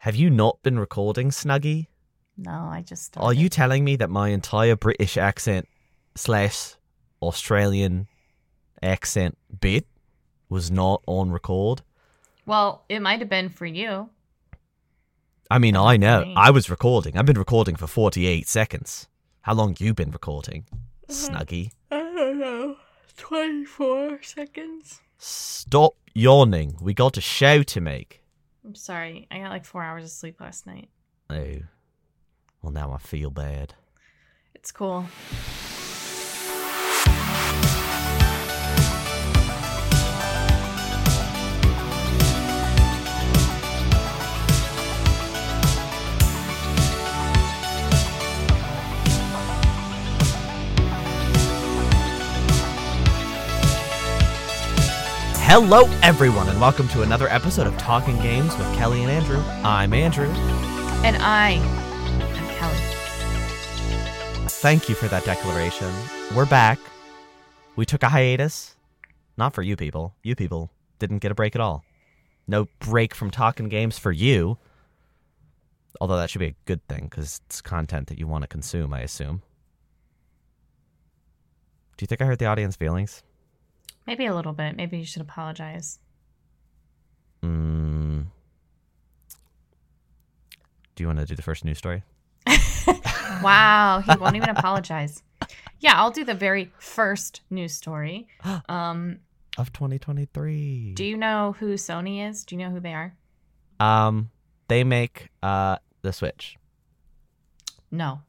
Have 0.00 0.16
you 0.16 0.30
not 0.30 0.62
been 0.62 0.78
recording, 0.78 1.28
Snuggie? 1.28 1.88
No, 2.38 2.52
I 2.52 2.80
just. 2.80 3.18
Are 3.18 3.34
you 3.34 3.50
telling 3.50 3.84
me 3.84 3.96
that 3.96 4.08
my 4.08 4.30
entire 4.30 4.74
British 4.74 5.18
accent 5.18 5.68
slash 6.14 6.76
Australian 7.20 8.08
accent 8.82 9.36
bit 9.60 9.86
was 10.48 10.70
not 10.70 11.02
on 11.06 11.30
record? 11.30 11.82
Well, 12.46 12.82
it 12.88 13.00
might 13.00 13.18
have 13.18 13.28
been 13.28 13.50
for 13.50 13.66
you. 13.66 14.08
I 15.50 15.58
mean, 15.58 15.76
I 15.76 15.98
know. 15.98 16.24
me. 16.24 16.34
I 16.34 16.48
was 16.48 16.70
recording. 16.70 17.18
I've 17.18 17.26
been 17.26 17.36
recording 17.38 17.76
for 17.76 17.86
48 17.86 18.48
seconds. 18.48 19.06
How 19.42 19.52
long 19.52 19.76
you 19.78 19.92
been 19.92 20.12
recording, 20.12 20.64
uh-huh. 20.72 21.12
Snuggie? 21.12 21.72
I 21.90 21.98
don't 21.98 22.38
know. 22.38 22.76
24 23.18 24.22
seconds. 24.22 25.02
Stop 25.18 25.92
yawning. 26.14 26.78
We 26.80 26.94
got 26.94 27.18
a 27.18 27.20
show 27.20 27.62
to 27.64 27.82
make. 27.82 28.19
I'm 28.64 28.74
sorry. 28.74 29.26
I 29.30 29.38
got 29.38 29.50
like 29.50 29.64
four 29.64 29.82
hours 29.82 30.04
of 30.04 30.10
sleep 30.10 30.40
last 30.40 30.66
night. 30.66 30.88
Oh. 31.28 31.56
Well, 32.62 32.72
now 32.72 32.92
I 32.92 32.98
feel 32.98 33.30
bad. 33.30 33.74
It's 34.54 34.70
cool. 34.70 35.06
Hello, 55.52 55.86
everyone, 56.00 56.48
and 56.48 56.60
welcome 56.60 56.86
to 56.90 57.02
another 57.02 57.26
episode 57.26 57.66
of 57.66 57.76
Talking 57.76 58.16
Games 58.22 58.56
with 58.56 58.72
Kelly 58.76 59.02
and 59.02 59.10
Andrew. 59.10 59.42
I'm 59.64 59.92
Andrew. 59.92 60.28
And 61.02 61.16
I 61.16 61.54
am 62.30 62.48
Kelly. 62.54 64.48
Thank 64.48 64.88
you 64.88 64.94
for 64.94 65.08
that 65.08 65.24
declaration. 65.24 65.92
We're 66.36 66.46
back. 66.46 66.78
We 67.74 67.84
took 67.84 68.04
a 68.04 68.08
hiatus. 68.08 68.76
Not 69.36 69.52
for 69.52 69.62
you 69.62 69.74
people. 69.74 70.14
You 70.22 70.36
people 70.36 70.70
didn't 71.00 71.18
get 71.18 71.32
a 71.32 71.34
break 71.34 71.56
at 71.56 71.60
all. 71.60 71.82
No 72.46 72.68
break 72.78 73.12
from 73.12 73.32
talking 73.32 73.68
games 73.68 73.98
for 73.98 74.12
you. 74.12 74.56
Although 76.00 76.18
that 76.18 76.30
should 76.30 76.38
be 76.38 76.46
a 76.46 76.56
good 76.64 76.86
thing 76.86 77.08
because 77.10 77.40
it's 77.46 77.60
content 77.60 78.06
that 78.06 78.20
you 78.20 78.28
want 78.28 78.42
to 78.42 78.48
consume, 78.48 78.94
I 78.94 79.00
assume. 79.00 79.42
Do 81.96 82.04
you 82.04 82.06
think 82.06 82.22
I 82.22 82.26
hurt 82.26 82.38
the 82.38 82.46
audience 82.46 82.76
feelings? 82.76 83.24
Maybe 84.06 84.26
a 84.26 84.34
little 84.34 84.52
bit. 84.52 84.76
Maybe 84.76 84.98
you 84.98 85.04
should 85.04 85.22
apologize. 85.22 85.98
Mm. 87.42 88.26
Do 90.94 91.02
you 91.02 91.06
want 91.06 91.18
to 91.20 91.26
do 91.26 91.34
the 91.34 91.42
first 91.42 91.64
news 91.64 91.78
story? 91.78 92.02
Wow, 93.42 94.02
he 94.04 94.14
won't 94.18 94.36
even 94.36 94.50
apologize. 94.50 95.22
Yeah, 95.78 95.94
I'll 95.96 96.10
do 96.10 96.24
the 96.24 96.34
very 96.34 96.72
first 96.78 97.40
news 97.48 97.72
story. 97.74 98.26
Um, 98.68 99.20
Of 99.56 99.72
2023. 99.72 100.92
do 100.94 101.04
you 101.04 101.16
know 101.16 101.54
who 101.58 101.74
Sony 101.74 102.28
is? 102.28 102.44
Do 102.44 102.54
you 102.54 102.62
know 102.62 102.70
who 102.70 102.80
they 102.80 102.92
are? 102.92 103.14
Um, 103.78 104.30
they 104.68 104.84
make 104.84 105.28
uh 105.42 105.76
the 106.02 106.12
Switch. 106.12 106.56
No. 107.90 108.20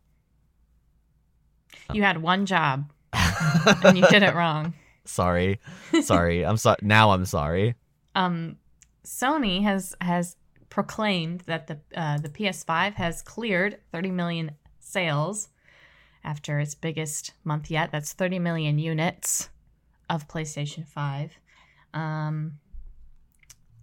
You 1.94 2.04
had 2.04 2.22
one 2.22 2.46
job 2.46 2.90
and 3.14 3.98
you 3.98 4.08
did 4.08 4.24
it 4.24 4.34
wrong. 4.34 4.74
Sorry, 5.06 5.60
sorry. 6.02 6.46
I'm 6.46 6.58
sorry. 6.58 6.78
Now 6.82 7.12
I'm 7.12 7.26
sorry. 7.26 7.76
Um, 8.16 8.58
Sony 9.06 9.64
has 9.64 9.96
has 10.02 10.36
proclaimed 10.70 11.42
that 11.42 11.68
the 11.68 11.80
uh, 11.96 12.18
the 12.18 12.30
PS5 12.30 12.94
has 12.94 13.22
cleared 13.22 13.80
30 13.92 14.12
million 14.12 14.52
sales 14.80 15.50
after 16.24 16.60
its 16.60 16.76
biggest 16.76 17.34
month 17.44 17.72
yet. 17.72 17.92
That's 17.92 18.14
30 18.14 18.40
million 18.40 18.80
units 18.80 19.50
of 20.10 20.28
PlayStation 20.28 20.88
5. 20.88 21.38
Um, 21.94 22.60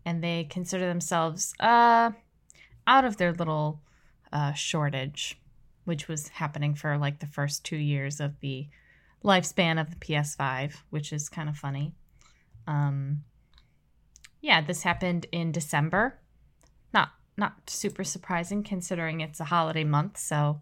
and 0.04 0.22
they 0.22 0.44
consider 0.44 0.86
themselves 0.86 1.54
uh, 1.60 2.12
out 2.86 3.04
of 3.04 3.16
their 3.16 3.32
little 3.32 3.80
uh, 4.32 4.52
shortage, 4.52 5.38
which 5.84 6.08
was 6.08 6.28
happening 6.28 6.74
for 6.74 6.96
like 6.96 7.18
the 7.18 7.26
first 7.26 7.64
two 7.64 7.76
years 7.76 8.20
of 8.20 8.38
the 8.40 8.68
lifespan 9.24 9.80
of 9.80 9.90
the 9.90 9.96
PS5, 9.96 10.74
which 10.90 11.12
is 11.12 11.28
kind 11.28 11.48
of 11.48 11.56
funny. 11.56 11.94
Um, 12.66 13.24
yeah, 14.40 14.60
this 14.60 14.82
happened 14.82 15.26
in 15.32 15.52
December. 15.52 16.18
Not 16.92 17.10
not 17.36 17.68
super 17.68 18.04
surprising 18.04 18.62
considering 18.62 19.20
it's 19.20 19.40
a 19.40 19.44
holiday 19.44 19.84
month, 19.84 20.18
so 20.18 20.60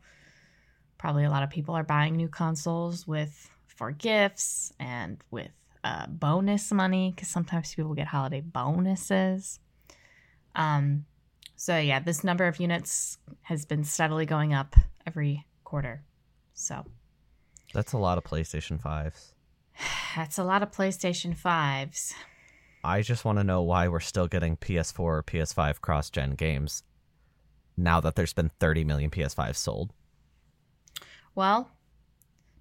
probably 0.99 1.25
a 1.25 1.31
lot 1.31 1.43
of 1.43 1.51
people 1.51 1.75
are 1.75 1.85
buying 1.85 2.17
new 2.17 2.29
consoles 2.29 3.07
with 3.07 3.51
for 3.67 3.91
gifts 3.91 4.73
and 4.81 5.23
with 5.31 5.51
uh, 5.85 6.07
bonus 6.09 6.73
money 6.73 7.13
because 7.15 7.29
sometimes 7.29 7.75
people 7.75 7.95
get 7.95 8.07
holiday 8.07 8.41
bonuses. 8.41 9.61
Um, 10.55 11.05
so 11.55 11.79
yeah, 11.79 12.01
this 12.01 12.25
number 12.25 12.47
of 12.47 12.59
units 12.59 13.19
has 13.43 13.65
been 13.65 13.85
steadily 13.85 14.27
going 14.27 14.55
up 14.55 14.75
every 15.07 15.47
quarter. 15.65 16.03
So 16.55 16.85
That's 17.77 17.93
a 17.93 17.99
lot 17.99 18.17
of 18.17 18.25
PlayStation 18.25 18.81
5s. 18.81 19.33
that's 20.17 20.39
a 20.39 20.45
lot 20.45 20.63
of 20.63 20.73
PlayStation 20.73 21.37
5s. 21.37 22.15
I 22.83 23.03
just 23.03 23.27
want 23.27 23.37
to 23.37 23.45
know 23.45 23.61
why 23.61 23.87
we're 23.89 24.01
still 24.01 24.29
getting 24.29 24.57
PS4 24.57 24.99
or 24.99 25.23
PS5 25.23 25.83
cross 25.83 26.09
gen 26.09 26.37
games 26.37 26.85
now 27.77 28.01
that 28.01 28.15
there's 28.15 28.33
been 28.33 28.51
30 28.61 28.85
million 28.85 29.11
PS5s 29.11 29.57
sold. 29.57 29.93
Well, 31.35 31.71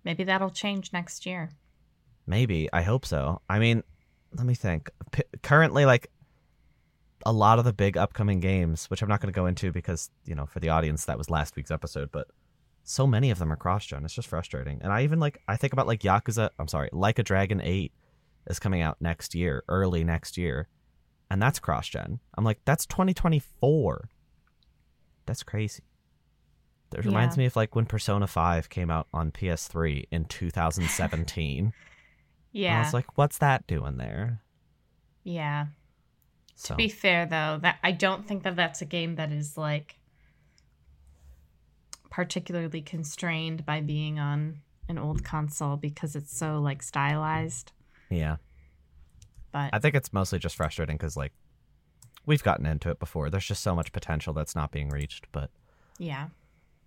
maybe 0.03 0.25
that'll 0.25 0.49
change 0.49 0.91
next 0.91 1.25
year. 1.25 1.51
Maybe. 2.27 2.67
I 2.73 2.81
hope 2.81 3.05
so. 3.05 3.39
I 3.49 3.59
mean, 3.59 3.83
let 4.33 4.45
me 4.45 4.53
think. 4.53 4.89
P- 5.13 5.23
currently, 5.41 5.85
like, 5.85 6.11
a 7.25 7.31
lot 7.31 7.57
of 7.57 7.63
the 7.63 7.71
big 7.71 7.95
upcoming 7.95 8.41
games, 8.41 8.89
which 8.89 9.01
I'm 9.01 9.07
not 9.07 9.21
going 9.21 9.31
to 9.31 9.37
go 9.37 9.45
into 9.45 9.71
because, 9.71 10.09
you 10.25 10.35
know, 10.35 10.45
for 10.45 10.59
the 10.59 10.67
audience, 10.67 11.05
that 11.05 11.17
was 11.17 11.29
last 11.29 11.55
week's 11.55 11.71
episode, 11.71 12.11
but 12.11 12.27
so 12.85 13.05
many 13.07 13.31
of 13.31 13.39
them 13.39 13.51
are 13.51 13.55
cross 13.57 13.85
gen. 13.85 14.05
It's 14.05 14.13
just 14.13 14.27
frustrating. 14.29 14.79
And 14.81 14.93
I 14.93 15.03
even, 15.03 15.19
like, 15.19 15.41
I 15.47 15.57
think 15.57 15.73
about, 15.73 15.87
like, 15.87 16.01
Yakuza, 16.01 16.51
I'm 16.59 16.67
sorry, 16.67 16.89
Like 16.93 17.19
a 17.19 17.23
Dragon 17.23 17.59
8 17.61 17.91
is 18.47 18.59
coming 18.59 18.81
out 18.81 18.97
next 19.01 19.33
year, 19.35 19.63
early 19.67 20.03
next 20.03 20.37
year, 20.37 20.67
and 21.31 21.41
that's 21.41 21.59
cross 21.59 21.89
gen. 21.89 22.19
I'm 22.37 22.43
like, 22.45 22.59
that's 22.63 22.85
2024. 22.85 24.09
That's 25.25 25.41
crazy. 25.43 25.83
That 26.91 27.03
reminds 27.03 27.35
me 27.37 27.45
of, 27.45 27.55
like, 27.55 27.75
when 27.75 27.85
Persona 27.87 28.27
5 28.27 28.69
came 28.69 28.91
out 28.91 29.07
on 29.11 29.31
PS3 29.31 30.05
in 30.11 30.25
2017. 30.25 31.73
Yeah. 32.51 32.77
I 32.77 32.83
was 32.83 32.93
like, 32.93 33.17
what's 33.17 33.39
that 33.39 33.67
doing 33.67 33.97
there? 33.97 34.41
yeah. 35.25 35.65
So 36.55 36.73
To 36.73 36.77
be 36.77 36.87
fair 36.87 37.25
though, 37.25 37.59
that 37.63 37.79
I 37.83 37.91
don't 37.91 38.25
think 38.25 38.43
that 38.43 38.55
that's 38.55 38.81
a 38.81 38.85
game 38.85 39.15
that 39.15 39.29
is 39.33 39.57
like 39.57 39.97
particularly 42.15 42.81
constrained 42.81 43.65
by 43.65 43.81
being 43.81 44.19
on 44.19 44.57
an 44.87 44.97
old 44.97 45.21
console 45.21 45.75
because 45.75 46.15
it's 46.15 46.33
so 46.35 46.61
like 46.61 46.81
stylized. 46.81 47.73
yeah, 48.09 48.37
But 49.51 49.71
I 49.73 49.79
think 49.79 49.95
it's 49.95 50.13
mostly 50.13 50.39
just 50.39 50.55
frustrating 50.55 50.95
because 50.95 51.17
like 51.17 51.33
we've 52.25 52.41
gotten 52.41 52.65
into 52.65 52.89
it 52.89 52.99
before. 52.99 53.29
There's 53.29 53.45
just 53.45 53.61
so 53.61 53.75
much 53.75 53.91
potential 53.91 54.31
that's 54.33 54.55
not 54.55 54.71
being 54.71 54.87
reached. 54.91 55.27
But 55.33 55.49
yeah. 55.99 56.27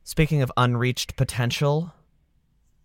speaking 0.02 0.40
of 0.40 0.50
unreached 0.56 1.14
potential, 1.16 1.92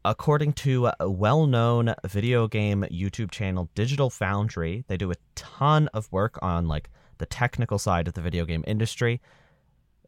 according 0.03 0.51
to 0.51 0.91
a 0.99 1.09
well-known 1.09 1.95
video 2.05 2.49
game 2.49 2.83
YouTube 2.91 3.31
channel 3.31 3.69
Digital 3.73 4.09
Foundry, 4.09 4.83
they 4.89 4.97
do 4.97 5.09
a 5.11 5.15
ton 5.35 5.87
of 5.93 6.11
work 6.11 6.39
on 6.41 6.67
like 6.67 6.89
the 7.19 7.25
technical 7.25 7.79
side 7.79 8.09
of 8.09 8.15
the 8.15 8.21
video 8.21 8.43
game 8.43 8.65
industry. 8.67 9.21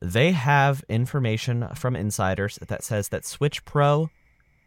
They 0.02 0.32
have 0.32 0.84
information 0.90 1.68
from 1.76 1.96
insiders 1.96 2.60
that 2.68 2.84
says 2.84 3.10
that 3.10 3.26
Switch 3.26 3.64
Pro 3.66 4.10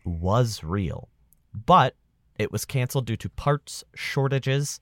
was 0.04 0.64
real, 0.64 1.08
but 1.52 1.94
it 2.38 2.50
was 2.50 2.64
canceled 2.64 3.06
due 3.06 3.16
to 3.16 3.28
parts 3.28 3.84
shortages, 3.94 4.80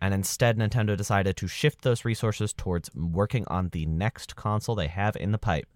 and 0.00 0.14
instead 0.14 0.56
Nintendo 0.56 0.96
decided 0.96 1.36
to 1.36 1.46
shift 1.46 1.82
those 1.82 2.04
resources 2.04 2.52
towards 2.52 2.90
working 2.94 3.44
on 3.48 3.68
the 3.70 3.86
next 3.86 4.36
console 4.36 4.74
they 4.74 4.88
have 4.88 5.16
in 5.16 5.32
the 5.32 5.38
pipe. 5.38 5.66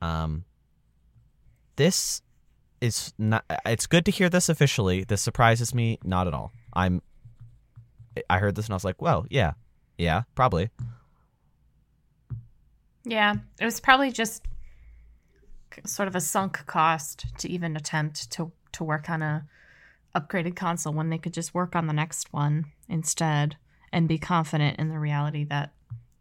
Um, 0.00 0.44
this 1.76 2.22
is 2.80 3.12
not. 3.18 3.44
It's 3.64 3.86
good 3.86 4.04
to 4.06 4.10
hear 4.10 4.28
this 4.28 4.48
officially. 4.48 5.04
This 5.04 5.22
surprises 5.22 5.74
me 5.74 5.98
not 6.02 6.26
at 6.26 6.34
all. 6.34 6.52
I'm. 6.72 7.02
I 8.30 8.38
heard 8.38 8.54
this 8.54 8.66
and 8.66 8.72
I 8.72 8.76
was 8.76 8.84
like, 8.84 9.00
"Well, 9.00 9.26
yeah, 9.30 9.52
yeah, 9.98 10.22
probably." 10.34 10.70
Yeah. 13.06 13.36
It 13.60 13.64
was 13.64 13.78
probably 13.80 14.10
just 14.10 14.44
sort 15.84 16.08
of 16.08 16.16
a 16.16 16.20
sunk 16.20 16.66
cost 16.66 17.26
to 17.38 17.48
even 17.48 17.76
attempt 17.76 18.30
to 18.32 18.50
to 18.72 18.84
work 18.84 19.08
on 19.08 19.22
a 19.22 19.46
upgraded 20.14 20.56
console 20.56 20.92
when 20.92 21.08
they 21.08 21.18
could 21.18 21.32
just 21.32 21.54
work 21.54 21.76
on 21.76 21.86
the 21.86 21.92
next 21.92 22.32
one 22.32 22.66
instead 22.88 23.56
and 23.92 24.08
be 24.08 24.18
confident 24.18 24.78
in 24.78 24.88
the 24.88 24.98
reality 24.98 25.44
that 25.44 25.72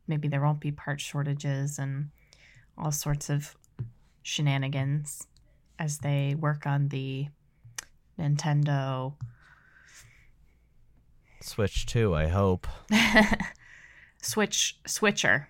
maybe 0.08 0.28
there 0.28 0.42
won't 0.42 0.60
be 0.60 0.72
part 0.72 1.02
shortages 1.02 1.80
and 1.80 2.10
all 2.78 2.92
sorts 2.92 3.30
of 3.30 3.56
shenanigans 4.22 5.28
as 5.80 6.00
they 6.00 6.36
work 6.36 6.66
on 6.66 6.90
the 6.90 7.28
Nintendo 8.20 9.14
Switch 11.42 11.86
2, 11.86 12.16
I 12.16 12.28
hope. 12.28 12.68
Switch 14.22 14.80
Switcher. 14.88 15.50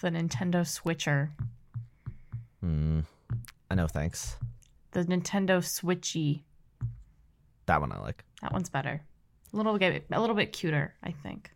The 0.00 0.10
Nintendo 0.10 0.66
Switcher. 0.66 1.30
Hmm. 2.60 3.00
I 3.70 3.74
know, 3.74 3.86
thanks. 3.86 4.36
The 4.92 5.04
Nintendo 5.04 5.58
Switchy. 5.60 6.42
That 7.66 7.80
one 7.80 7.92
I 7.92 8.00
like. 8.00 8.24
That 8.42 8.52
one's 8.52 8.68
better. 8.70 9.02
A 9.52 9.56
little 9.56 9.76
bit 9.78 10.06
a 10.10 10.20
little 10.20 10.34
bit 10.34 10.52
cuter, 10.52 10.94
I 11.02 11.12
think. 11.12 11.50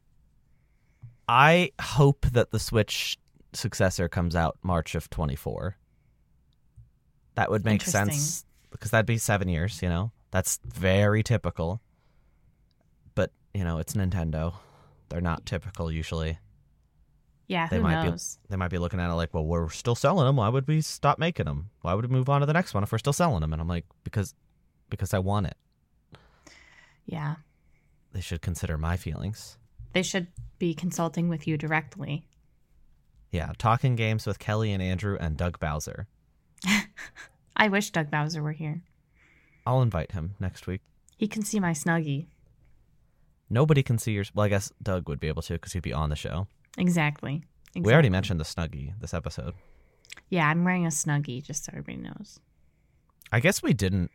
I 1.27 1.73
hope 1.81 2.27
that 2.33 2.51
the 2.51 2.59
Switch 2.59 3.19
successor 3.53 4.09
comes 4.09 4.37
out 4.37 4.59
March 4.63 4.95
of 4.95 5.09
24. 5.09 5.77
That 7.37 7.51
would 7.51 7.65
make 7.65 7.83
sense 7.83 8.45
because 8.71 8.91
that'd 8.91 9.07
be 9.07 9.19
7 9.19 9.49
years, 9.49 9.81
you 9.83 9.89
know. 9.89 10.13
That's 10.31 10.61
very 10.65 11.23
typical. 11.23 11.81
But, 13.15 13.31
you 13.55 13.65
know, 13.65 13.79
it's 13.79 13.95
Nintendo. 13.95 14.55
They're 15.09 15.21
not 15.21 15.47
typical 15.47 15.91
usually. 15.91 16.39
Yeah, 17.47 17.69
They 17.69 17.77
who 17.77 17.83
might 17.83 18.03
be- 18.05 18.11
knows? 18.11 18.39
They 18.49 18.57
might 18.57 18.71
be 18.71 18.79
looking 18.79 19.01
at 19.01 19.11
it 19.11 19.15
like, 19.15 19.35
"Well, 19.35 19.45
we're 19.45 19.69
still 19.69 19.95
selling 19.95 20.25
them. 20.27 20.37
Why 20.37 20.49
would 20.49 20.67
we 20.67 20.81
stop 20.81 21.19
making 21.19 21.45
them? 21.45 21.71
Why 21.83 21.93
would 21.95 22.07
we 22.07 22.13
move 22.13 22.29
on 22.31 22.41
to 22.41 22.47
the 22.47 22.53
next 22.55 22.73
one 22.73 22.83
if 22.83 22.91
we're 22.91 22.99
still 22.99 23.13
selling 23.13 23.41
them?" 23.41 23.53
And 23.53 23.61
I'm 23.61 23.69
like, 23.69 23.85
"Because 24.03 24.35
because 24.89 25.13
I 25.13 25.19
want 25.19 25.47
it. 25.49 25.57
Yeah. 27.07 27.37
They 28.13 28.21
should 28.21 28.41
consider 28.43 28.79
my 28.79 28.97
feelings." 28.97 29.59
They 29.93 30.03
should 30.03 30.29
be 30.59 30.75
consulting 30.75 31.29
with 31.29 31.47
you 31.47 31.57
directly. 31.57 32.27
Yeah, 33.31 33.53
talking 33.59 33.95
games 33.97 34.27
with 34.27 34.39
Kelly 34.39 34.73
and 34.73 34.83
Andrew 34.83 35.17
and 35.21 35.37
Doug 35.37 35.59
Bowser. 35.61 36.07
I 37.57 37.69
wish 37.69 37.91
Doug 37.91 38.11
Bowser 38.11 38.43
were 38.43 38.53
here. 38.53 38.83
I'll 39.67 39.83
invite 39.83 40.13
him 40.13 40.35
next 40.41 40.67
week. 40.67 40.81
He 41.17 41.29
can 41.29 41.43
see 41.43 41.61
my 41.61 41.73
snuggie. 41.73 42.27
Nobody 43.51 43.83
can 43.83 43.99
see 43.99 44.13
your. 44.13 44.25
Well, 44.35 44.47
I 44.47 44.49
guess 44.49 44.73
Doug 44.83 45.09
would 45.09 45.21
be 45.21 45.29
able 45.29 45.43
to 45.43 45.53
because 45.55 45.73
he'd 45.73 45.83
be 45.83 45.93
on 45.93 46.11
the 46.11 46.17
show. 46.17 46.49
Exactly. 46.79 47.43
exactly. 47.69 47.83
We 47.83 47.93
already 47.93 48.11
mentioned 48.11 48.41
the 48.41 48.45
Snuggie 48.45 48.93
this 49.01 49.15
episode. 49.15 49.55
Yeah, 50.31 50.49
I'm 50.49 50.65
wearing 50.65 50.87
a 50.87 50.91
snuggie, 50.91 51.43
just 51.43 51.65
so 51.65 51.71
everybody 51.73 51.99
knows. 51.99 52.41
I 53.33 53.41
guess 53.41 53.63
we 53.63 53.73
didn't. 53.73 54.11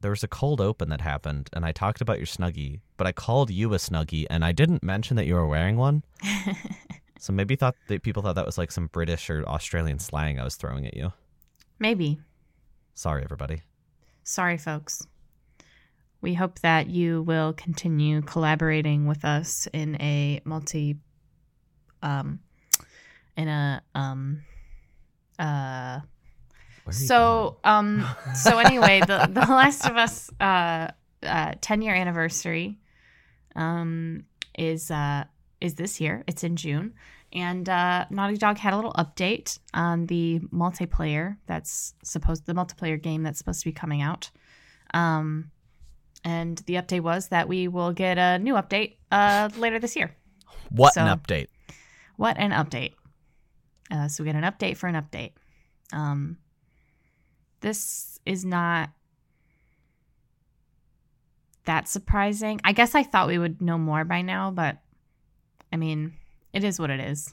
There 0.00 0.10
was 0.10 0.24
a 0.24 0.28
cold 0.28 0.60
open 0.60 0.88
that 0.88 1.00
happened, 1.00 1.50
and 1.52 1.64
I 1.64 1.72
talked 1.72 2.00
about 2.00 2.18
your 2.18 2.26
Snuggie, 2.26 2.80
but 2.96 3.06
I 3.06 3.12
called 3.12 3.50
you 3.50 3.74
a 3.74 3.76
Snuggie, 3.76 4.26
and 4.30 4.44
I 4.44 4.52
didn't 4.52 4.82
mention 4.82 5.16
that 5.16 5.26
you 5.26 5.34
were 5.34 5.46
wearing 5.46 5.76
one. 5.76 6.02
so 7.18 7.32
maybe 7.32 7.54
thought 7.54 7.74
that 7.88 8.02
people 8.02 8.22
thought 8.22 8.36
that 8.36 8.46
was 8.46 8.56
like 8.56 8.72
some 8.72 8.86
British 8.86 9.28
or 9.28 9.46
Australian 9.46 9.98
slang 9.98 10.40
I 10.40 10.44
was 10.44 10.54
throwing 10.56 10.86
at 10.86 10.96
you. 10.96 11.12
Maybe. 11.78 12.18
Sorry, 12.94 13.22
everybody. 13.22 13.62
Sorry, 14.24 14.56
folks. 14.56 15.06
We 16.22 16.34
hope 16.34 16.60
that 16.60 16.88
you 16.88 17.22
will 17.22 17.52
continue 17.52 18.22
collaborating 18.22 19.06
with 19.06 19.24
us 19.24 19.68
in 19.72 20.00
a 20.00 20.40
multi, 20.44 20.96
um, 22.02 22.40
in 23.36 23.48
a 23.48 23.82
um, 23.94 24.42
uh. 25.38 26.00
Where 26.84 26.96
are 26.96 27.00
you 27.00 27.06
So 27.06 27.58
um, 27.64 28.06
so 28.34 28.58
anyway, 28.58 29.00
the 29.00 29.28
the 29.30 29.40
Last 29.40 29.86
of 29.86 29.96
Us 29.96 30.30
uh, 30.40 30.88
uh, 31.22 31.54
ten 31.60 31.82
year 31.82 31.94
anniversary, 31.94 32.78
um, 33.54 34.24
is 34.58 34.90
uh 34.90 35.24
is 35.60 35.74
this 35.74 36.00
year. 36.00 36.24
It's 36.26 36.42
in 36.42 36.56
June, 36.56 36.94
and 37.32 37.68
uh, 37.68 38.06
Naughty 38.10 38.36
Dog 38.38 38.58
had 38.58 38.72
a 38.72 38.76
little 38.76 38.94
update 38.94 39.58
on 39.74 40.06
the 40.06 40.40
multiplayer 40.52 41.36
that's 41.46 41.94
supposed 42.02 42.46
the 42.46 42.54
multiplayer 42.54 43.00
game 43.00 43.22
that's 43.22 43.38
supposed 43.38 43.60
to 43.60 43.68
be 43.68 43.72
coming 43.72 44.00
out. 44.02 44.30
Um, 44.94 45.50
and 46.24 46.58
the 46.66 46.74
update 46.74 47.02
was 47.02 47.28
that 47.28 47.48
we 47.48 47.68
will 47.68 47.92
get 47.92 48.18
a 48.18 48.38
new 48.38 48.54
update 48.54 48.96
uh 49.12 49.50
later 49.56 49.78
this 49.78 49.96
year. 49.96 50.16
what 50.70 50.94
so- 50.94 51.02
an 51.02 51.18
update! 51.18 51.48
What 52.20 52.36
an 52.36 52.50
update! 52.50 52.92
Uh, 53.90 54.06
so 54.06 54.22
we 54.22 54.30
get 54.30 54.36
an 54.36 54.42
update 54.42 54.76
for 54.76 54.88
an 54.88 54.94
update. 54.94 55.32
Um, 55.90 56.36
this 57.62 58.20
is 58.26 58.44
not 58.44 58.90
that 61.64 61.88
surprising. 61.88 62.60
I 62.62 62.72
guess 62.72 62.94
I 62.94 63.04
thought 63.04 63.28
we 63.28 63.38
would 63.38 63.62
know 63.62 63.78
more 63.78 64.04
by 64.04 64.20
now, 64.20 64.50
but 64.50 64.76
I 65.72 65.78
mean, 65.78 66.12
it 66.52 66.62
is 66.62 66.78
what 66.78 66.90
it 66.90 67.00
is. 67.00 67.32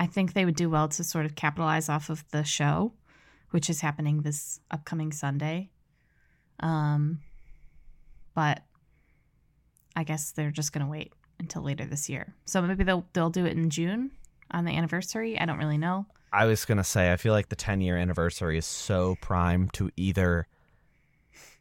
I 0.00 0.06
think 0.06 0.32
they 0.32 0.44
would 0.44 0.56
do 0.56 0.68
well 0.68 0.88
to 0.88 1.04
sort 1.04 1.24
of 1.24 1.36
capitalize 1.36 1.88
off 1.88 2.10
of 2.10 2.24
the 2.32 2.42
show, 2.42 2.94
which 3.52 3.70
is 3.70 3.80
happening 3.80 4.22
this 4.22 4.58
upcoming 4.72 5.12
Sunday. 5.12 5.70
Um, 6.58 7.20
but 8.34 8.64
I 9.94 10.02
guess 10.02 10.32
they're 10.32 10.50
just 10.50 10.72
gonna 10.72 10.88
wait 10.88 11.12
until 11.38 11.62
later 11.62 11.84
this 11.84 12.08
year. 12.08 12.34
So 12.44 12.62
maybe 12.62 12.84
they'll 12.84 13.06
they'll 13.12 13.30
do 13.30 13.46
it 13.46 13.56
in 13.56 13.70
June 13.70 14.10
on 14.50 14.64
the 14.64 14.72
anniversary. 14.72 15.38
I 15.38 15.46
don't 15.46 15.58
really 15.58 15.78
know. 15.78 16.06
I 16.32 16.46
was 16.46 16.64
gonna 16.64 16.84
say 16.84 17.12
I 17.12 17.16
feel 17.16 17.32
like 17.32 17.48
the 17.48 17.56
10 17.56 17.80
year 17.80 17.96
anniversary 17.96 18.58
is 18.58 18.66
so 18.66 19.16
prime 19.20 19.68
to 19.70 19.90
either 19.96 20.46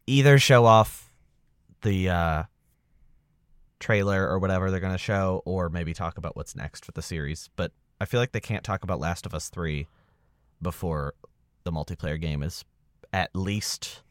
either 0.08 0.38
show 0.38 0.66
off 0.66 1.14
the 1.82 2.10
uh, 2.10 2.44
trailer 3.80 4.28
or 4.28 4.40
whatever 4.40 4.72
they're 4.72 4.80
gonna 4.80 4.98
show, 4.98 5.42
or 5.46 5.70
maybe 5.70 5.94
talk 5.94 6.18
about 6.18 6.36
what's 6.36 6.56
next 6.56 6.86
for 6.86 6.92
the 6.92 7.02
series. 7.02 7.50
But 7.56 7.72
I 8.00 8.06
feel 8.06 8.20
like 8.20 8.32
they 8.32 8.40
can't 8.40 8.64
talk 8.64 8.84
about 8.84 9.00
Last 9.00 9.26
of 9.26 9.34
Us 9.34 9.50
Three 9.50 9.88
before 10.62 11.14
the 11.64 11.72
multiplayer 11.72 12.20
game 12.20 12.44
is 12.44 12.66
at 13.14 13.36
least 13.36 14.02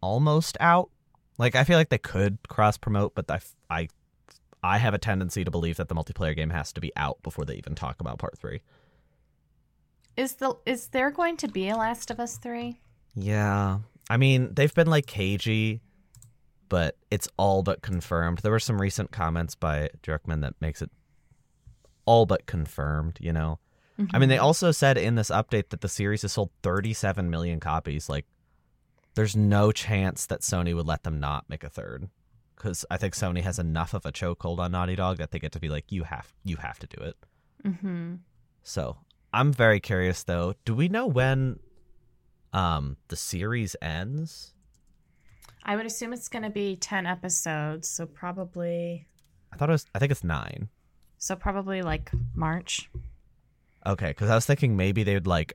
almost 0.00 0.56
out. 0.60 0.90
Like 1.38 1.54
I 1.54 1.64
feel 1.64 1.78
like 1.78 1.88
they 1.88 1.98
could 1.98 2.38
cross 2.48 2.76
promote, 2.76 3.14
but 3.14 3.30
I 3.30 3.40
I 3.70 3.88
I 4.62 4.78
have 4.78 4.94
a 4.94 4.98
tendency 4.98 5.44
to 5.44 5.50
believe 5.50 5.76
that 5.76 5.88
the 5.88 5.94
multiplayer 5.94 6.34
game 6.34 6.50
has 6.50 6.72
to 6.72 6.80
be 6.80 6.92
out 6.96 7.22
before 7.22 7.44
they 7.44 7.54
even 7.54 7.74
talk 7.74 8.00
about 8.00 8.18
part 8.18 8.38
three. 8.38 8.60
Is 10.16 10.34
the 10.34 10.56
is 10.66 10.88
there 10.88 11.10
going 11.10 11.36
to 11.38 11.48
be 11.48 11.68
a 11.68 11.76
Last 11.76 12.10
of 12.10 12.18
Us 12.18 12.38
three? 12.38 12.80
Yeah. 13.14 13.78
I 14.10 14.16
mean, 14.16 14.54
they've 14.54 14.74
been 14.74 14.88
like 14.88 15.06
cagey, 15.06 15.80
but 16.68 16.96
it's 17.10 17.28
all 17.36 17.62
but 17.62 17.82
confirmed. 17.82 18.38
There 18.38 18.52
were 18.52 18.58
some 18.58 18.80
recent 18.80 19.12
comments 19.12 19.54
by 19.54 19.90
Druckmann 20.02 20.40
that 20.40 20.54
makes 20.60 20.82
it 20.82 20.90
all 22.04 22.26
but 22.26 22.46
confirmed, 22.46 23.18
you 23.20 23.32
know? 23.32 23.58
I 24.14 24.18
mean, 24.18 24.28
they 24.28 24.36
mm-hmm. 24.36 24.44
also 24.44 24.70
said 24.70 24.96
in 24.96 25.16
this 25.16 25.28
update 25.28 25.70
that 25.70 25.80
the 25.80 25.88
series 25.88 26.22
has 26.22 26.32
sold 26.32 26.50
37 26.62 27.28
million 27.30 27.58
copies. 27.58 28.08
Like, 28.08 28.26
there's 29.14 29.34
no 29.34 29.72
chance 29.72 30.26
that 30.26 30.42
Sony 30.42 30.74
would 30.74 30.86
let 30.86 31.02
them 31.02 31.18
not 31.18 31.46
make 31.48 31.64
a 31.64 31.68
third. 31.68 32.08
Because 32.58 32.84
I 32.90 32.96
think 32.96 33.14
Sony 33.14 33.40
has 33.42 33.60
enough 33.60 33.94
of 33.94 34.04
a 34.04 34.10
chokehold 34.10 34.58
on 34.58 34.72
Naughty 34.72 34.96
Dog 34.96 35.18
that 35.18 35.30
they 35.30 35.38
get 35.38 35.52
to 35.52 35.60
be 35.60 35.68
like, 35.68 35.92
you 35.92 36.02
have, 36.02 36.32
you 36.44 36.56
have 36.56 36.78
to 36.80 36.88
do 36.88 37.02
it. 37.04 37.16
Mm-hmm. 37.64 38.14
So 38.64 38.96
I'm 39.32 39.52
very 39.52 39.78
curious 39.78 40.24
though. 40.24 40.54
Do 40.64 40.74
we 40.74 40.88
know 40.88 41.06
when 41.06 41.60
um 42.52 42.96
the 43.08 43.16
series 43.16 43.76
ends? 43.80 44.54
I 45.62 45.76
would 45.76 45.86
assume 45.86 46.12
it's 46.12 46.28
going 46.28 46.44
to 46.44 46.50
be 46.50 46.76
ten 46.76 47.06
episodes, 47.06 47.88
so 47.88 48.06
probably 48.06 49.06
I 49.52 49.56
thought 49.56 49.68
it 49.68 49.72
was. 49.72 49.86
I 49.94 49.98
think 49.98 50.10
it's 50.10 50.24
nine. 50.24 50.68
so 51.18 51.36
probably 51.36 51.82
like 51.82 52.10
March. 52.34 52.90
Okay, 53.86 54.08
because 54.08 54.30
I 54.30 54.34
was 54.34 54.46
thinking 54.46 54.76
maybe 54.76 55.04
they'd 55.04 55.26
like. 55.26 55.54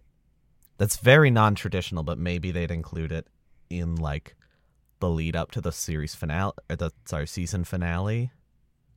That's 0.77 0.97
very 0.97 1.29
non-traditional, 1.29 2.03
but 2.03 2.17
maybe 2.17 2.51
they'd 2.51 2.71
include 2.71 3.11
it 3.11 3.27
in 3.69 3.95
like 3.95 4.35
the 5.03 5.09
lead 5.09 5.35
up 5.35 5.51
to 5.51 5.59
the 5.59 5.73
series 5.73 6.15
finale 6.15 6.53
or 6.69 6.77
the 6.77 6.89
sorry 7.03 7.27
season 7.27 7.65
finale. 7.65 8.31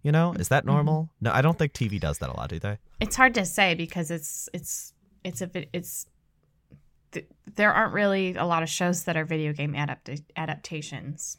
You 0.04 0.12
know, 0.12 0.34
is 0.34 0.48
that 0.48 0.64
normal? 0.64 1.10
No, 1.20 1.32
I 1.32 1.42
don't 1.42 1.58
think 1.58 1.72
TV 1.72 1.98
does 1.98 2.18
that 2.18 2.30
a 2.30 2.36
lot, 2.36 2.48
do 2.48 2.60
they? 2.60 2.78
It's 3.00 3.16
hard 3.16 3.34
to 3.34 3.44
say 3.44 3.74
because 3.74 4.12
it's 4.12 4.48
it's 4.52 4.92
it's 5.24 5.42
a 5.42 5.50
it's 5.72 6.06
th- 7.10 7.26
there 7.56 7.72
aren't 7.72 7.92
really 7.92 8.36
a 8.36 8.44
lot 8.44 8.62
of 8.62 8.68
shows 8.68 9.02
that 9.02 9.16
are 9.16 9.24
video 9.24 9.52
game 9.52 9.74
adapt- 9.74 10.22
adaptations. 10.36 11.38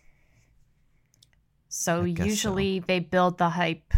So 1.69 2.03
guess 2.03 2.17
so. 2.17 2.25
usually 2.25 2.79
they 2.79 2.99
build 2.99 3.37
the 3.37 3.51
hype 3.51 3.93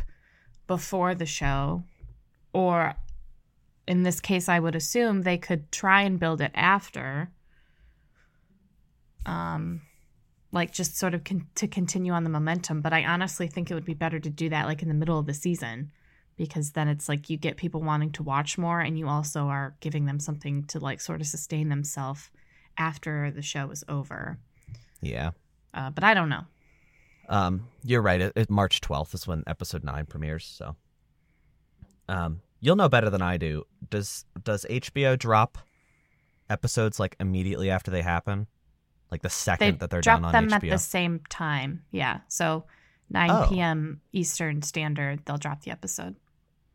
before 0.68 1.16
the 1.16 1.26
show 1.26 1.82
or 2.54 2.94
in 3.88 4.04
this 4.04 4.20
case 4.20 4.48
I 4.48 4.60
would 4.60 4.76
assume 4.76 5.24
they 5.24 5.40
could 5.40 5.72
try 5.72 6.04
and 6.04 6.20
build 6.20 6.42
it 6.42 6.52
after 6.54 7.32
um 9.26 9.82
like 10.51 10.72
just 10.72 10.98
sort 10.98 11.13
of 11.13 11.24
con- 11.24 11.48
to 11.56 11.68
continue 11.68 12.12
on 12.12 12.24
the 12.24 12.29
momentum 12.29 12.82
but 12.82 12.94
I 12.94 13.06
honestly 13.06 13.48
think 13.48 13.70
it 13.70 13.74
would 13.74 13.86
be 13.86 13.94
better 13.94 14.20
to 14.20 14.29
do 14.29 14.50
that 14.50 14.65
like 14.65 14.82
in 14.82 14.88
the 14.88 14.94
middle 14.94 15.20
of 15.20 15.25
the 15.25 15.34
season 15.34 15.91
because 16.39 16.72
then 16.72 16.88
it's 16.88 17.10
like 17.10 17.29
you 17.29 17.36
get 17.36 17.58
people 17.58 17.82
wanting 17.82 18.12
to 18.13 18.24
watch 18.24 18.58
more 18.58 18.79
and 18.79 18.98
you 18.98 19.10
also 19.10 19.48
are 19.48 19.75
giving 19.82 20.06
them 20.06 20.22
something 20.22 20.63
to 20.63 20.79
like 20.79 21.01
sort 21.01 21.20
of 21.20 21.27
sustain 21.27 21.68
themselves 21.68 22.32
after 22.77 23.29
the 23.29 23.41
show 23.41 23.70
is 23.72 23.84
over. 23.89 24.39
Yeah. 25.01 25.32
Uh, 25.74 25.89
but 25.89 26.06
I 26.06 26.13
don't 26.13 26.29
know. 26.29 26.46
Um, 27.27 27.68
you're 27.84 28.01
right. 28.01 28.22
It, 28.22 28.34
it, 28.38 28.50
March 28.50 28.79
12th 28.79 29.13
is 29.13 29.27
when 29.27 29.44
episode 29.48 29.84
nine 29.84 30.06
premieres. 30.06 30.46
So, 30.46 30.77
um, 32.08 32.41
you'll 32.62 32.77
know 32.77 32.89
better 32.89 33.10
than 33.10 33.22
I 33.22 33.36
do. 33.36 33.65
Does 33.89 34.25
does 34.41 34.65
HBO 34.68 35.20
drop 35.20 35.58
episodes 36.50 37.01
like 37.01 37.18
immediately 37.20 37.70
after 37.70 37.91
they 37.91 38.01
happen? 38.01 38.48
Like 39.12 39.22
the 39.22 39.30
second 39.30 39.74
They 39.75 39.78
that 39.80 39.89
they're 39.89 40.01
drop 40.01 40.22
done 40.22 40.25
on 40.36 40.48
them 40.50 40.50
HBO? 40.50 40.54
at 40.56 40.70
the 40.72 40.78
same 40.78 41.22
time. 41.30 41.84
Yeah. 41.92 42.20
So 42.28 42.66
9 43.10 43.30
Oh. 43.32 43.48
p.m. 43.50 44.01
Eastern 44.13 44.62
Standard, 44.62 45.25
they'll 45.25 45.38
drop 45.38 45.62
the 45.63 45.72
episode. 45.72 46.16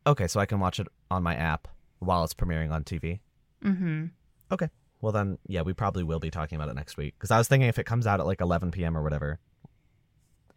Okay, 0.05 0.27
so 0.27 0.39
I 0.39 0.45
can 0.45 0.59
watch 0.59 0.79
it 0.79 0.87
on 1.09 1.23
my 1.23 1.33
app 1.35 1.67
while 1.99 2.23
it's 2.23 2.33
premiering 2.33 2.71
on 2.71 2.83
TV. 2.83 3.19
Mm-hmm. 3.63 4.05
Okay. 4.51 4.69
Well, 5.01 5.11
then, 5.11 5.37
yeah, 5.47 5.61
we 5.61 5.73
probably 5.73 6.03
will 6.03 6.19
be 6.19 6.29
talking 6.29 6.55
about 6.57 6.69
it 6.69 6.75
next 6.75 6.97
week. 6.97 7.15
Because 7.17 7.31
I 7.31 7.37
was 7.37 7.47
thinking 7.47 7.69
if 7.69 7.79
it 7.79 7.85
comes 7.85 8.05
out 8.05 8.19
at 8.19 8.25
like 8.25 8.41
11 8.41 8.71
p.m. 8.71 8.97
or 8.97 9.01
whatever, 9.03 9.39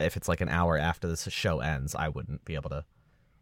if 0.01 0.17
it's 0.17 0.29
like 0.29 0.41
an 0.41 0.49
hour 0.49 0.77
after 0.77 1.09
this 1.09 1.27
show 1.31 1.61
ends, 1.61 1.95
I 1.95 2.09
wouldn't 2.09 2.45
be 2.45 2.55
able 2.55 2.71
to 2.71 2.85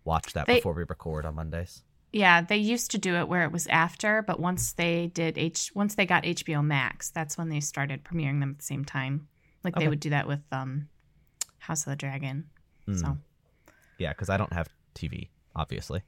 watch 0.04 0.32
that 0.34 0.46
They- 0.46 0.56
before 0.56 0.74
we 0.74 0.84
record 0.84 1.24
on 1.26 1.34
Mondays. 1.36 1.82
Yeah, 2.12 2.40
they 2.40 2.56
used 2.56 2.90
to 2.92 2.98
do 2.98 3.16
it 3.16 3.28
where 3.28 3.42
it 3.44 3.52
was 3.52 3.66
after, 3.66 4.22
but 4.22 4.40
once 4.40 4.72
they 4.72 5.08
did 5.08 5.36
H, 5.36 5.70
once 5.74 5.94
they 5.96 6.06
got 6.06 6.22
HBO 6.24 6.64
Max, 6.64 7.10
that's 7.10 7.36
when 7.36 7.48
they 7.50 7.60
started 7.60 8.04
premiering 8.04 8.40
them 8.40 8.50
at 8.52 8.58
the 8.58 8.64
same 8.64 8.84
time. 8.84 9.28
Like 9.64 9.76
Okay. 9.76 9.84
they 9.84 9.88
would 9.88 10.00
do 10.00 10.10
that 10.10 10.26
with 10.26 10.40
um, 10.52 10.88
House 11.58 11.86
of 11.86 11.90
the 11.90 11.96
Dragon. 11.96 12.44
Mm. 12.88 13.00
So 13.00 13.18
Yeah, 13.98 14.10
because 14.12 14.30
I 14.30 14.36
don't 14.36 14.52
have 14.52 14.68
TV, 14.94 15.28
obviously. 15.54 16.02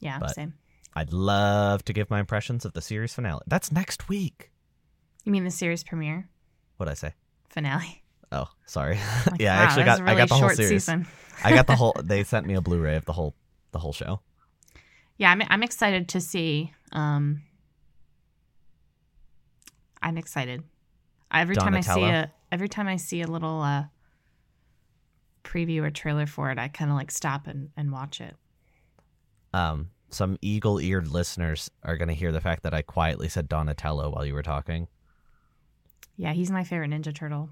yeah, 0.00 0.18
But- 0.18 0.34
same. 0.34 0.54
I'd 0.92 1.12
love 1.12 1.84
to 1.84 1.92
give 1.92 2.10
my 2.10 2.18
impressions 2.18 2.64
of 2.64 2.72
the 2.72 2.80
series 2.82 3.14
finale. 3.14 3.42
That's 3.46 3.70
next 3.70 4.08
week. 4.08 4.50
You 5.24 5.30
mean 5.30 5.44
the 5.44 5.50
series 5.52 5.84
premiere 5.84 6.28
What'd 6.78 6.90
I 6.90 6.94
say? 6.94 7.14
finale? 7.48 8.02
Oh, 8.32 8.46
sorry. 8.66 8.98
Like, 9.30 9.40
yeah, 9.40 9.52
I 9.60 9.62
actually 9.64 9.84
got 9.84 10.00
really 10.00 10.12
I 10.12 10.16
got 10.16 10.28
the 10.30 10.34
whole 10.34 10.48
series. 10.50 10.68
season. 10.84 11.06
I 11.44 11.50
got 11.54 11.68
the 11.68 11.76
whole. 11.80 11.94
They 12.02 12.24
sent 12.24 12.44
me 12.46 12.54
a 12.54 12.60
Blu-ray 12.60 12.96
of 12.96 13.04
the 13.04 13.12
whole 13.12 13.36
the 13.70 13.78
whole 13.78 13.92
show. 13.92 14.20
Yeah, 15.20 15.30
I'm 15.32 15.42
I'm 15.50 15.62
excited 15.62 16.08
to 16.08 16.20
see. 16.20 16.72
Um, 16.92 17.42
I'm 20.00 20.16
excited. 20.16 20.62
Every 21.30 21.54
time 21.56 21.74
I 21.74 21.82
see 21.82 22.04
a 22.04 22.32
every 22.50 22.70
time 22.70 22.88
I 22.88 22.96
see 22.96 23.20
a 23.20 23.26
little 23.26 23.60
uh, 23.60 23.84
preview 25.44 25.82
or 25.82 25.90
trailer 25.90 26.26
for 26.26 26.50
it, 26.50 26.58
I 26.58 26.68
kind 26.68 26.90
of 26.90 26.96
like 26.96 27.10
stop 27.10 27.46
and, 27.46 27.68
and 27.76 27.92
watch 27.92 28.22
it. 28.22 28.34
Um, 29.52 29.90
some 30.08 30.38
eagle-eared 30.40 31.08
listeners 31.08 31.70
are 31.82 31.98
going 31.98 32.08
to 32.08 32.14
hear 32.14 32.32
the 32.32 32.40
fact 32.40 32.62
that 32.62 32.72
I 32.72 32.80
quietly 32.80 33.28
said 33.28 33.46
Donatello 33.46 34.08
while 34.08 34.24
you 34.24 34.32
were 34.32 34.42
talking. 34.42 34.88
Yeah, 36.16 36.32
he's 36.32 36.50
my 36.50 36.64
favorite 36.64 36.92
Ninja 36.92 37.14
Turtle. 37.14 37.50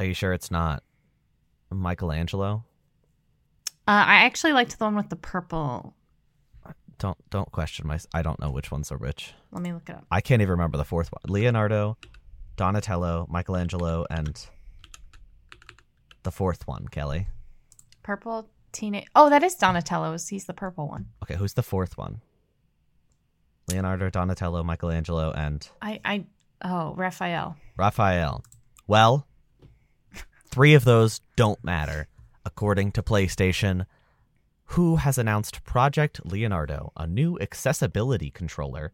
Are 0.00 0.06
you 0.06 0.14
sure 0.14 0.32
it's 0.32 0.50
not 0.50 0.82
Michelangelo? 1.70 2.64
Uh, 3.86 4.04
I 4.06 4.24
actually 4.24 4.54
liked 4.54 4.76
the 4.76 4.84
one 4.86 4.96
with 4.96 5.08
the 5.08 5.16
purple. 5.16 5.94
Don't 7.00 7.16
don't 7.30 7.50
question 7.50 7.86
my. 7.86 7.98
I 8.12 8.20
don't 8.20 8.38
know 8.38 8.50
which 8.50 8.70
ones 8.70 8.92
are 8.92 8.98
which. 8.98 9.32
Let 9.50 9.62
me 9.62 9.72
look 9.72 9.88
it 9.88 9.96
up. 9.96 10.04
I 10.10 10.20
can't 10.20 10.42
even 10.42 10.50
remember 10.50 10.76
the 10.76 10.84
fourth 10.84 11.08
one. 11.10 11.22
Leonardo, 11.32 11.96
Donatello, 12.56 13.26
Michelangelo, 13.30 14.04
and 14.10 14.38
the 16.22 16.30
fourth 16.30 16.68
one. 16.68 16.86
Kelly. 16.88 17.26
Purple 18.02 18.50
teenage. 18.72 19.06
Oh, 19.14 19.30
that 19.30 19.42
is 19.42 19.54
Donatello's. 19.54 20.28
He's 20.28 20.44
the 20.44 20.52
purple 20.52 20.88
one. 20.88 21.06
Okay, 21.22 21.36
who's 21.36 21.54
the 21.54 21.62
fourth 21.62 21.96
one? 21.96 22.20
Leonardo, 23.66 24.10
Donatello, 24.10 24.62
Michelangelo, 24.62 25.32
and 25.32 25.66
I 25.80 26.00
I 26.04 26.26
oh 26.62 26.92
Raphael. 26.96 27.56
Raphael. 27.78 28.44
Well, 28.86 29.26
three 30.50 30.74
of 30.74 30.84
those 30.84 31.22
don't 31.34 31.64
matter, 31.64 32.08
according 32.44 32.92
to 32.92 33.02
PlayStation, 33.02 33.86
who 34.70 34.96
has 34.96 35.18
announced 35.18 35.64
Project 35.64 36.24
Leonardo, 36.24 36.92
a 36.96 37.04
new 37.04 37.36
accessibility 37.40 38.30
controller. 38.30 38.92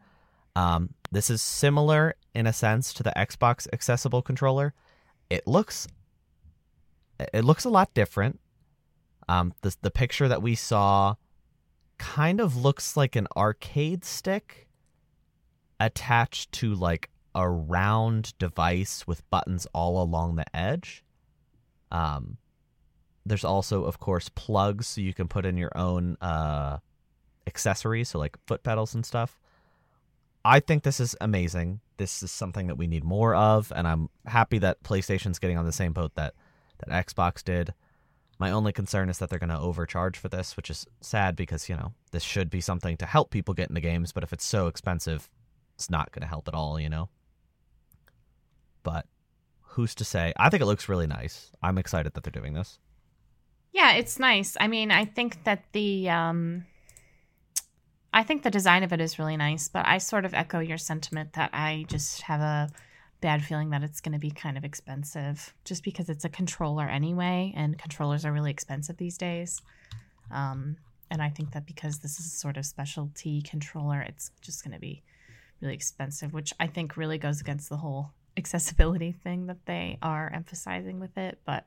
Um, 0.55 0.95
this 1.13 1.29
is 1.29 1.43
similar 1.43 2.15
in 2.35 2.47
a 2.47 2.53
sense 2.55 2.95
to 2.95 3.03
the 3.03 3.13
Xbox 3.15 3.67
accessible 3.75 4.23
controller. 4.23 4.73
It 5.29 5.47
looks 5.47 5.87
it 7.19 7.45
looks 7.45 7.67
a 7.67 7.69
lot 7.69 7.93
different. 7.93 8.41
Um, 9.29 9.53
the 9.61 9.77
the 9.83 9.91
picture 9.91 10.29
that 10.29 10.41
we 10.41 10.55
saw 10.55 11.17
kind 11.99 12.41
of 12.41 12.57
looks 12.57 12.97
like 12.97 13.15
an 13.15 13.29
arcade 13.37 14.03
stick 14.03 14.69
attached 15.79 16.53
to 16.53 16.75
like 16.75 17.11
a 17.35 17.51
round 17.51 18.33
device 18.39 19.07
with 19.07 19.29
buttons 19.29 19.67
all 19.75 20.03
along 20.03 20.37
the 20.37 20.57
edge. 20.57 21.05
Um, 21.91 22.39
there's 23.27 23.45
also, 23.45 23.85
of 23.85 23.99
course, 23.99 24.31
plugs 24.31 24.87
so 24.87 25.01
you 25.01 25.13
can 25.13 25.29
put 25.29 25.45
in 25.45 25.57
your 25.57 25.77
own 25.77 26.17
uh, 26.21 26.79
accessories, 27.47 28.11
so 28.11 28.19
like 28.19 28.37
foot 28.47 28.63
pedals 28.63 28.95
and 28.95 29.05
stuff. 29.05 29.39
I 30.45 30.61
think 30.61 30.85
this 30.85 31.01
is 31.01 31.17
amazing. 31.21 31.81
This 31.97 32.23
is 32.23 32.31
something 32.31 32.69
that 32.69 32.77
we 32.77 32.87
need 32.87 33.03
more 33.03 33.35
of, 33.35 33.73
and 33.75 33.89
I'm 33.89 34.09
happy 34.27 34.59
that 34.59 34.83
PlayStation's 34.85 35.41
getting 35.41 35.59
on 35.59 35.67
the 35.67 35.73
same 35.73 35.93
boat 35.93 36.15
that 36.15 36.35
that 36.79 37.07
Xbox 37.07 37.43
did. 37.43 37.75
My 38.39 38.51
only 38.51 38.73
concern 38.73 39.09
is 39.09 39.19
that 39.19 39.31
they're 39.31 39.39
going 39.39 39.49
to 39.49 39.59
overcharge 39.59 40.19
for 40.19 40.29
this, 40.29 40.57
which 40.57 40.71
is 40.71 40.87
sad 41.01 41.37
because, 41.37 41.69
you 41.69 41.77
know, 41.77 41.95
this 42.13 42.23
should 42.23 42.51
be 42.51 42.61
something 42.61 42.97
to 42.99 43.07
help 43.07 43.31
people 43.31 43.55
get 43.55 43.71
into 43.71 43.81
games, 43.81 44.13
but 44.13 44.23
if 44.23 44.33
it's 44.33 44.45
so 44.45 44.67
expensive, 44.67 45.31
it's 45.75 45.91
not 45.91 46.13
going 46.13 46.21
to 46.23 46.29
help 46.29 46.47
at 46.47 46.55
all, 46.55 46.79
you 46.79 46.91
know? 46.91 47.09
But 48.83 49.07
who's 49.63 49.95
to 49.97 50.05
say? 50.05 50.35
I 50.37 50.51
think 50.51 50.63
it 50.63 50.67
looks 50.67 50.89
really 50.89 51.07
nice. 51.07 51.51
I'm 51.63 51.79
excited 51.79 52.13
that 52.13 52.25
they're 52.25 52.31
doing 52.31 52.53
this. 52.53 52.79
Yeah, 53.73 53.93
it's 53.95 54.19
nice. 54.19 54.57
I 54.59 54.69
mean, 54.69 54.91
I 54.91 55.05
think 55.05 55.45
that 55.45 55.65
the 55.73 56.09
um 56.09 56.65
I 58.13 58.23
think 58.23 58.43
the 58.43 58.51
design 58.51 58.83
of 58.83 58.93
it 58.93 59.01
is 59.01 59.19
really 59.19 59.37
nice, 59.37 59.69
but 59.69 59.87
I 59.87 59.99
sort 59.99 60.25
of 60.25 60.33
echo 60.33 60.61
your 60.61 60.79
sentiment 60.79 61.35
that 61.35 61.51
I 61.53 61.85
just 61.89 62.23
have 62.23 62.41
a 62.41 62.71
bad 63.21 63.45
feeling 63.45 63.71
that 63.71 63.83
it's 63.83 64.01
going 64.01 64.13
to 64.13 64.19
be 64.19 64.31
kind 64.31 64.57
of 64.57 64.65
expensive 64.65 65.55
just 65.65 65.83
because 65.83 66.09
it's 66.09 66.25
a 66.25 66.29
controller 66.29 66.87
anyway 66.87 67.53
and 67.57 67.79
controllers 67.79 68.25
are 68.25 68.33
really 68.33 68.51
expensive 68.51 68.97
these 68.97 69.19
days. 69.19 69.61
Um 70.31 70.77
and 71.11 71.23
I 71.23 71.29
think 71.29 71.53
that 71.53 71.67
because 71.67 71.99
this 72.01 72.19
is 72.19 72.27
a 72.27 72.37
sort 72.37 72.57
of 72.57 72.67
specialty 72.67 73.41
controller, 73.43 74.01
it's 74.01 74.33
just 74.41 74.65
going 74.65 74.75
to 74.75 74.81
be 74.81 75.05
really 75.61 75.75
expensive, 75.75 76.33
which 76.33 76.53
I 76.59 76.67
think 76.67 76.97
really 76.97 77.17
goes 77.19 77.41
against 77.41 77.69
the 77.69 77.77
whole 77.77 78.11
accessibility 78.37 79.13
thing 79.13 79.47
that 79.47 79.65
they 79.67 79.99
are 80.03 80.31
emphasizing 80.35 80.99
with 80.99 81.17
it, 81.17 81.39
but 81.47 81.65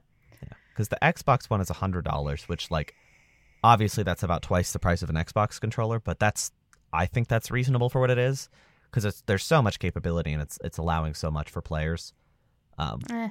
Because 0.73 0.89
the 0.89 0.97
Xbox 1.01 1.49
One 1.49 1.61
is 1.61 1.69
$100, 1.69 2.47
which, 2.47 2.71
like, 2.71 2.93
obviously 3.63 4.03
that's 4.03 4.23
about 4.23 4.41
twice 4.41 4.71
the 4.71 4.79
price 4.79 5.01
of 5.01 5.09
an 5.09 5.15
Xbox 5.15 5.59
controller, 5.59 5.99
but 5.99 6.19
that's, 6.19 6.51
I 6.93 7.05
think 7.05 7.27
that's 7.27 7.51
reasonable 7.51 7.89
for 7.89 7.99
what 7.99 8.09
it 8.09 8.17
is. 8.17 8.49
Because 8.91 9.21
there's 9.27 9.43
so 9.43 9.61
much 9.61 9.77
capability 9.77 10.33
and 10.33 10.41
it's 10.41 10.57
it's 10.63 10.79
allowing 10.79 11.13
so 11.13 11.29
much 11.29 11.51
for 11.51 11.61
players. 11.61 12.11
Um, 12.79 13.01
Eh. 13.11 13.29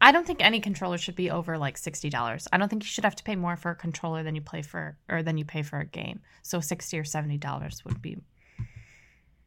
I 0.00 0.12
don't 0.12 0.26
think 0.26 0.44
any 0.44 0.60
controller 0.60 0.98
should 0.98 1.16
be 1.16 1.30
over 1.30 1.58
like 1.58 1.76
sixty 1.78 2.10
dollars. 2.10 2.46
I 2.52 2.58
don't 2.58 2.68
think 2.68 2.82
you 2.82 2.88
should 2.88 3.04
have 3.04 3.16
to 3.16 3.24
pay 3.24 3.36
more 3.36 3.56
for 3.56 3.70
a 3.70 3.74
controller 3.74 4.22
than 4.22 4.34
you 4.34 4.42
play 4.42 4.62
for 4.62 4.96
or 5.08 5.22
than 5.22 5.38
you 5.38 5.44
pay 5.44 5.62
for 5.62 5.78
a 5.80 5.86
game. 5.86 6.20
So 6.42 6.60
sixty 6.60 6.98
or 6.98 7.04
seventy 7.04 7.38
dollars 7.38 7.82
would 7.84 8.00
be 8.02 8.18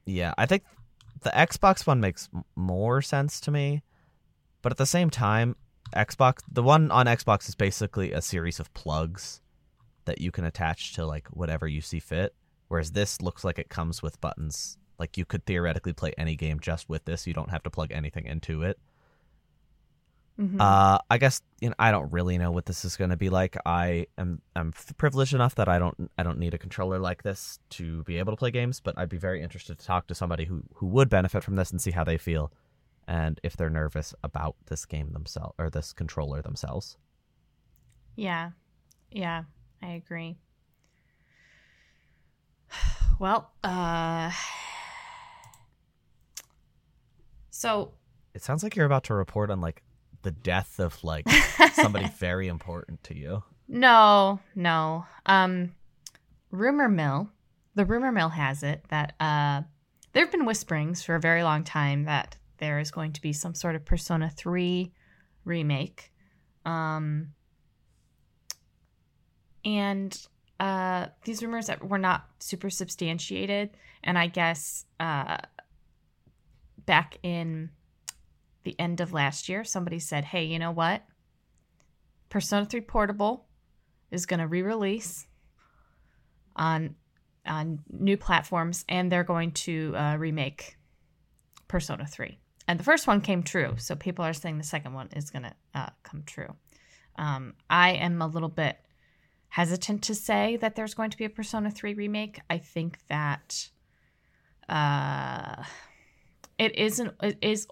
Yeah, 0.05 0.33
I 0.37 0.45
think 0.45 0.63
the 1.21 1.29
Xbox 1.29 1.85
One 1.85 2.01
makes 2.01 2.29
more 2.55 3.01
sense 3.01 3.39
to 3.41 3.51
me, 3.51 3.83
but 4.61 4.71
at 4.71 4.77
the 4.77 4.85
same 4.85 5.09
time, 5.09 5.55
Xbox 5.91 6.39
the 6.51 6.63
one 6.63 6.91
on 6.91 7.05
Xbox 7.05 7.47
is 7.49 7.55
basically 7.55 8.11
a 8.11 8.21
series 8.21 8.59
of 8.59 8.73
plugs 8.73 9.41
that 10.05 10.19
you 10.21 10.31
can 10.31 10.45
attach 10.45 10.93
to 10.93 11.05
like 11.05 11.27
whatever 11.29 11.67
you 11.67 11.81
see 11.81 11.99
fit, 11.99 12.33
whereas 12.67 12.91
this 12.91 13.21
looks 13.21 13.43
like 13.43 13.59
it 13.59 13.69
comes 13.69 14.01
with 14.01 14.19
buttons. 14.21 14.77
Like 14.97 15.17
you 15.17 15.25
could 15.25 15.45
theoretically 15.45 15.93
play 15.93 16.13
any 16.17 16.35
game 16.35 16.59
just 16.59 16.87
with 16.89 17.05
this. 17.05 17.25
You 17.27 17.33
don't 17.33 17.49
have 17.49 17.63
to 17.63 17.69
plug 17.69 17.91
anything 17.91 18.25
into 18.25 18.63
it. 18.63 18.79
Mhm. 20.39 20.59
Uh, 20.59 20.97
I 21.09 21.17
guess 21.17 21.41
you 21.59 21.69
know 21.69 21.75
I 21.77 21.91
don't 21.91 22.11
really 22.11 22.37
know 22.37 22.51
what 22.51 22.65
this 22.65 22.85
is 22.85 22.95
going 22.97 23.09
to 23.09 23.17
be 23.17 23.29
like. 23.29 23.57
I 23.65 24.07
am 24.17 24.41
I'm 24.55 24.73
privileged 24.97 25.33
enough 25.33 25.55
that 25.55 25.67
I 25.67 25.77
don't 25.77 26.09
I 26.17 26.23
don't 26.23 26.39
need 26.39 26.53
a 26.53 26.57
controller 26.57 26.99
like 26.99 27.23
this 27.23 27.59
to 27.71 28.03
be 28.03 28.17
able 28.17 28.31
to 28.33 28.37
play 28.37 28.49
games, 28.49 28.79
but 28.79 28.97
I'd 28.97 29.09
be 29.09 29.17
very 29.17 29.41
interested 29.41 29.77
to 29.77 29.85
talk 29.85 30.07
to 30.07 30.15
somebody 30.15 30.45
who 30.45 30.63
who 30.75 30.87
would 30.87 31.09
benefit 31.09 31.43
from 31.43 31.57
this 31.57 31.71
and 31.71 31.81
see 31.81 31.91
how 31.91 32.03
they 32.03 32.17
feel, 32.17 32.51
and 33.11 33.41
if 33.43 33.57
they're 33.57 33.69
nervous 33.69 34.15
about 34.23 34.55
this 34.67 34.85
game 34.85 35.11
themselves 35.11 35.53
or 35.59 35.69
this 35.69 35.91
controller 35.91 36.41
themselves. 36.41 36.95
Yeah. 38.15 38.51
Yeah, 39.11 39.43
I 39.83 39.89
agree. 39.91 40.37
Well, 43.19 43.51
uh 43.63 44.31
So 47.51 47.91
It 48.33 48.43
sounds 48.43 48.63
like 48.63 48.75
you're 48.77 48.85
about 48.85 49.03
to 49.05 49.13
report 49.13 49.51
on 49.51 49.59
like 49.59 49.83
the 50.23 50.31
death 50.31 50.79
of 50.79 51.03
like 51.03 51.29
somebody 51.73 52.07
very 52.17 52.47
important 52.47 53.03
to 53.03 53.15
you. 53.15 53.43
No, 53.67 54.39
no. 54.55 55.05
Um 55.25 55.75
rumor 56.49 56.87
mill, 56.87 57.29
the 57.75 57.83
rumor 57.85 58.13
mill 58.13 58.29
has 58.29 58.63
it 58.63 58.85
that 58.87 59.15
uh 59.19 59.63
there 60.13 60.23
have 60.23 60.31
been 60.31 60.45
whisperings 60.45 61.03
for 61.03 61.15
a 61.15 61.19
very 61.19 61.43
long 61.43 61.65
time 61.65 62.05
that 62.05 62.37
there 62.61 62.79
is 62.79 62.91
going 62.91 63.11
to 63.11 63.21
be 63.21 63.33
some 63.33 63.53
sort 63.53 63.75
of 63.75 63.83
Persona 63.83 64.29
3 64.29 64.93
remake. 65.43 66.13
Um 66.65 67.33
and 69.65 70.17
uh, 70.61 71.07
these 71.23 71.41
rumors 71.41 71.67
that 71.67 71.83
were 71.87 71.97
not 71.97 72.27
super 72.39 72.69
substantiated, 72.69 73.71
and 74.03 74.17
I 74.17 74.27
guess 74.27 74.85
uh, 74.99 75.37
back 76.85 77.17
in 77.23 77.71
the 78.63 78.79
end 78.79 79.01
of 79.01 79.11
last 79.11 79.49
year, 79.49 79.63
somebody 79.63 79.97
said, 79.97 80.23
"Hey, 80.23 80.45
you 80.45 80.59
know 80.59 80.71
what? 80.71 81.03
Persona 82.29 82.65
3 82.65 82.81
Portable 82.81 83.45
is 84.11 84.27
going 84.27 84.39
to 84.39 84.47
re-release 84.47 85.25
on 86.55 86.95
on 87.47 87.79
new 87.89 88.17
platforms, 88.17 88.85
and 88.87 89.11
they're 89.11 89.23
going 89.23 89.53
to 89.53 89.95
uh, 89.95 90.15
remake 90.17 90.77
Persona 91.67 92.05
3." 92.05 92.37
And 92.71 92.79
the 92.79 92.85
first 92.85 93.05
one 93.05 93.19
came 93.19 93.43
true, 93.43 93.73
so 93.75 93.97
people 93.97 94.23
are 94.23 94.31
saying 94.31 94.57
the 94.57 94.63
second 94.63 94.93
one 94.93 95.09
is 95.13 95.29
going 95.29 95.43
to 95.43 95.53
uh, 95.75 95.89
come 96.03 96.23
true. 96.25 96.55
Um, 97.17 97.53
I 97.69 97.89
am 97.91 98.21
a 98.21 98.27
little 98.27 98.47
bit 98.47 98.77
hesitant 99.49 100.03
to 100.03 100.15
say 100.15 100.55
that 100.55 100.77
there's 100.77 100.93
going 100.93 101.09
to 101.09 101.17
be 101.17 101.25
a 101.25 101.29
Persona 101.29 101.69
3 101.69 101.95
remake. 101.95 102.39
I 102.49 102.59
think 102.59 102.99
that 103.09 103.67
uh, 104.69 105.65
it 106.57 106.73
isn't, 106.77 107.13
it 107.21 107.39
is, 107.41 107.67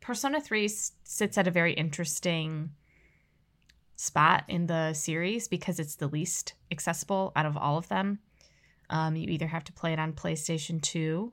Persona 0.00 0.40
3 0.40 0.68
sits 0.68 1.36
at 1.36 1.46
a 1.46 1.50
very 1.50 1.74
interesting 1.74 2.70
spot 3.96 4.44
in 4.48 4.68
the 4.68 4.94
series 4.94 5.48
because 5.48 5.78
it's 5.78 5.96
the 5.96 6.08
least 6.08 6.54
accessible 6.70 7.30
out 7.36 7.44
of 7.44 7.58
all 7.58 7.76
of 7.76 7.88
them. 7.88 8.20
Um, 8.88 9.16
you 9.16 9.28
either 9.28 9.48
have 9.48 9.64
to 9.64 9.72
play 9.74 9.92
it 9.92 9.98
on 9.98 10.14
PlayStation 10.14 10.80
2 10.80 11.30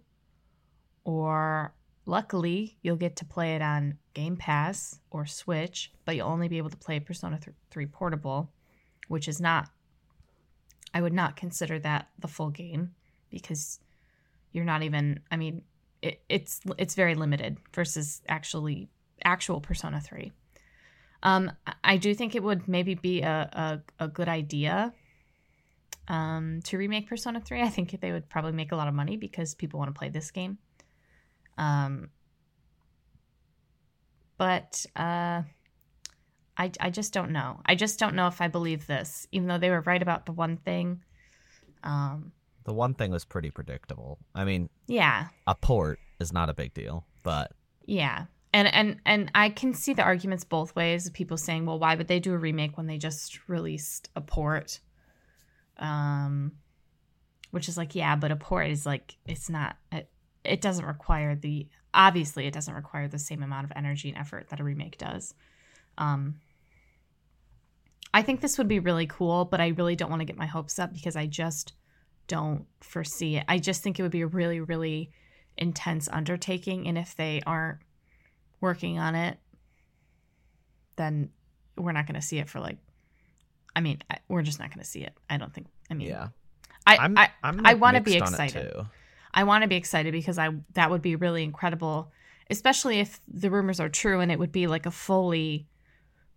or 1.05 1.73
luckily 2.05 2.77
you'll 2.81 2.95
get 2.95 3.15
to 3.17 3.25
play 3.25 3.55
it 3.55 3.61
on 3.61 3.97
Game 4.13 4.35
Pass 4.35 4.99
or 5.09 5.25
Switch, 5.25 5.91
but 6.05 6.15
you'll 6.15 6.27
only 6.27 6.47
be 6.47 6.57
able 6.57 6.69
to 6.69 6.77
play 6.77 6.99
Persona 6.99 7.39
3 7.69 7.85
Portable 7.87 8.51
which 9.11 9.27
is 9.27 9.41
not 9.41 9.69
I 10.93 11.01
would 11.01 11.13
not 11.13 11.35
consider 11.35 11.79
that 11.79 12.07
the 12.19 12.29
full 12.29 12.49
game 12.49 12.95
because 13.29 13.79
you're 14.53 14.63
not 14.63 14.83
even 14.83 15.19
I 15.29 15.35
mean 15.35 15.63
it, 16.01 16.21
it's 16.29 16.61
it's 16.77 16.95
very 16.95 17.15
limited 17.15 17.57
versus 17.73 18.21
actually 18.27 18.89
actual 19.23 19.59
Persona 19.59 19.99
3. 19.99 20.31
Um, 21.23 21.51
I 21.83 21.97
do 21.97 22.15
think 22.15 22.33
it 22.35 22.41
would 22.41 22.67
maybe 22.67 22.95
be 22.95 23.21
a, 23.21 23.81
a, 23.99 24.05
a 24.05 24.07
good 24.07 24.27
idea 24.27 24.93
um, 26.07 26.61
to 26.63 26.77
remake 26.77 27.07
Persona 27.07 27.39
3. 27.39 27.61
I 27.61 27.69
think 27.69 27.99
they 28.01 28.11
would 28.11 28.27
probably 28.29 28.53
make 28.53 28.71
a 28.71 28.75
lot 28.75 28.87
of 28.87 28.95
money 28.95 29.17
because 29.17 29.53
people 29.53 29.77
want 29.77 29.93
to 29.93 29.99
play 29.99 30.09
this 30.09 30.31
game. 30.31 30.57
Um, 31.57 32.09
but 34.37 34.85
uh, 34.95 35.43
I, 36.57 36.71
I 36.79 36.89
just 36.89 37.13
don't 37.13 37.31
know. 37.31 37.61
I 37.65 37.75
just 37.75 37.99
don't 37.99 38.15
know 38.15 38.27
if 38.27 38.41
I 38.41 38.47
believe 38.47 38.87
this, 38.87 39.27
even 39.31 39.47
though 39.47 39.57
they 39.57 39.69
were 39.69 39.81
right 39.81 40.01
about 40.01 40.25
the 40.25 40.31
one 40.31 40.57
thing. 40.57 41.03
Um, 41.83 42.31
the 42.63 42.73
one 42.73 42.93
thing 42.93 43.11
was 43.11 43.25
pretty 43.25 43.49
predictable. 43.49 44.19
I 44.35 44.45
mean, 44.45 44.69
yeah, 44.87 45.27
a 45.47 45.55
port 45.55 45.99
is 46.19 46.31
not 46.31 46.49
a 46.49 46.53
big 46.53 46.73
deal, 46.73 47.05
but 47.23 47.53
yeah, 47.85 48.25
and 48.53 48.71
and 48.73 48.97
and 49.05 49.31
I 49.33 49.49
can 49.49 49.73
see 49.73 49.93
the 49.93 50.03
arguments 50.03 50.43
both 50.43 50.75
ways. 50.75 51.07
Of 51.07 51.13
people 51.13 51.37
saying, 51.37 51.65
"Well, 51.65 51.79
why 51.79 51.95
would 51.95 52.07
they 52.07 52.19
do 52.19 52.33
a 52.33 52.37
remake 52.37 52.77
when 52.77 52.85
they 52.85 52.99
just 52.99 53.47
released 53.49 54.09
a 54.15 54.21
port?" 54.21 54.79
Um, 55.77 56.51
which 57.49 57.67
is 57.67 57.77
like, 57.77 57.95
yeah, 57.95 58.15
but 58.15 58.31
a 58.31 58.35
port 58.35 58.69
is 58.69 58.85
like 58.85 59.17
it's 59.25 59.49
not. 59.49 59.77
It, 59.91 60.10
it 60.43 60.61
doesn't 60.61 60.85
require 60.85 61.35
the 61.35 61.67
obviously 61.93 62.47
it 62.47 62.53
doesn't 62.53 62.73
require 62.73 63.07
the 63.07 63.19
same 63.19 63.43
amount 63.43 63.65
of 63.65 63.71
energy 63.75 64.09
and 64.09 64.17
effort 64.17 64.47
that 64.49 64.59
a 64.59 64.63
remake 64.63 64.97
does. 64.97 65.33
Um, 65.97 66.35
I 68.13 68.21
think 68.21 68.41
this 68.41 68.57
would 68.57 68.67
be 68.67 68.79
really 68.79 69.07
cool, 69.07 69.45
but 69.45 69.61
I 69.61 69.69
really 69.69 69.95
don't 69.95 70.09
want 70.09 70.21
to 70.21 70.25
get 70.25 70.37
my 70.37 70.45
hopes 70.45 70.79
up 70.79 70.93
because 70.93 71.15
I 71.15 71.27
just 71.27 71.73
don't 72.27 72.65
foresee 72.81 73.37
it. 73.37 73.45
I 73.47 73.57
just 73.57 73.83
think 73.83 73.99
it 73.99 74.03
would 74.03 74.11
be 74.11 74.21
a 74.21 74.27
really, 74.27 74.59
really 74.59 75.11
intense 75.57 76.09
undertaking. 76.11 76.87
And 76.87 76.97
if 76.97 77.15
they 77.15 77.41
aren't 77.45 77.79
working 78.59 78.99
on 78.99 79.15
it, 79.15 79.37
then 80.97 81.29
we're 81.77 81.91
not 81.93 82.05
going 82.05 82.19
to 82.19 82.25
see 82.25 82.39
it 82.39 82.49
for 82.49 82.59
like, 82.59 82.77
I 83.75 83.81
mean, 83.81 83.99
I, 84.09 84.17
we're 84.27 84.41
just 84.41 84.59
not 84.59 84.69
going 84.69 84.79
to 84.79 84.89
see 84.89 85.01
it. 85.01 85.13
I 85.29 85.37
don't 85.37 85.53
think, 85.53 85.67
I 85.89 85.93
mean, 85.93 86.09
yeah. 86.09 86.27
I, 86.85 86.97
I'm, 86.97 87.17
I, 87.17 87.29
I'm 87.43 87.65
I 87.65 87.73
want 87.75 87.95
to 87.95 88.01
be 88.01 88.15
excited. 88.15 88.73
I 89.33 89.43
want 89.43 89.63
to 89.63 89.67
be 89.67 89.75
excited 89.75 90.11
because 90.11 90.37
I, 90.37 90.49
that 90.73 90.89
would 90.89 91.01
be 91.01 91.15
really 91.15 91.43
incredible, 91.43 92.11
especially 92.49 92.99
if 92.99 93.19
the 93.27 93.49
rumors 93.49 93.79
are 93.79 93.89
true 93.89 94.19
and 94.19 94.31
it 94.31 94.39
would 94.39 94.51
be 94.51 94.67
like 94.67 94.85
a 94.85 94.91
fully, 94.91 95.67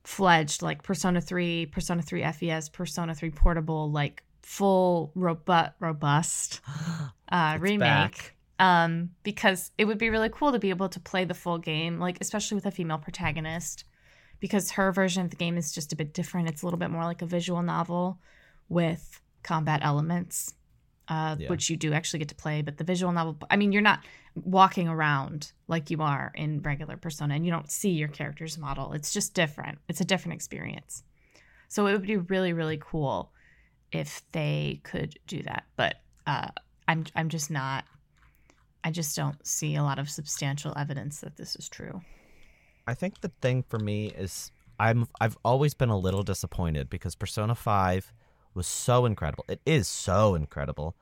fledged 0.05 0.63
like 0.63 0.83
Persona 0.83 1.21
3, 1.21 1.67
Persona 1.67 2.03
3 2.03 2.25
FES, 2.33 2.69
Persona 2.69 3.15
3 3.15 3.31
Portable, 3.31 3.91
like 3.91 4.23
full 4.43 5.11
robust 5.15 5.73
robust 5.81 6.61
uh, 7.29 7.59
remake. 7.61 7.79
Back. 7.81 8.31
Um, 8.61 9.11
because 9.25 9.73
it 9.79 9.87
would 9.87 9.99
be 9.99 10.11
really 10.11 10.29
cool 10.29 10.53
to 10.53 10.61
be 10.61 10.71
able 10.71 10.89
to 10.91 11.01
play 11.01 11.25
the 11.25 11.35
full 11.35 11.59
game, 11.59 11.99
like 11.99 12.19
especially 12.21 12.55
with 12.55 12.67
a 12.67 12.71
female 12.71 12.99
protagonist, 12.99 13.85
because 14.39 14.71
her 14.73 14.93
version 14.93 15.25
of 15.25 15.31
the 15.31 15.37
game 15.37 15.57
is 15.57 15.73
just 15.73 15.93
a 15.93 15.97
bit 15.97 16.15
different. 16.15 16.49
It's 16.49 16.63
a 16.63 16.67
little 16.67 16.79
bit 16.79 16.91
more 16.91 17.03
like 17.03 17.21
a 17.21 17.27
visual 17.27 17.63
novel 17.63 18.21
with 18.69 19.21
combat 19.43 19.81
elements 19.83 20.55
uh, 21.09 21.37
yeah. 21.39 21.49
which 21.49 21.71
you 21.71 21.77
do 21.77 21.93
actually 21.93 22.19
get 22.19 22.29
to 22.29 22.35
play. 22.35 22.63
But 22.63 22.79
the 22.79 22.85
visual 22.85 23.13
novel, 23.13 23.37
I 23.51 23.57
mean, 23.57 23.73
you're 23.73 23.83
not 23.83 24.01
walking 24.35 24.89
around 24.89 25.53
like 25.69 25.91
you 25.91 26.03
are 26.03 26.33
in 26.35 26.61
regular 26.63 26.97
Persona, 26.97 27.35
and 27.35 27.45
you 27.45 27.53
don't 27.53 27.71
see 27.71 27.91
your 27.91 28.09
character's 28.09 28.59
model. 28.59 28.93
It's 28.93 29.13
just 29.13 29.35
different. 29.35 29.79
It's 29.89 30.01
a 30.01 30.05
different 30.05 30.35
experience. 30.35 31.03
So 31.69 31.87
it 31.87 31.93
would 31.93 32.07
be 32.07 32.17
really, 32.17 32.53
really 32.53 32.79
cool 32.81 33.33
if 33.93 34.23
they 34.33 34.81
could 34.85 35.19
do 35.27 35.43
that. 35.43 35.65
But 35.77 35.97
uh, 36.27 36.49
I'm, 36.89 37.05
I'm 37.15 37.29
just 37.29 37.51
not. 37.51 37.85
I 38.83 38.91
just 38.91 39.17
don't 39.17 39.45
see 39.47 39.77
a 39.77 39.83
lot 39.83 39.99
of 39.99 40.11
substantial 40.11 40.75
evidence 40.77 41.21
that 41.21 41.37
this 41.37 41.57
is 41.57 41.69
true. 41.69 42.03
I 42.87 42.93
think 42.93 43.23
the 43.23 43.33
thing 43.41 43.65
for 43.67 43.79
me 43.79 44.09
is 44.09 44.51
I'm 44.79 45.09
I've 45.21 45.39
always 45.45 45.75
been 45.75 45.89
a 45.89 45.97
little 45.97 46.23
disappointed 46.23 46.91
because 46.91 47.15
Persona 47.15 47.55
5 47.55 48.13
was 48.55 48.67
so 48.67 49.07
incredible. 49.07 49.45
It 49.49 49.61
is 49.67 49.89
so 49.89 50.35
incredible. 50.35 50.95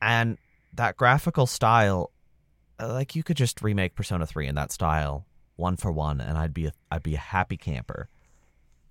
And 0.00 0.38
that 0.72 0.96
graphical 0.96 1.46
style 1.46 2.10
uh, 2.80 2.92
like 2.92 3.14
you 3.14 3.22
could 3.22 3.36
just 3.36 3.62
remake 3.62 3.94
Persona 3.94 4.26
3 4.26 4.46
in 4.46 4.54
that 4.56 4.72
style 4.72 5.26
one 5.56 5.76
for 5.76 5.92
one 5.92 6.20
and 6.20 6.36
I'd 6.36 6.54
be 6.54 6.66
a, 6.66 6.72
I'd 6.90 7.02
be 7.02 7.14
a 7.14 7.18
happy 7.18 7.56
camper. 7.56 8.08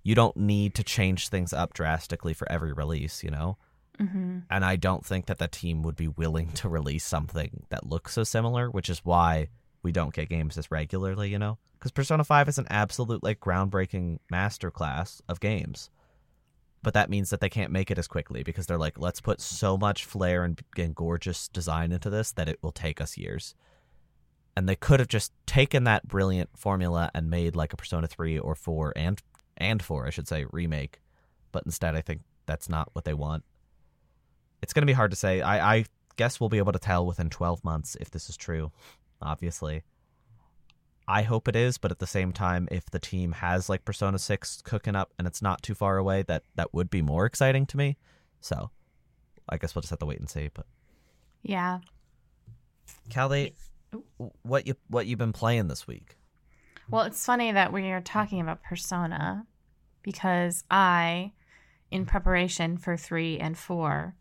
You 0.02 0.14
don't 0.14 0.36
need 0.36 0.74
to 0.74 0.82
change 0.82 1.28
things 1.28 1.52
up 1.52 1.74
drastically 1.74 2.34
for 2.34 2.50
every 2.50 2.72
release, 2.72 3.22
you 3.22 3.30
know? 3.30 3.56
Mm-hmm. 3.98 4.40
And 4.50 4.64
I 4.64 4.76
don't 4.76 5.04
think 5.04 5.26
that 5.26 5.38
the 5.38 5.48
team 5.48 5.82
would 5.82 5.96
be 5.96 6.08
willing 6.08 6.50
to 6.52 6.68
release 6.68 7.04
something 7.04 7.64
that 7.70 7.86
looks 7.86 8.12
so 8.12 8.24
similar, 8.24 8.70
which 8.70 8.90
is 8.90 9.04
why 9.04 9.48
we 9.82 9.92
don't 9.92 10.12
get 10.12 10.28
games 10.28 10.58
as 10.58 10.70
regularly, 10.70 11.30
you 11.30 11.38
know? 11.38 11.58
Because 11.78 11.92
Persona 11.92 12.24
5 12.24 12.48
is 12.48 12.58
an 12.58 12.66
absolute, 12.70 13.22
like, 13.22 13.40
groundbreaking 13.40 14.18
masterclass 14.32 15.20
of 15.28 15.40
games 15.40 15.90
but 16.84 16.94
that 16.94 17.10
means 17.10 17.30
that 17.30 17.40
they 17.40 17.48
can't 17.48 17.72
make 17.72 17.90
it 17.90 17.98
as 17.98 18.06
quickly 18.06 18.42
because 18.44 18.66
they're 18.66 18.78
like, 18.78 18.98
let's 18.98 19.20
put 19.20 19.40
so 19.40 19.76
much 19.76 20.04
flair 20.04 20.44
and, 20.44 20.60
and 20.76 20.94
gorgeous 20.94 21.48
design 21.48 21.90
into 21.90 22.10
this 22.10 22.30
that 22.32 22.48
it 22.48 22.58
will 22.62 22.72
take 22.72 23.00
us 23.00 23.16
years. 23.16 23.54
And 24.56 24.68
they 24.68 24.76
could 24.76 25.00
have 25.00 25.08
just 25.08 25.32
taken 25.46 25.84
that 25.84 26.06
brilliant 26.06 26.50
formula 26.54 27.10
and 27.14 27.28
made 27.28 27.56
like 27.56 27.72
a 27.72 27.76
Persona 27.76 28.06
3 28.06 28.38
or 28.38 28.54
4 28.54 28.92
and 28.94 29.20
and 29.56 29.82
4, 29.82 30.06
I 30.06 30.10
should 30.10 30.28
say, 30.28 30.44
remake. 30.52 31.00
But 31.52 31.64
instead, 31.64 31.96
I 31.96 32.02
think 32.02 32.20
that's 32.46 32.68
not 32.68 32.90
what 32.92 33.04
they 33.04 33.14
want. 33.14 33.44
It's 34.62 34.72
going 34.72 34.82
to 34.82 34.86
be 34.86 34.92
hard 34.92 35.10
to 35.10 35.16
say. 35.16 35.40
I, 35.40 35.76
I 35.76 35.84
guess 36.16 36.38
we'll 36.38 36.50
be 36.50 36.58
able 36.58 36.72
to 36.72 36.78
tell 36.78 37.06
within 37.06 37.30
12 37.30 37.64
months 37.64 37.96
if 38.00 38.10
this 38.10 38.28
is 38.28 38.36
true, 38.36 38.72
obviously. 39.22 39.82
I 41.06 41.22
hope 41.22 41.48
it 41.48 41.56
is, 41.56 41.76
but 41.76 41.90
at 41.90 41.98
the 41.98 42.06
same 42.06 42.32
time, 42.32 42.68
if 42.70 42.86
the 42.86 42.98
team 42.98 43.32
has 43.32 43.68
like 43.68 43.84
Persona 43.84 44.18
6 44.18 44.62
cooking 44.62 44.96
up 44.96 45.12
and 45.18 45.26
it's 45.26 45.42
not 45.42 45.62
too 45.62 45.74
far 45.74 45.98
away, 45.98 46.22
that 46.22 46.44
that 46.54 46.72
would 46.72 46.88
be 46.88 47.02
more 47.02 47.26
exciting 47.26 47.66
to 47.66 47.76
me. 47.76 47.96
So 48.40 48.70
I 49.48 49.58
guess 49.58 49.74
we'll 49.74 49.82
just 49.82 49.90
have 49.90 49.98
to 49.98 50.06
wait 50.06 50.20
and 50.20 50.30
see. 50.30 50.48
But 50.52 50.66
yeah, 51.42 51.80
Kelly, 53.10 53.54
what 54.42 54.66
you 54.66 54.74
what 54.88 55.06
you've 55.06 55.18
been 55.18 55.32
playing 55.32 55.68
this 55.68 55.86
week? 55.86 56.16
Well, 56.90 57.04
it's 57.04 57.24
funny 57.24 57.52
that 57.52 57.72
we 57.72 57.90
are 57.90 58.00
talking 58.00 58.40
about 58.40 58.62
Persona 58.62 59.46
because 60.02 60.64
I, 60.70 61.32
in 61.90 62.04
preparation 62.04 62.76
for 62.76 62.96
three 62.96 63.38
and 63.38 63.56
four, 63.56 64.16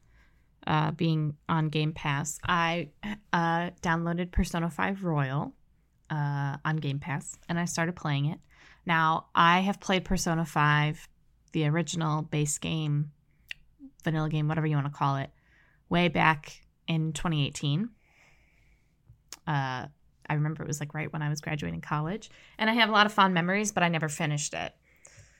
uh, 0.65 0.91
being 0.91 1.35
on 1.49 1.69
Game 1.69 1.91
Pass, 1.91 2.39
I 2.45 2.89
uh, 3.33 3.71
downloaded 3.81 4.31
Persona 4.31 4.69
Five 4.69 5.03
Royal 5.03 5.53
uh, 6.09 6.57
on 6.63 6.77
Game 6.77 6.99
Pass, 6.99 7.37
and 7.49 7.59
I 7.59 7.65
started 7.65 7.95
playing 7.95 8.25
it. 8.25 8.39
Now, 8.85 9.27
I 9.33 9.61
have 9.61 9.79
played 9.79 10.05
Persona 10.05 10.45
5, 10.45 11.07
the 11.53 11.67
original 11.67 12.21
base 12.21 12.57
game, 12.57 13.11
vanilla 14.03 14.29
game, 14.29 14.47
whatever 14.47 14.67
you 14.67 14.75
want 14.75 14.87
to 14.87 14.97
call 14.97 15.17
it, 15.17 15.29
way 15.89 16.09
back 16.09 16.61
in 16.87 17.13
2018. 17.13 17.89
Uh, 19.47 19.87
I 20.29 20.33
remember 20.33 20.63
it 20.63 20.67
was 20.67 20.79
like 20.79 20.93
right 20.93 21.11
when 21.11 21.21
I 21.21 21.29
was 21.29 21.41
graduating 21.41 21.81
college, 21.81 22.29
and 22.57 22.69
I 22.69 22.73
have 22.73 22.89
a 22.89 22.91
lot 22.91 23.05
of 23.05 23.13
fond 23.13 23.33
memories, 23.33 23.71
but 23.71 23.83
I 23.83 23.89
never 23.89 24.09
finished 24.09 24.53
it. 24.53 24.73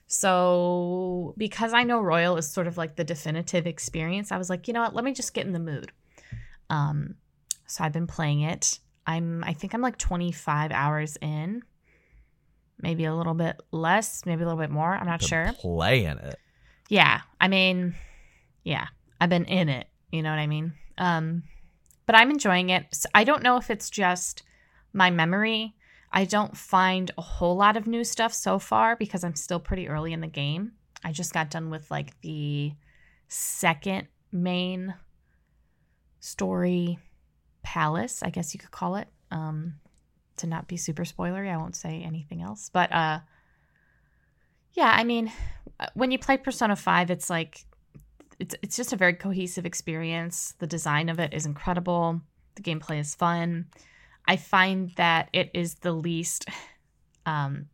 So, 0.08 1.34
because 1.38 1.74
I 1.74 1.84
know 1.84 2.00
Royal 2.02 2.38
is 2.38 2.50
sort 2.50 2.68
of 2.68 2.78
like 2.78 2.96
the 2.96 3.04
definitive 3.04 3.66
experience, 3.66 4.32
I 4.32 4.38
was 4.38 4.50
like, 4.50 4.68
you 4.68 4.74
know 4.74 4.82
what, 4.82 4.96
let 4.96 5.06
me 5.06 5.14
just 5.14 5.34
get 5.34 5.46
in 5.46 5.54
the 5.54 5.60
mood. 5.60 5.92
Um, 6.70 7.16
so 7.68 7.84
I've 7.84 7.94
been 7.94 8.08
playing 8.08 8.42
it. 8.42 8.80
I'm 9.06 9.44
I 9.44 9.54
think 9.54 9.74
I'm 9.74 9.82
like 9.82 9.98
25 9.98 10.72
hours 10.72 11.18
in. 11.22 11.64
Maybe 12.82 13.06
a 13.06 13.16
little 13.16 13.34
bit 13.34 13.62
less, 13.72 14.26
maybe 14.26 14.44
a 14.44 14.46
little 14.46 14.60
bit 14.60 14.70
more. 14.70 14.94
I'm 14.94 15.06
not 15.06 15.20
Been 15.20 15.30
sure. 15.30 15.54
Playing 15.60 16.18
it. 16.18 16.40
Yeah. 16.90 17.22
I 17.40 17.48
mean, 17.48 17.96
yeah. 18.64 18.88
I've 19.22 19.30
been 19.30 19.46
in 19.46 19.70
it, 19.70 19.88
you 20.12 20.22
know 20.22 20.30
what 20.30 20.40
I 20.40 20.48
mean? 20.48 20.74
Um 20.98 21.44
but 22.06 22.16
I'm 22.16 22.32
enjoying 22.32 22.70
it. 22.70 22.86
So 22.92 23.10
I 23.14 23.24
don't 23.24 23.44
know 23.44 23.58
if 23.58 23.70
it's 23.70 23.90
just 23.90 24.44
my 24.92 25.10
memory. 25.10 25.76
I 26.12 26.26
don't 26.26 26.56
find 26.56 27.10
a 27.18 27.22
whole 27.22 27.56
lot 27.56 27.78
of 27.78 27.88
new 27.88 28.04
stuff 28.04 28.34
so 28.34 28.60
far 28.60 28.96
because 28.96 29.24
I'm 29.24 29.36
still 29.36 29.60
pretty 29.60 29.88
early 29.88 30.14
in 30.14 30.22
the 30.22 30.28
game. 30.28 30.74
I 31.04 31.12
just 31.12 31.34
got 31.34 31.50
done 31.50 31.70
with 31.70 31.90
like 31.90 32.20
the 32.22 32.74
second 33.28 34.08
main 34.32 34.94
story 36.20 37.00
palace, 37.64 38.22
I 38.22 38.30
guess 38.30 38.54
you 38.54 38.60
could 38.60 38.72
call 38.72 38.96
it. 38.96 39.08
Um, 39.32 39.76
to 40.38 40.48
not 40.48 40.68
be 40.68 40.78
super 40.78 41.04
spoilery, 41.04 41.52
I 41.52 41.58
won't 41.58 41.76
say 41.76 42.02
anything 42.02 42.42
else. 42.42 42.70
But 42.72 42.92
uh, 42.92 43.20
yeah, 44.74 44.94
I 44.96 45.04
mean, 45.04 45.32
when 45.94 46.12
you 46.12 46.20
play 46.20 46.38
Persona 46.38 46.76
Five, 46.76 47.12
it's 47.12 47.30
like 47.30 47.66
it's 48.40 48.56
it's 48.62 48.76
just 48.76 48.94
a 48.94 48.98
very 48.98 49.14
cohesive 49.14 49.66
experience. 49.66 50.56
The 50.60 50.68
design 50.68 51.10
of 51.10 51.20
it 51.20 51.34
is 51.34 51.46
incredible. 51.46 52.22
The 52.56 52.62
gameplay 52.62 53.00
is 53.00 53.16
fun. 53.16 53.68
I 54.28 54.38
find 54.38 54.92
that 54.96 55.30
it 55.34 55.52
is 55.54 55.76
the 55.76 55.94
least. 55.94 56.46
Um, 57.26 57.68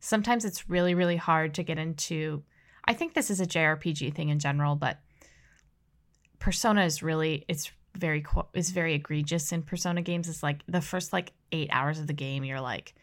sometimes 0.00 0.44
it's 0.44 0.68
really 0.68 0.94
really 0.94 1.16
hard 1.16 1.54
to 1.54 1.62
get 1.62 1.78
into. 1.78 2.42
I 2.84 2.92
think 2.92 3.14
this 3.14 3.30
is 3.30 3.40
a 3.40 3.46
JRPG 3.46 4.14
thing 4.14 4.28
in 4.28 4.38
general, 4.38 4.76
but 4.76 4.98
Persona 6.38 6.84
is 6.84 7.02
really 7.02 7.46
it's 7.48 7.72
very 7.96 8.24
is 8.52 8.70
very 8.70 8.94
egregious 8.94 9.52
in 9.52 9.62
Persona 9.62 10.02
games. 10.02 10.28
It's 10.28 10.42
like 10.42 10.62
the 10.66 10.80
first 10.80 11.12
like 11.12 11.32
eight 11.52 11.68
hours 11.72 11.98
of 11.98 12.06
the 12.06 12.12
game, 12.12 12.44
you're 12.44 12.60
like, 12.60 12.94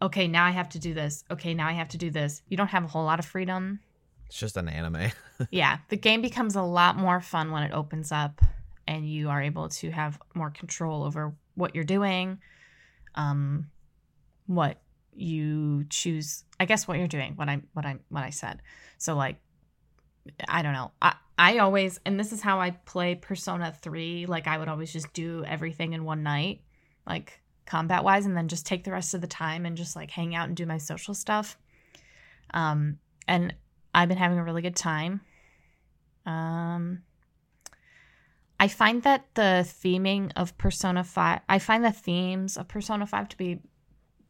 okay, 0.00 0.26
now 0.26 0.44
I 0.44 0.50
have 0.50 0.68
to 0.70 0.78
do 0.78 0.94
this. 0.94 1.24
Okay, 1.30 1.54
now 1.54 1.68
I 1.68 1.72
have 1.72 1.88
to 1.88 1.98
do 1.98 2.10
this. 2.10 2.42
You 2.48 2.56
don't 2.56 2.68
have 2.68 2.84
a 2.84 2.88
whole 2.88 3.04
lot 3.04 3.18
of 3.18 3.24
freedom. 3.24 3.80
It's 4.26 4.38
just 4.38 4.56
an 4.56 4.68
anime. 4.68 5.12
yeah, 5.50 5.78
the 5.88 5.96
game 5.96 6.22
becomes 6.22 6.56
a 6.56 6.62
lot 6.62 6.96
more 6.96 7.20
fun 7.20 7.50
when 7.52 7.62
it 7.62 7.72
opens 7.72 8.10
up, 8.12 8.40
and 8.86 9.08
you 9.08 9.28
are 9.28 9.42
able 9.42 9.68
to 9.68 9.90
have 9.90 10.18
more 10.34 10.50
control 10.50 11.04
over 11.04 11.34
what 11.54 11.74
you're 11.74 11.84
doing, 11.84 12.38
um, 13.14 13.70
what 14.46 14.78
you 15.14 15.84
choose. 15.90 16.44
I 16.58 16.64
guess 16.64 16.88
what 16.88 16.98
you're 16.98 17.08
doing. 17.08 17.34
What 17.36 17.48
I 17.48 17.60
what 17.74 17.84
I 17.84 17.96
what 18.08 18.24
I 18.24 18.30
said. 18.30 18.62
So 18.98 19.14
like, 19.14 19.36
I 20.48 20.62
don't 20.62 20.72
know. 20.72 20.92
I 21.00 21.14
I 21.38 21.58
always, 21.58 21.98
and 22.04 22.18
this 22.18 22.32
is 22.32 22.42
how 22.42 22.60
I 22.60 22.70
play 22.70 23.14
Persona 23.14 23.74
3. 23.80 24.26
Like, 24.26 24.46
I 24.46 24.58
would 24.58 24.68
always 24.68 24.92
just 24.92 25.12
do 25.12 25.44
everything 25.44 25.92
in 25.92 26.04
one 26.04 26.22
night, 26.22 26.60
like 27.06 27.40
combat 27.66 28.04
wise, 28.04 28.26
and 28.26 28.36
then 28.36 28.48
just 28.48 28.66
take 28.66 28.84
the 28.84 28.92
rest 28.92 29.14
of 29.14 29.20
the 29.20 29.26
time 29.26 29.64
and 29.64 29.76
just 29.76 29.96
like 29.96 30.10
hang 30.10 30.34
out 30.34 30.48
and 30.48 30.56
do 30.56 30.66
my 30.66 30.78
social 30.78 31.14
stuff. 31.14 31.56
Um, 32.52 32.98
and 33.26 33.54
I've 33.94 34.08
been 34.08 34.18
having 34.18 34.38
a 34.38 34.44
really 34.44 34.62
good 34.62 34.76
time. 34.76 35.20
Um, 36.26 37.02
I 38.60 38.68
find 38.68 39.02
that 39.02 39.26
the 39.34 39.64
theming 39.66 40.30
of 40.36 40.56
Persona 40.58 41.02
5, 41.02 41.40
I 41.48 41.58
find 41.58 41.84
the 41.84 41.92
themes 41.92 42.56
of 42.56 42.68
Persona 42.68 43.06
5 43.06 43.30
to 43.30 43.36
be 43.36 43.60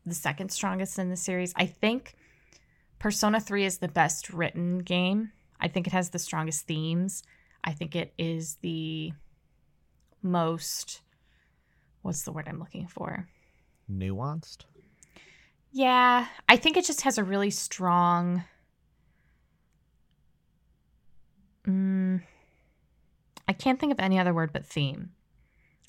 the 0.07 0.15
second 0.15 0.51
strongest 0.51 0.99
in 0.99 1.11
the 1.11 1.17
series. 1.17 1.53
I 1.57 1.67
think 1.67 2.15
Persona 2.99 3.41
3 3.41 3.65
is 3.65 3.79
the 3.79 3.89
best 3.89 4.31
written 4.31 4.79
game 4.79 5.33
I 5.63 5.69
think 5.69 5.87
it 5.87 5.93
has 5.93 6.11
the 6.11 6.19
strongest 6.19 6.67
themes. 6.67 7.23
I 7.65 7.73
think 7.73 7.95
it 7.97 8.13
is 8.19 8.57
the 8.57 9.13
most 10.23 11.01
what's 12.03 12.23
the 12.23 12.33
word 12.33 12.49
I'm 12.49 12.59
looking 12.59 12.89
for? 12.89 13.29
Nuanced? 13.91 14.65
Yeah, 15.71 16.27
I 16.49 16.57
think 16.57 16.77
it 16.77 16.85
just 16.85 17.03
has 17.03 17.17
a 17.17 17.25
really 17.25 17.51
strong 17.51 18.45
mm, 21.67 22.21
I 23.47 23.53
can't 23.53 23.79
think 23.79 23.93
of 23.93 24.01
any 24.01 24.19
other 24.19 24.35
word 24.35 24.53
but 24.53 24.67
theme. 24.67 25.11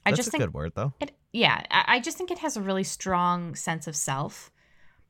I 0.06 0.12
That's 0.12 0.18
just 0.18 0.28
a 0.28 0.32
think 0.32 0.42
good 0.42 0.54
word 0.54 0.74
though. 0.76 0.94
it 1.00 1.16
yeah, 1.32 1.64
I, 1.72 1.96
I 1.96 2.00
just 2.00 2.16
think 2.18 2.30
it 2.30 2.40
has 2.40 2.56
a 2.56 2.62
really 2.62 2.84
strong 2.84 3.56
sense 3.56 3.88
of 3.88 3.96
self. 3.96 4.52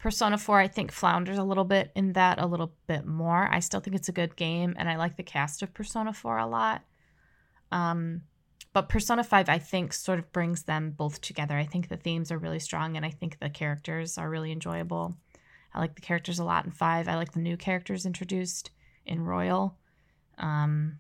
Persona 0.04 0.38
4, 0.38 0.60
I 0.60 0.68
think, 0.68 0.92
flounders 0.92 1.38
a 1.38 1.46
little 1.46 1.64
bit 1.64 1.90
in 1.96 2.12
that 2.12 2.38
a 2.38 2.46
little 2.46 2.74
bit 2.88 3.06
more. 3.06 3.48
I 3.50 3.62
still 3.62 3.80
think 3.80 3.96
it's 3.96 4.10
a 4.10 4.12
good 4.12 4.36
game, 4.36 4.76
and 4.78 4.90
I 4.90 4.98
like 4.98 5.16
the 5.16 5.24
cast 5.24 5.62
of 5.62 5.74
Persona 5.74 6.12
4 6.12 6.40
a 6.40 6.46
lot. 6.46 6.84
Um, 7.72 8.24
but 8.74 8.90
Persona 8.90 9.24
5, 9.24 9.48
I 9.48 9.60
think, 9.60 9.94
sort 9.94 10.20
of 10.20 10.30
brings 10.34 10.64
them 10.64 10.92
both 10.92 11.22
together. 11.22 11.56
I 11.56 11.64
think 11.64 11.88
the 11.88 11.96
themes 11.96 12.34
are 12.34 12.38
really 12.38 12.60
strong, 12.60 12.98
and 12.98 13.06
I 13.06 13.12
think 13.12 13.40
the 13.40 13.50
characters 13.50 14.18
are 14.18 14.30
really 14.30 14.52
enjoyable. 14.52 15.16
I 15.74 15.80
like 15.80 15.96
the 15.96 16.02
characters 16.02 16.38
a 16.38 16.44
lot 16.44 16.66
in 16.66 16.72
5. 16.72 17.08
I 17.08 17.16
like 17.16 17.32
the 17.32 17.40
new 17.40 17.56
characters 17.56 18.06
introduced 18.06 18.72
in 19.06 19.24
Royal. 19.24 19.78
Um, 20.38 21.00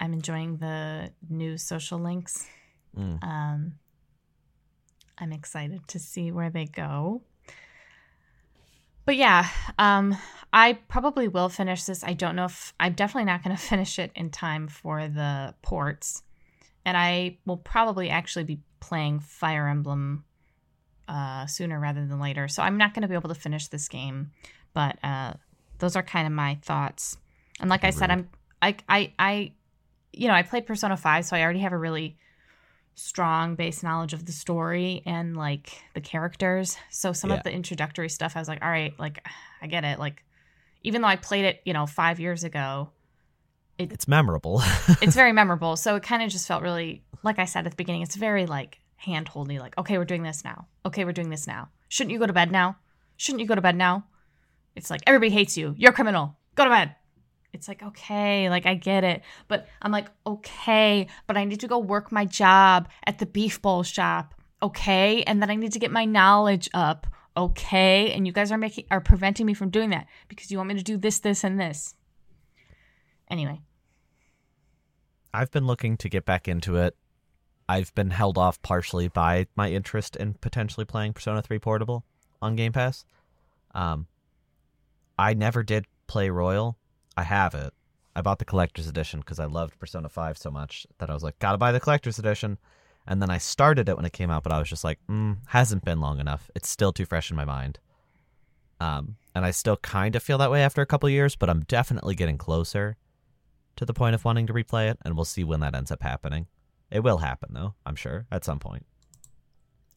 I'm 0.00 0.14
enjoying 0.14 0.56
the 0.56 1.12
new 1.28 1.58
social 1.58 1.98
links. 1.98 2.46
Mm. 2.96 3.22
Um, 3.22 3.72
I'm 5.18 5.34
excited 5.34 5.86
to 5.88 5.98
see 5.98 6.32
where 6.32 6.48
they 6.48 6.64
go 6.64 7.24
but 9.08 9.16
yeah, 9.16 9.48
um, 9.78 10.18
I 10.52 10.74
probably 10.74 11.28
will 11.28 11.48
finish 11.48 11.84
this. 11.84 12.04
I 12.04 12.12
don't 12.12 12.36
know 12.36 12.44
if 12.44 12.74
I'm 12.78 12.92
definitely 12.92 13.24
not 13.24 13.42
going 13.42 13.56
to 13.56 13.62
finish 13.62 13.98
it 13.98 14.12
in 14.14 14.28
time 14.28 14.68
for 14.68 15.08
the 15.08 15.54
ports, 15.62 16.22
and 16.84 16.94
I 16.94 17.38
will 17.46 17.56
probably 17.56 18.10
actually 18.10 18.44
be 18.44 18.60
playing 18.80 19.20
Fire 19.20 19.66
Emblem 19.66 20.26
uh, 21.08 21.46
sooner 21.46 21.80
rather 21.80 22.04
than 22.04 22.20
later. 22.20 22.48
So 22.48 22.62
I'm 22.62 22.76
not 22.76 22.92
going 22.92 23.00
to 23.00 23.08
be 23.08 23.14
able 23.14 23.30
to 23.30 23.34
finish 23.34 23.68
this 23.68 23.88
game, 23.88 24.32
but 24.74 24.98
uh, 25.02 25.32
those 25.78 25.96
are 25.96 26.02
kind 26.02 26.26
of 26.26 26.34
my 26.34 26.58
thoughts. 26.60 27.16
And 27.60 27.70
like 27.70 27.84
I 27.84 27.90
said, 27.90 28.10
I'm 28.10 28.28
I 28.60 28.76
I 28.90 29.14
I, 29.18 29.52
you 30.12 30.28
know, 30.28 30.34
I 30.34 30.42
played 30.42 30.66
Persona 30.66 30.98
Five, 30.98 31.24
so 31.24 31.34
I 31.34 31.42
already 31.42 31.60
have 31.60 31.72
a 31.72 31.78
really 31.78 32.18
strong 32.98 33.54
base 33.54 33.82
knowledge 33.82 34.12
of 34.12 34.26
the 34.26 34.32
story 34.32 35.02
and 35.06 35.36
like 35.36 35.70
the 35.94 36.00
characters. 36.00 36.76
So 36.90 37.12
some 37.12 37.30
Yeah. 37.30 37.36
of 37.36 37.42
the 37.44 37.52
introductory 37.52 38.08
stuff, 38.08 38.36
I 38.36 38.40
was 38.40 38.48
like, 38.48 38.62
all 38.62 38.70
right, 38.70 38.98
like 38.98 39.26
I 39.62 39.66
get 39.68 39.84
it. 39.84 39.98
Like 39.98 40.24
even 40.82 41.02
though 41.02 41.08
I 41.08 41.16
played 41.16 41.44
it, 41.44 41.60
you 41.64 41.72
know, 41.72 41.86
five 41.86 42.18
years 42.20 42.44
ago, 42.44 42.90
It's 43.78 44.08
memorable. 44.08 44.60
it's 45.00 45.14
very 45.14 45.32
memorable. 45.32 45.76
So 45.76 45.94
it 45.96 46.02
kind 46.02 46.22
of 46.22 46.30
just 46.30 46.48
felt 46.48 46.62
really, 46.62 47.02
like 47.22 47.38
I 47.38 47.44
said 47.44 47.64
at 47.66 47.70
the 47.72 47.76
beginning, 47.76 48.02
it's 48.02 48.16
very 48.16 48.46
like 48.46 48.80
hand 48.96 49.28
holdy. 49.28 49.58
Like, 49.60 49.78
okay, 49.78 49.96
we're 49.98 50.04
doing 50.04 50.24
this 50.24 50.42
now. 50.44 50.66
Okay, 50.84 51.04
we're 51.04 51.12
doing 51.12 51.30
this 51.30 51.46
now. 51.46 51.68
Shouldn't 51.88 52.12
you 52.12 52.18
go 52.18 52.26
to 52.26 52.32
bed 52.32 52.50
now? 52.50 52.76
Shouldn't 53.16 53.40
you 53.40 53.46
go 53.46 53.54
to 53.54 53.60
bed 53.62 53.76
now? 53.76 54.04
It's 54.74 54.90
like 54.90 55.02
everybody 55.06 55.30
hates 55.30 55.56
you. 55.56 55.74
You're 55.78 55.90
a 55.92 55.94
criminal. 55.94 56.36
Go 56.56 56.64
to 56.64 56.70
bed. 56.70 56.94
It's 57.52 57.68
like 57.68 57.82
okay, 57.82 58.50
like 58.50 58.66
I 58.66 58.74
get 58.74 59.04
it, 59.04 59.22
but 59.48 59.68
I'm 59.80 59.92
like 59.92 60.08
okay, 60.26 61.06
but 61.26 61.36
I 61.36 61.44
need 61.44 61.60
to 61.60 61.68
go 61.68 61.78
work 61.78 62.12
my 62.12 62.24
job 62.24 62.88
at 63.06 63.18
the 63.18 63.26
beef 63.26 63.60
bowl 63.62 63.82
shop. 63.82 64.34
Okay, 64.62 65.22
and 65.22 65.40
then 65.40 65.50
I 65.50 65.54
need 65.54 65.72
to 65.72 65.78
get 65.78 65.90
my 65.90 66.04
knowledge 66.04 66.68
up. 66.74 67.06
Okay, 67.36 68.12
and 68.12 68.26
you 68.26 68.32
guys 68.32 68.50
are 68.52 68.58
making 68.58 68.84
are 68.90 69.00
preventing 69.00 69.46
me 69.46 69.54
from 69.54 69.70
doing 69.70 69.90
that 69.90 70.06
because 70.28 70.50
you 70.50 70.58
want 70.58 70.68
me 70.68 70.74
to 70.74 70.82
do 70.82 70.96
this, 70.96 71.20
this, 71.20 71.44
and 71.44 71.58
this. 71.58 71.94
Anyway, 73.30 73.60
I've 75.32 75.50
been 75.50 75.66
looking 75.66 75.96
to 75.98 76.08
get 76.08 76.24
back 76.24 76.48
into 76.48 76.76
it. 76.76 76.96
I've 77.68 77.94
been 77.94 78.10
held 78.10 78.38
off 78.38 78.60
partially 78.62 79.08
by 79.08 79.46
my 79.54 79.70
interest 79.70 80.16
in 80.16 80.34
potentially 80.34 80.86
playing 80.86 81.12
Persona 81.12 81.42
3 81.42 81.58
Portable 81.58 82.04
on 82.40 82.56
Game 82.56 82.72
Pass. 82.72 83.04
Um, 83.74 84.06
I 85.18 85.34
never 85.34 85.62
did 85.62 85.84
play 86.06 86.30
Royal. 86.30 86.77
I 87.18 87.22
have 87.24 87.52
it. 87.56 87.74
I 88.14 88.20
bought 88.20 88.38
the 88.38 88.44
collector's 88.44 88.86
edition 88.86 89.18
because 89.18 89.40
I 89.40 89.46
loved 89.46 89.76
Persona 89.80 90.08
5 90.08 90.38
so 90.38 90.52
much 90.52 90.86
that 90.98 91.10
I 91.10 91.14
was 91.14 91.24
like, 91.24 91.36
gotta 91.40 91.58
buy 91.58 91.72
the 91.72 91.80
collector's 91.80 92.20
edition. 92.20 92.58
And 93.08 93.20
then 93.20 93.28
I 93.28 93.38
started 93.38 93.88
it 93.88 93.96
when 93.96 94.04
it 94.04 94.12
came 94.12 94.30
out, 94.30 94.44
but 94.44 94.52
I 94.52 94.60
was 94.60 94.68
just 94.68 94.84
like, 94.84 95.00
mm, 95.10 95.38
hasn't 95.48 95.84
been 95.84 96.00
long 96.00 96.20
enough. 96.20 96.48
It's 96.54 96.68
still 96.68 96.92
too 96.92 97.04
fresh 97.04 97.28
in 97.32 97.36
my 97.36 97.44
mind. 97.44 97.80
Um, 98.78 99.16
and 99.34 99.44
I 99.44 99.50
still 99.50 99.78
kind 99.78 100.14
of 100.14 100.22
feel 100.22 100.38
that 100.38 100.52
way 100.52 100.62
after 100.62 100.80
a 100.80 100.86
couple 100.86 101.10
years, 101.10 101.34
but 101.34 101.50
I'm 101.50 101.62
definitely 101.62 102.14
getting 102.14 102.38
closer 102.38 102.96
to 103.74 103.84
the 103.84 103.94
point 103.94 104.14
of 104.14 104.24
wanting 104.24 104.46
to 104.46 104.52
replay 104.52 104.88
it, 104.88 104.98
and 105.04 105.16
we'll 105.16 105.24
see 105.24 105.42
when 105.42 105.58
that 105.58 105.74
ends 105.74 105.90
up 105.90 106.04
happening. 106.04 106.46
It 106.88 107.00
will 107.00 107.18
happen, 107.18 107.48
though, 107.52 107.74
I'm 107.84 107.96
sure, 107.96 108.26
at 108.30 108.44
some 108.44 108.60
point. 108.60 108.86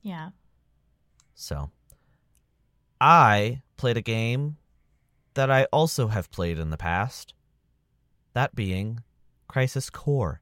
yeah. 0.02 0.30
So, 1.36 1.70
I 3.00 3.62
played 3.78 3.98
a 3.98 4.02
game 4.02 4.58
that 5.34 5.50
I 5.50 5.66
also 5.66 6.08
have 6.08 6.32
played 6.32 6.60
in 6.60 6.70
the 6.70 6.78
past, 6.78 7.34
that 8.34 8.56
being 8.56 9.04
Crisis 9.48 9.90
Core, 9.90 10.42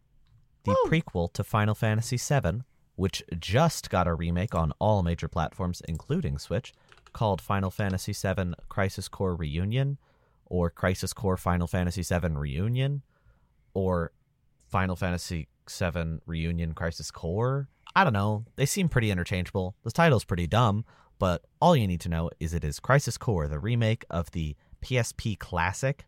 the 0.64 0.76
Woo! 0.84 0.90
prequel 0.90 1.32
to 1.34 1.44
Final 1.44 1.76
Fantasy 1.76 2.18
VII, 2.18 2.62
which 2.96 3.24
just 3.40 3.90
got 3.90 4.08
a 4.08 4.14
remake 4.14 4.54
on 4.54 4.74
all 4.80 5.04
major 5.04 5.28
platforms, 5.28 5.82
including 5.88 6.38
Switch, 6.38 6.74
called 7.14 7.42
Final 7.42 7.72
Fantasy 7.72 8.14
VII 8.14 8.54
Crisis 8.68 9.08
Core 9.08 9.36
Reunion, 9.36 9.98
or 10.46 10.70
Crisis 10.70 11.14
Core 11.14 11.38
Final 11.38 11.68
Fantasy 11.68 12.04
VII 12.04 12.36
Reunion, 12.36 13.04
or 13.74 14.12
Final 14.68 14.96
Fantasy 14.96 15.48
VII 15.70 16.20
Reunion 16.26 16.74
Crisis 16.74 17.12
Core. 17.12 17.68
I 17.96 18.04
don't 18.04 18.14
know. 18.14 18.46
They 18.56 18.66
seem 18.66 18.90
pretty 18.90 19.12
interchangeable. 19.12 19.76
The 19.84 19.92
title's 19.92 20.26
pretty 20.26 20.48
dumb, 20.48 20.86
but 21.18 21.46
all 21.60 21.76
you 21.76 21.88
need 21.88 22.02
to 22.02 22.10
know 22.10 22.30
is 22.40 22.54
it 22.54 22.64
is 22.64 22.80
Crisis 22.80 23.18
Core, 23.18 23.48
the 23.48 23.60
remake 23.60 24.06
of 24.10 24.32
the 24.32 24.56
PSP 24.82 25.38
classic. 25.38 26.06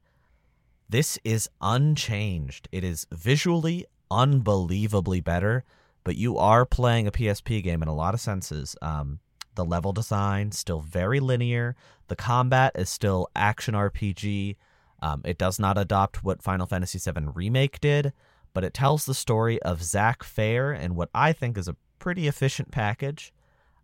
This 0.89 1.17
is 1.23 1.49
unchanged. 1.61 2.67
It 2.71 2.83
is 2.83 3.07
visually 3.11 3.85
unbelievably 4.09 5.21
better, 5.21 5.63
but 6.03 6.17
you 6.17 6.37
are 6.37 6.65
playing 6.65 7.07
a 7.07 7.11
PSP 7.11 7.63
game 7.63 7.81
in 7.81 7.87
a 7.87 7.95
lot 7.95 8.13
of 8.13 8.19
senses. 8.19 8.75
Um, 8.81 9.19
the 9.55 9.65
level 9.65 9.93
design 9.93 10.51
still 10.51 10.81
very 10.81 11.19
linear. 11.19 11.75
The 12.07 12.15
combat 12.15 12.73
is 12.75 12.89
still 12.89 13.27
action 13.35 13.73
RPG. 13.73 14.57
Um, 15.01 15.21
it 15.25 15.37
does 15.37 15.59
not 15.59 15.77
adopt 15.77 16.23
what 16.23 16.43
Final 16.43 16.67
Fantasy 16.67 16.99
VII 16.99 17.27
Remake 17.33 17.79
did, 17.79 18.13
but 18.53 18.63
it 18.63 18.73
tells 18.73 19.05
the 19.05 19.13
story 19.13 19.61
of 19.61 19.83
Zack 19.83 20.23
Fair 20.23 20.71
and 20.71 20.95
what 20.95 21.09
I 21.13 21.33
think 21.33 21.57
is 21.57 21.67
a 21.67 21.77
pretty 21.99 22.27
efficient 22.27 22.71
package. 22.71 23.33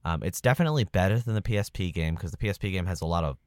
Um, 0.03 0.23
it's 0.23 0.41
definitely 0.41 0.83
better 0.83 1.19
than 1.19 1.35
the 1.35 1.41
PSP 1.41 1.93
game 1.93 2.15
because 2.15 2.31
the 2.31 2.37
PSP 2.37 2.71
game 2.71 2.85
has 2.85 3.01
a 3.01 3.05
lot 3.05 3.23
of 3.23 3.37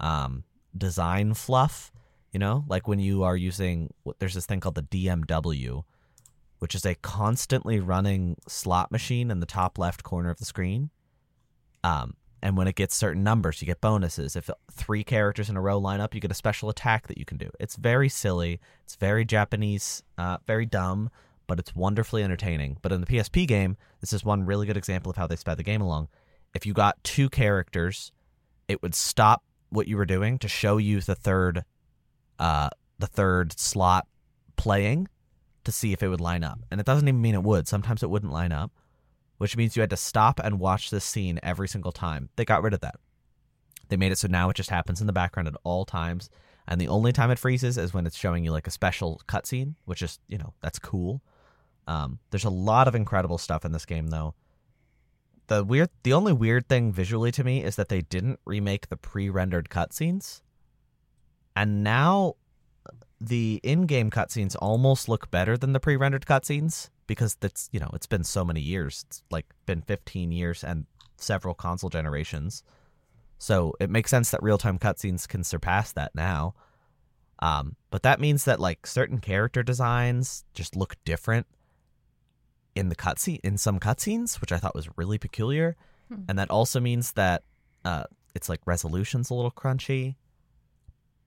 um, 0.00 0.44
design 0.76 1.34
fluff. 1.34 1.92
You 2.32 2.38
know, 2.38 2.64
like 2.66 2.88
when 2.88 2.98
you 2.98 3.24
are 3.24 3.36
using, 3.36 3.92
there's 4.18 4.34
this 4.34 4.46
thing 4.46 4.60
called 4.60 4.74
the 4.74 4.82
DMW, 4.82 5.84
which 6.60 6.74
is 6.74 6.86
a 6.86 6.94
constantly 6.94 7.78
running 7.78 8.36
slot 8.48 8.90
machine 8.90 9.30
in 9.30 9.40
the 9.40 9.46
top 9.46 9.78
left 9.78 10.02
corner 10.02 10.30
of 10.30 10.38
the 10.38 10.46
screen. 10.46 10.90
Um, 11.84 12.14
and 12.42 12.56
when 12.56 12.66
it 12.66 12.74
gets 12.74 12.96
certain 12.96 13.22
numbers, 13.22 13.62
you 13.62 13.66
get 13.66 13.80
bonuses. 13.80 14.34
If 14.34 14.50
three 14.70 15.04
characters 15.04 15.48
in 15.48 15.56
a 15.56 15.60
row 15.60 15.78
line 15.78 16.00
up, 16.00 16.14
you 16.14 16.20
get 16.20 16.32
a 16.32 16.34
special 16.34 16.68
attack 16.68 17.06
that 17.06 17.16
you 17.18 17.24
can 17.24 17.38
do. 17.38 17.50
It's 17.60 17.76
very 17.76 18.08
silly. 18.08 18.60
It's 18.84 18.96
very 18.96 19.24
Japanese, 19.24 20.02
uh, 20.18 20.38
very 20.46 20.66
dumb, 20.66 21.10
but 21.46 21.60
it's 21.60 21.74
wonderfully 21.74 22.24
entertaining. 22.24 22.78
But 22.82 22.90
in 22.90 23.00
the 23.00 23.06
PSP 23.06 23.46
game, 23.46 23.76
this 24.00 24.12
is 24.12 24.24
one 24.24 24.44
really 24.44 24.66
good 24.66 24.76
example 24.76 25.10
of 25.10 25.16
how 25.16 25.28
they 25.28 25.36
sped 25.36 25.56
the 25.56 25.62
game 25.62 25.80
along. 25.80 26.08
If 26.52 26.66
you 26.66 26.72
got 26.72 27.02
two 27.04 27.30
characters, 27.30 28.10
it 28.66 28.82
would 28.82 28.94
stop 28.94 29.44
what 29.72 29.88
you 29.88 29.96
were 29.96 30.06
doing 30.06 30.38
to 30.38 30.48
show 30.48 30.76
you 30.76 31.00
the 31.00 31.14
third, 31.14 31.64
uh, 32.38 32.70
the 32.98 33.06
third 33.06 33.58
slot 33.58 34.06
playing 34.56 35.08
to 35.64 35.72
see 35.72 35.92
if 35.92 36.02
it 36.02 36.08
would 36.08 36.20
line 36.20 36.44
up. 36.44 36.60
And 36.70 36.80
it 36.80 36.86
doesn't 36.86 37.08
even 37.08 37.20
mean 37.20 37.34
it 37.34 37.42
would. 37.42 37.66
Sometimes 37.66 38.02
it 38.02 38.10
wouldn't 38.10 38.32
line 38.32 38.52
up 38.52 38.72
which 39.42 39.56
means 39.56 39.74
you 39.74 39.80
had 39.80 39.90
to 39.90 39.96
stop 39.96 40.38
and 40.38 40.60
watch 40.60 40.88
this 40.90 41.04
scene 41.04 41.40
every 41.42 41.66
single 41.66 41.90
time. 41.90 42.28
They 42.36 42.44
got 42.44 42.62
rid 42.62 42.74
of 42.74 42.80
that. 42.82 42.94
They 43.88 43.96
made 43.96 44.12
it 44.12 44.18
so 44.18 44.28
now 44.28 44.50
it 44.50 44.54
just 44.54 44.70
happens 44.70 45.00
in 45.00 45.08
the 45.08 45.12
background 45.12 45.48
at 45.48 45.56
all 45.64 45.84
times, 45.84 46.30
and 46.68 46.80
the 46.80 46.86
only 46.86 47.10
time 47.10 47.28
it 47.32 47.40
freezes 47.40 47.76
is 47.76 47.92
when 47.92 48.06
it's 48.06 48.16
showing 48.16 48.44
you 48.44 48.52
like 48.52 48.68
a 48.68 48.70
special 48.70 49.20
cutscene, 49.26 49.74
which 49.84 50.00
is 50.00 50.20
you 50.28 50.38
know 50.38 50.54
that's 50.60 50.78
cool. 50.78 51.22
Um, 51.88 52.20
there's 52.30 52.44
a 52.44 52.50
lot 52.50 52.86
of 52.86 52.94
incredible 52.94 53.36
stuff 53.36 53.64
in 53.64 53.72
this 53.72 53.84
game 53.84 54.06
though. 54.06 54.36
The 55.52 55.62
weird, 55.62 55.90
the 56.02 56.14
only 56.14 56.32
weird 56.32 56.66
thing 56.66 56.94
visually 56.94 57.30
to 57.32 57.44
me 57.44 57.62
is 57.62 57.76
that 57.76 57.90
they 57.90 58.00
didn't 58.00 58.40
remake 58.46 58.88
the 58.88 58.96
pre-rendered 58.96 59.68
cutscenes, 59.68 60.40
and 61.54 61.84
now 61.84 62.36
the 63.20 63.60
in-game 63.62 64.10
cutscenes 64.10 64.56
almost 64.62 65.10
look 65.10 65.30
better 65.30 65.58
than 65.58 65.74
the 65.74 65.78
pre-rendered 65.78 66.24
cutscenes 66.24 66.88
because 67.06 67.34
that's 67.34 67.68
you 67.70 67.78
know 67.78 67.90
it's 67.92 68.06
been 68.06 68.24
so 68.24 68.46
many 68.46 68.62
years. 68.62 69.04
It's 69.06 69.22
like 69.30 69.44
been 69.66 69.82
15 69.82 70.32
years 70.32 70.64
and 70.64 70.86
several 71.18 71.52
console 71.52 71.90
generations. 71.90 72.62
So 73.36 73.74
it 73.78 73.90
makes 73.90 74.10
sense 74.10 74.30
that 74.30 74.42
real 74.42 74.56
time 74.56 74.78
cutscenes 74.78 75.28
can 75.28 75.44
surpass 75.44 75.92
that 75.92 76.14
now. 76.14 76.54
Um, 77.40 77.76
but 77.90 78.04
that 78.04 78.20
means 78.20 78.46
that 78.46 78.58
like 78.58 78.86
certain 78.86 79.18
character 79.18 79.62
designs 79.62 80.46
just 80.54 80.76
look 80.76 80.96
different 81.04 81.46
in 82.74 82.88
the 82.88 82.96
cutscene 82.96 83.40
in 83.42 83.58
some 83.58 83.78
cutscenes, 83.78 84.40
which 84.40 84.52
I 84.52 84.58
thought 84.58 84.74
was 84.74 84.88
really 84.96 85.18
peculiar. 85.18 85.76
Hmm. 86.08 86.22
And 86.28 86.38
that 86.38 86.50
also 86.50 86.80
means 86.80 87.12
that 87.12 87.42
uh, 87.84 88.04
it's 88.34 88.48
like 88.48 88.60
resolution's 88.66 89.30
a 89.30 89.34
little 89.34 89.50
crunchy. 89.50 90.16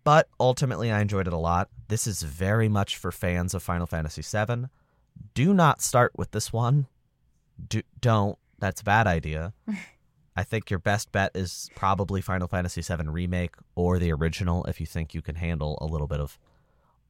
But 0.03 0.27
ultimately, 0.39 0.91
I 0.91 1.01
enjoyed 1.01 1.27
it 1.27 1.33
a 1.33 1.37
lot. 1.37 1.69
This 1.87 2.05
is 2.05 2.21
very 2.21 2.69
much 2.69 2.95
for 2.97 3.11
fans 3.11 3.53
of 3.53 3.63
Final 3.63 3.87
Fantasy 3.87 4.21
VII 4.21 4.67
do 5.33 5.53
not 5.53 5.81
start 5.81 6.13
with 6.15 6.31
this 6.31 6.51
one. 6.51 6.87
Do, 7.67 7.81
don't. 7.99 8.37
That's 8.59 8.81
a 8.81 8.85
bad 8.85 9.07
idea. 9.07 9.53
I 10.37 10.43
think 10.43 10.69
your 10.69 10.79
best 10.79 11.11
bet 11.11 11.31
is 11.33 11.69
probably 11.75 12.21
Final 12.21 12.47
Fantasy 12.47 12.81
VII 12.81 13.07
Remake 13.07 13.55
or 13.75 13.99
the 13.99 14.11
original 14.11 14.65
if 14.65 14.81
you 14.81 14.85
think 14.85 15.13
you 15.13 15.21
can 15.21 15.35
handle 15.35 15.77
a 15.79 15.85
little 15.85 16.07
bit 16.07 16.19
of 16.19 16.37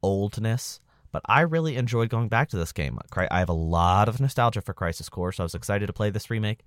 oldness. 0.02 0.80
But 1.12 1.22
I 1.26 1.42
really 1.42 1.76
enjoyed 1.76 2.08
going 2.08 2.28
back 2.28 2.48
to 2.50 2.56
this 2.56 2.72
game. 2.72 2.98
I 3.16 3.38
have 3.38 3.48
a 3.48 3.54
lot 3.54 4.08
of 4.08 4.20
nostalgia 4.20 4.60
for 4.60 4.74
Crisis 4.74 5.08
Core, 5.08 5.32
so 5.32 5.42
I 5.42 5.46
was 5.46 5.54
excited 5.54 5.86
to 5.86 5.92
play 5.92 6.10
this 6.10 6.30
remake. 6.30 6.60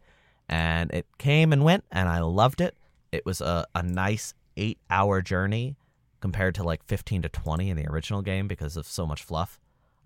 And 0.47 0.91
it 0.91 1.05
came 1.17 1.53
and 1.53 1.63
went, 1.63 1.83
and 1.91 2.09
I 2.09 2.21
loved 2.21 2.61
it. 2.61 2.75
It 3.11 3.25
was 3.25 3.41
a, 3.41 3.65
a 3.75 3.83
nice 3.83 4.33
eight 4.57 4.79
hour 4.89 5.21
journey 5.21 5.75
compared 6.19 6.55
to 6.55 6.63
like 6.63 6.83
15 6.83 7.23
to 7.23 7.29
20 7.29 7.69
in 7.69 7.77
the 7.77 7.87
original 7.87 8.21
game 8.21 8.47
because 8.47 8.75
of 8.75 8.87
so 8.87 9.05
much 9.05 9.23
fluff. 9.23 9.59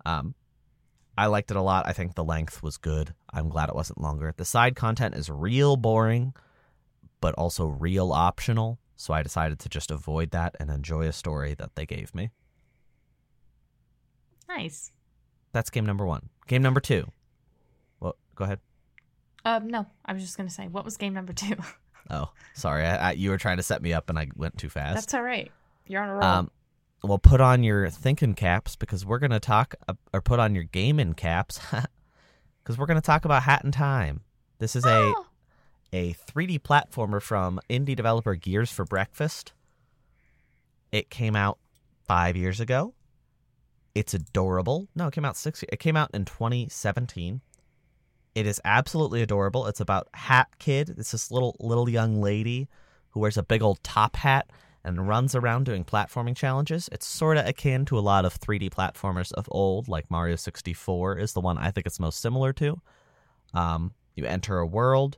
Um, 0.04 0.34
I 1.16 1.26
liked 1.26 1.50
it 1.50 1.56
a 1.56 1.62
lot. 1.62 1.86
I 1.86 1.92
think 1.92 2.14
the 2.14 2.24
length 2.24 2.62
was 2.62 2.76
good. 2.76 3.14
I'm 3.32 3.48
glad 3.48 3.68
it 3.68 3.74
wasn't 3.74 4.00
longer. 4.00 4.32
The 4.36 4.44
side 4.44 4.74
content 4.76 5.14
is 5.14 5.30
real 5.30 5.76
boring, 5.76 6.34
but 7.20 7.34
also 7.34 7.66
real 7.66 8.12
optional. 8.12 8.78
So 8.96 9.14
I 9.14 9.22
decided 9.22 9.58
to 9.60 9.68
just 9.68 9.90
avoid 9.90 10.30
that 10.30 10.56
and 10.58 10.70
enjoy 10.70 11.06
a 11.06 11.12
story 11.12 11.54
that 11.54 11.74
they 11.74 11.86
gave 11.86 12.14
me. 12.14 12.30
Nice. 14.48 14.92
That's 15.52 15.70
game 15.70 15.86
number 15.86 16.04
one. 16.04 16.28
Game 16.46 16.62
number 16.62 16.80
two. 16.80 17.10
Well, 18.00 18.16
go 18.34 18.44
ahead. 18.44 18.60
Um, 19.44 19.68
no, 19.68 19.86
I 20.04 20.12
was 20.12 20.22
just 20.22 20.36
gonna 20.36 20.50
say, 20.50 20.68
what 20.68 20.84
was 20.84 20.96
game 20.96 21.14
number 21.14 21.32
two? 21.32 21.56
oh, 22.10 22.30
sorry. 22.54 22.84
I, 22.84 23.10
I, 23.10 23.12
you 23.12 23.30
were 23.30 23.38
trying 23.38 23.58
to 23.58 23.62
set 23.62 23.82
me 23.82 23.92
up, 23.92 24.08
and 24.08 24.18
I 24.18 24.28
went 24.36 24.58
too 24.58 24.68
fast. 24.68 24.94
That's 24.94 25.14
all 25.14 25.22
right. 25.22 25.50
You're 25.86 26.02
on 26.02 26.08
a 26.08 26.14
roll. 26.14 26.24
Um, 26.24 26.50
well, 27.02 27.18
put 27.18 27.40
on 27.40 27.62
your 27.62 27.90
thinking 27.90 28.34
caps 28.34 28.76
because 28.76 29.04
we're 29.04 29.18
going 29.18 29.30
to 29.30 29.40
talk, 29.40 29.74
uh, 29.86 29.94
or 30.12 30.22
put 30.22 30.40
on 30.40 30.54
your 30.54 30.64
gaming 30.64 31.12
caps 31.12 31.60
because 32.62 32.78
we're 32.78 32.86
going 32.86 33.00
to 33.00 33.06
talk 33.06 33.26
about 33.26 33.42
Hat 33.42 33.62
in 33.64 33.72
Time. 33.72 34.22
This 34.58 34.74
is 34.74 34.86
a 34.86 35.12
oh. 35.14 35.26
a 35.92 36.14
3D 36.14 36.60
platformer 36.60 37.20
from 37.20 37.60
indie 37.68 37.94
developer 37.94 38.34
Gears 38.34 38.70
for 38.70 38.84
Breakfast. 38.86 39.52
It 40.92 41.10
came 41.10 41.36
out 41.36 41.58
five 42.06 42.36
years 42.36 42.60
ago. 42.60 42.94
It's 43.94 44.14
adorable. 44.14 44.88
No, 44.94 45.08
it 45.08 45.14
came 45.14 45.24
out 45.24 45.36
six. 45.36 45.62
It 45.62 45.78
came 45.78 45.96
out 45.96 46.10
in 46.12 46.24
2017. 46.24 47.40
It 48.34 48.46
is 48.46 48.60
absolutely 48.64 49.22
adorable. 49.22 49.66
It's 49.66 49.80
about 49.80 50.08
Hat 50.14 50.48
Kid. 50.58 50.90
It's 50.98 51.12
this 51.12 51.30
little 51.30 51.56
little 51.60 51.88
young 51.88 52.20
lady 52.20 52.68
who 53.10 53.20
wears 53.20 53.36
a 53.36 53.44
big 53.44 53.62
old 53.62 53.82
top 53.84 54.16
hat 54.16 54.50
and 54.84 55.08
runs 55.08 55.34
around 55.34 55.64
doing 55.64 55.84
platforming 55.84 56.36
challenges. 56.36 56.88
It's 56.92 57.06
sort 57.06 57.38
of 57.38 57.46
akin 57.46 57.84
to 57.86 57.98
a 57.98 58.00
lot 58.00 58.24
of 58.24 58.38
3D 58.38 58.70
platformers 58.70 59.32
of 59.32 59.48
old, 59.50 59.88
like 59.88 60.10
Mario 60.10 60.36
64 60.36 61.18
is 61.18 61.32
the 61.32 61.40
one 61.40 61.56
I 61.56 61.70
think 61.70 61.86
it's 61.86 62.00
most 62.00 62.20
similar 62.20 62.52
to. 62.54 62.80
Um, 63.54 63.94
you 64.16 64.26
enter 64.26 64.58
a 64.58 64.66
world, 64.66 65.16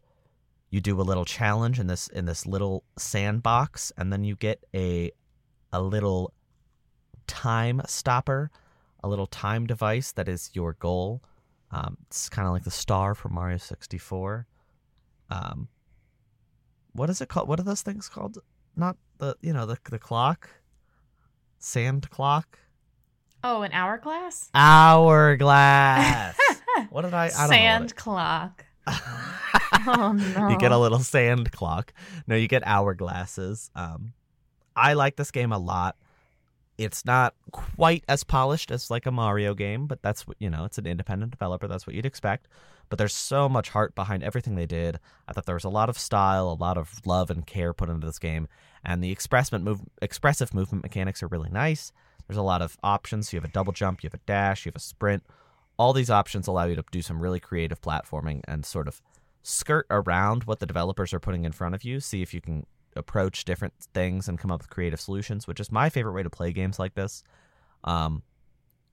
you 0.70 0.80
do 0.80 1.00
a 1.00 1.02
little 1.02 1.24
challenge 1.24 1.80
in 1.80 1.86
this 1.86 2.08
in 2.08 2.26
this 2.26 2.46
little 2.46 2.84
sandbox, 2.98 3.92
and 3.96 4.12
then 4.12 4.24
you 4.24 4.36
get 4.36 4.62
a 4.74 5.10
a 5.72 5.80
little 5.80 6.32
time 7.26 7.82
stopper, 7.86 8.50
a 9.06 9.08
little 9.08 9.26
time 9.26 9.66
device 9.66 10.12
that 10.12 10.28
is 10.28 10.50
your 10.52 10.74
goal. 10.74 11.22
Um, 11.70 11.96
it's 12.06 12.28
kind 12.28 12.46
of 12.46 12.52
like 12.52 12.64
the 12.64 12.70
star 12.70 13.14
from 13.14 13.34
Mario 13.34 13.58
64. 13.58 14.46
Um, 15.30 15.68
what 16.92 17.10
is 17.10 17.20
it 17.20 17.28
called? 17.28 17.48
What 17.48 17.58
are 17.58 17.64
those 17.64 17.82
things 17.82 18.08
called? 18.08 18.38
not 18.76 18.96
the 19.18 19.36
you 19.40 19.52
know 19.52 19.66
the 19.66 19.78
the 19.90 19.98
clock, 19.98 20.50
sand 21.58 22.10
clock. 22.10 22.58
Oh, 23.42 23.62
an 23.62 23.72
hourglass. 23.72 24.50
Hourglass. 24.54 26.36
what 26.90 27.02
did 27.02 27.14
I? 27.14 27.26
I 27.26 27.28
sand 27.28 27.90
it... 27.90 27.96
clock. 27.96 28.64
oh 28.86 30.12
no! 30.12 30.48
You 30.48 30.58
get 30.58 30.72
a 30.72 30.78
little 30.78 30.98
sand 30.98 31.50
clock. 31.52 31.92
No, 32.26 32.36
you 32.36 32.48
get 32.48 32.62
hourglasses. 32.64 33.70
Um, 33.74 34.12
I 34.74 34.92
like 34.92 35.16
this 35.16 35.30
game 35.30 35.52
a 35.52 35.58
lot. 35.58 35.96
It's 36.78 37.04
not 37.04 37.34
quite 37.52 38.04
as 38.08 38.22
polished 38.22 38.70
as 38.70 38.90
like 38.90 39.06
a 39.06 39.10
Mario 39.10 39.54
game, 39.54 39.86
but 39.86 40.02
that's 40.02 40.26
what 40.26 40.36
you 40.38 40.50
know. 40.50 40.64
It's 40.64 40.78
an 40.78 40.86
independent 40.86 41.30
developer. 41.30 41.66
That's 41.66 41.86
what 41.86 41.96
you'd 41.96 42.06
expect 42.06 42.48
but 42.88 42.98
there's 42.98 43.14
so 43.14 43.48
much 43.48 43.70
heart 43.70 43.94
behind 43.94 44.22
everything 44.22 44.54
they 44.54 44.66
did. 44.66 44.98
I 45.26 45.32
thought 45.32 45.46
there 45.46 45.54
was 45.54 45.64
a 45.64 45.70
lot 45.70 45.88
of 45.88 45.98
style, 45.98 46.50
a 46.50 46.62
lot 46.62 46.78
of 46.78 47.00
love 47.04 47.30
and 47.30 47.46
care 47.46 47.72
put 47.72 47.88
into 47.88 48.06
this 48.06 48.18
game, 48.18 48.48
and 48.84 49.02
the 49.02 49.10
expressment 49.10 49.64
move, 49.64 49.80
expressive 50.00 50.54
movement 50.54 50.84
mechanics 50.84 51.22
are 51.22 51.28
really 51.28 51.50
nice. 51.50 51.92
There's 52.26 52.38
a 52.38 52.42
lot 52.42 52.62
of 52.62 52.76
options. 52.82 53.32
You 53.32 53.38
have 53.38 53.48
a 53.48 53.52
double 53.52 53.72
jump, 53.72 54.02
you 54.02 54.08
have 54.08 54.20
a 54.20 54.26
dash, 54.26 54.66
you 54.66 54.70
have 54.70 54.76
a 54.76 54.80
sprint. 54.80 55.24
All 55.78 55.92
these 55.92 56.10
options 56.10 56.46
allow 56.46 56.64
you 56.64 56.76
to 56.76 56.84
do 56.90 57.02
some 57.02 57.20
really 57.20 57.40
creative 57.40 57.80
platforming 57.80 58.40
and 58.48 58.64
sort 58.64 58.88
of 58.88 59.02
skirt 59.42 59.86
around 59.90 60.44
what 60.44 60.58
the 60.58 60.66
developers 60.66 61.12
are 61.12 61.20
putting 61.20 61.44
in 61.44 61.52
front 61.52 61.74
of 61.74 61.84
you. 61.84 62.00
See 62.00 62.22
if 62.22 62.32
you 62.32 62.40
can 62.40 62.66
approach 62.98 63.44
different 63.44 63.74
things 63.94 64.28
and 64.28 64.38
come 64.38 64.50
up 64.50 64.60
with 64.60 64.70
creative 64.70 65.00
solutions, 65.00 65.46
which 65.46 65.60
is 65.60 65.72
my 65.72 65.88
favorite 65.88 66.12
way 66.12 66.22
to 66.22 66.30
play 66.30 66.52
games 66.52 66.78
like 66.78 66.94
this. 66.94 67.22
Um, 67.84 68.22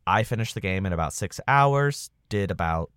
I 0.05 0.23
finished 0.23 0.53
the 0.53 0.61
game 0.61 0.85
in 0.85 0.93
about 0.93 1.13
six 1.13 1.39
hours, 1.47 2.09
did 2.29 2.51
about 2.51 2.91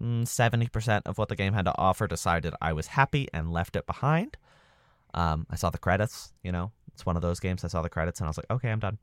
mm, 0.00 0.26
seventy 0.26 0.68
percent 0.68 1.06
of 1.06 1.18
what 1.18 1.28
the 1.28 1.36
game 1.36 1.52
had 1.52 1.64
to 1.64 1.78
offer, 1.78 2.06
decided 2.06 2.54
I 2.60 2.72
was 2.72 2.86
happy, 2.86 3.28
and 3.32 3.52
left 3.52 3.76
it 3.76 3.86
behind. 3.86 4.36
Um, 5.14 5.46
I 5.50 5.56
saw 5.56 5.70
the 5.70 5.78
credits. 5.78 6.32
You 6.42 6.52
know, 6.52 6.72
it's 6.94 7.06
one 7.06 7.16
of 7.16 7.22
those 7.22 7.40
games. 7.40 7.64
I 7.64 7.68
saw 7.68 7.82
the 7.82 7.90
credits 7.90 8.20
and 8.20 8.26
I 8.26 8.30
was 8.30 8.38
like, 8.38 8.50
okay, 8.50 8.70
I'm 8.70 8.80
done. 8.80 8.98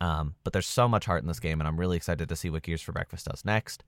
Um, 0.00 0.34
but 0.42 0.52
there's 0.52 0.66
so 0.66 0.88
much 0.88 1.04
heart 1.04 1.22
in 1.22 1.28
this 1.28 1.38
game, 1.38 1.60
and 1.60 1.68
I'm 1.68 1.78
really 1.78 1.96
excited 1.96 2.28
to 2.28 2.36
see 2.36 2.50
what 2.50 2.64
Gears 2.64 2.82
for 2.82 2.90
Breakfast 2.90 3.26
does 3.26 3.44
next, 3.44 3.84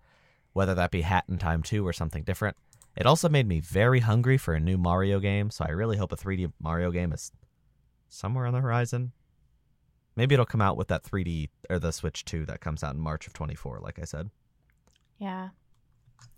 whether 0.52 0.74
that 0.76 0.92
be 0.92 1.00
Hat 1.00 1.24
in 1.28 1.38
Time 1.38 1.62
2 1.62 1.84
or 1.84 1.92
something 1.92 2.22
different. 2.22 2.56
It 2.96 3.07
also 3.07 3.28
made 3.28 3.46
me 3.48 3.61
very 3.61 4.00
hungry 4.00 4.38
for 4.38 4.54
a 4.54 4.61
new 4.61 4.78
Mario 4.78 5.18
game, 5.20 5.50
so 5.50 5.64
I 5.66 5.70
really 5.70 5.96
hope 5.96 6.12
a 6.12 6.16
3D 6.16 6.52
Mario 6.61 6.90
game 6.90 7.12
is 7.12 7.33
somewhere 8.09 8.46
on 8.46 8.52
the 8.54 8.61
horizon. 8.61 9.12
Maybe 10.16 10.35
it'll 10.35 10.46
come 10.46 10.62
out 10.62 10.76
with 10.76 10.88
that 10.88 11.02
3D 11.02 11.48
or 11.68 11.80
the 11.80 11.90
Switch 11.92 12.24
2 12.24 12.46
that 12.46 12.61
comes 12.61 12.85
out 12.85 12.94
in 12.94 13.00
March 13.00 13.26
of 13.26 13.33
24, 13.33 13.80
like 13.83 13.98
I 13.98 14.04
said, 14.04 14.30
Yeah. 15.18 15.48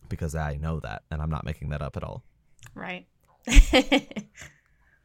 because 0.09 0.35
I 0.35 0.55
know 0.57 0.81
that, 0.81 1.03
and 1.11 1.21
I'm 1.21 1.29
not 1.31 1.45
making 1.45 1.69
that 1.71 1.83
up 1.83 1.97
at 1.97 2.03
all. 2.05 2.23
Right. 2.75 3.07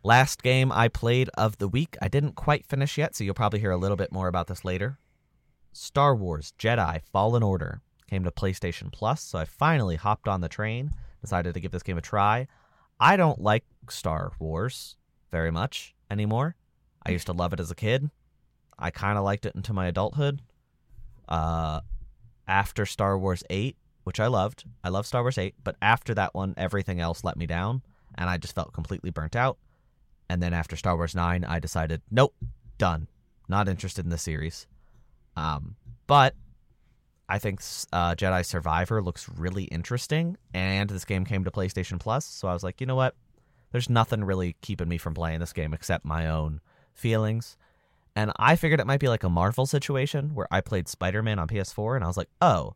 Last 0.03 0.41
game 0.41 0.71
I 0.71 0.87
played 0.87 1.29
of 1.37 1.57
the 1.57 1.67
week, 1.67 1.97
I 2.01 2.07
didn't 2.07 2.35
quite 2.35 2.65
finish 2.65 2.97
yet, 2.97 3.13
so 3.15 3.23
you'll 3.23 3.33
probably 3.35 3.59
hear 3.59 3.71
a 3.71 3.77
little 3.77 3.97
bit 3.97 4.11
more 4.13 4.27
about 4.27 4.47
this 4.47 4.63
later. 4.65 4.97
Star 5.73 6.15
Wars 6.15 6.53
Jedi 6.57 7.01
Fallen 7.11 7.43
Order 7.43 7.81
came 8.09 8.23
to 8.23 8.31
PlayStation 8.31 8.91
Plus, 8.91 9.21
so 9.21 9.37
I 9.39 9.45
finally 9.45 9.97
hopped 9.97 10.27
on 10.27 10.41
the 10.41 10.49
train, 10.49 10.91
decided 11.21 11.53
to 11.53 11.59
give 11.59 11.71
this 11.71 11.83
game 11.83 11.97
a 11.97 12.01
try. 12.01 12.47
I 12.99 13.15
don't 13.15 13.41
like 13.41 13.63
Star 13.89 14.33
Wars 14.39 14.95
very 15.31 15.51
much 15.51 15.95
anymore. 16.09 16.55
I 17.05 17.11
used 17.11 17.27
to 17.27 17.33
love 17.33 17.53
it 17.53 17.59
as 17.59 17.71
a 17.71 17.75
kid. 17.75 18.09
I 18.77 18.91
kind 18.91 19.17
of 19.17 19.23
liked 19.23 19.45
it 19.45 19.55
into 19.55 19.73
my 19.73 19.87
adulthood. 19.87 20.41
Uh, 21.27 21.81
after 22.47 22.85
Star 22.85 23.17
Wars 23.17 23.43
8, 23.49 23.77
which 24.03 24.19
I 24.19 24.27
loved, 24.27 24.65
I 24.83 24.89
love 24.89 25.05
Star 25.05 25.21
Wars 25.21 25.37
8, 25.37 25.55
but 25.63 25.77
after 25.81 26.13
that 26.15 26.33
one, 26.33 26.53
everything 26.57 26.99
else 26.99 27.23
let 27.23 27.37
me 27.37 27.45
down, 27.45 27.81
and 28.15 28.29
I 28.29 28.37
just 28.37 28.55
felt 28.55 28.73
completely 28.73 29.11
burnt 29.11 29.35
out. 29.35 29.57
And 30.29 30.41
then 30.41 30.53
after 30.53 30.75
Star 30.75 30.95
Wars 30.95 31.15
9, 31.15 31.43
I 31.43 31.59
decided, 31.59 32.01
nope, 32.09 32.35
done. 32.77 33.07
Not 33.47 33.67
interested 33.67 34.05
in 34.05 34.11
the 34.11 34.17
series. 34.17 34.67
Um, 35.35 35.75
but 36.07 36.35
I 37.31 37.39
think 37.39 37.61
uh, 37.93 38.13
Jedi 38.13 38.45
Survivor 38.45 39.01
looks 39.01 39.29
really 39.29 39.63
interesting, 39.63 40.35
and 40.53 40.89
this 40.89 41.05
game 41.05 41.23
came 41.23 41.45
to 41.45 41.51
PlayStation 41.51 41.97
Plus, 41.97 42.25
so 42.25 42.49
I 42.49 42.53
was 42.53 42.61
like, 42.61 42.81
you 42.81 42.85
know 42.85 42.97
what? 42.97 43.15
There's 43.71 43.89
nothing 43.89 44.25
really 44.25 44.57
keeping 44.59 44.89
me 44.89 44.97
from 44.97 45.13
playing 45.13 45.39
this 45.39 45.53
game 45.53 45.73
except 45.73 46.03
my 46.03 46.27
own 46.27 46.59
feelings. 46.93 47.55
And 48.17 48.33
I 48.37 48.57
figured 48.57 48.81
it 48.81 48.85
might 48.85 48.99
be 48.99 49.07
like 49.07 49.23
a 49.23 49.29
Marvel 49.29 49.65
situation 49.65 50.35
where 50.35 50.47
I 50.51 50.59
played 50.59 50.89
Spider 50.89 51.23
Man 51.23 51.39
on 51.39 51.47
PS4, 51.47 51.95
and 51.95 52.03
I 52.03 52.07
was 52.07 52.17
like, 52.17 52.27
oh, 52.41 52.75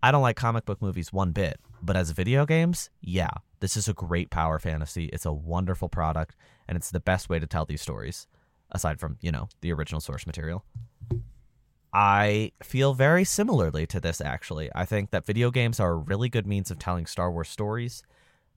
I 0.00 0.12
don't 0.12 0.22
like 0.22 0.36
comic 0.36 0.64
book 0.64 0.80
movies 0.80 1.12
one 1.12 1.32
bit, 1.32 1.58
but 1.82 1.96
as 1.96 2.12
video 2.12 2.46
games, 2.46 2.90
yeah, 3.00 3.32
this 3.58 3.76
is 3.76 3.88
a 3.88 3.94
great 3.94 4.30
power 4.30 4.60
fantasy. 4.60 5.06
It's 5.06 5.26
a 5.26 5.32
wonderful 5.32 5.88
product, 5.88 6.36
and 6.68 6.76
it's 6.76 6.92
the 6.92 7.00
best 7.00 7.28
way 7.28 7.40
to 7.40 7.48
tell 7.48 7.66
these 7.66 7.82
stories, 7.82 8.28
aside 8.70 9.00
from, 9.00 9.18
you 9.20 9.32
know, 9.32 9.48
the 9.60 9.72
original 9.72 10.00
source 10.00 10.24
material. 10.24 10.64
I 11.92 12.52
feel 12.62 12.92
very 12.92 13.24
similarly 13.24 13.86
to 13.86 14.00
this, 14.00 14.20
actually. 14.20 14.70
I 14.74 14.84
think 14.84 15.10
that 15.10 15.24
video 15.24 15.50
games 15.50 15.80
are 15.80 15.92
a 15.92 15.96
really 15.96 16.28
good 16.28 16.46
means 16.46 16.70
of 16.70 16.78
telling 16.78 17.06
Star 17.06 17.30
Wars 17.32 17.48
stories. 17.48 18.02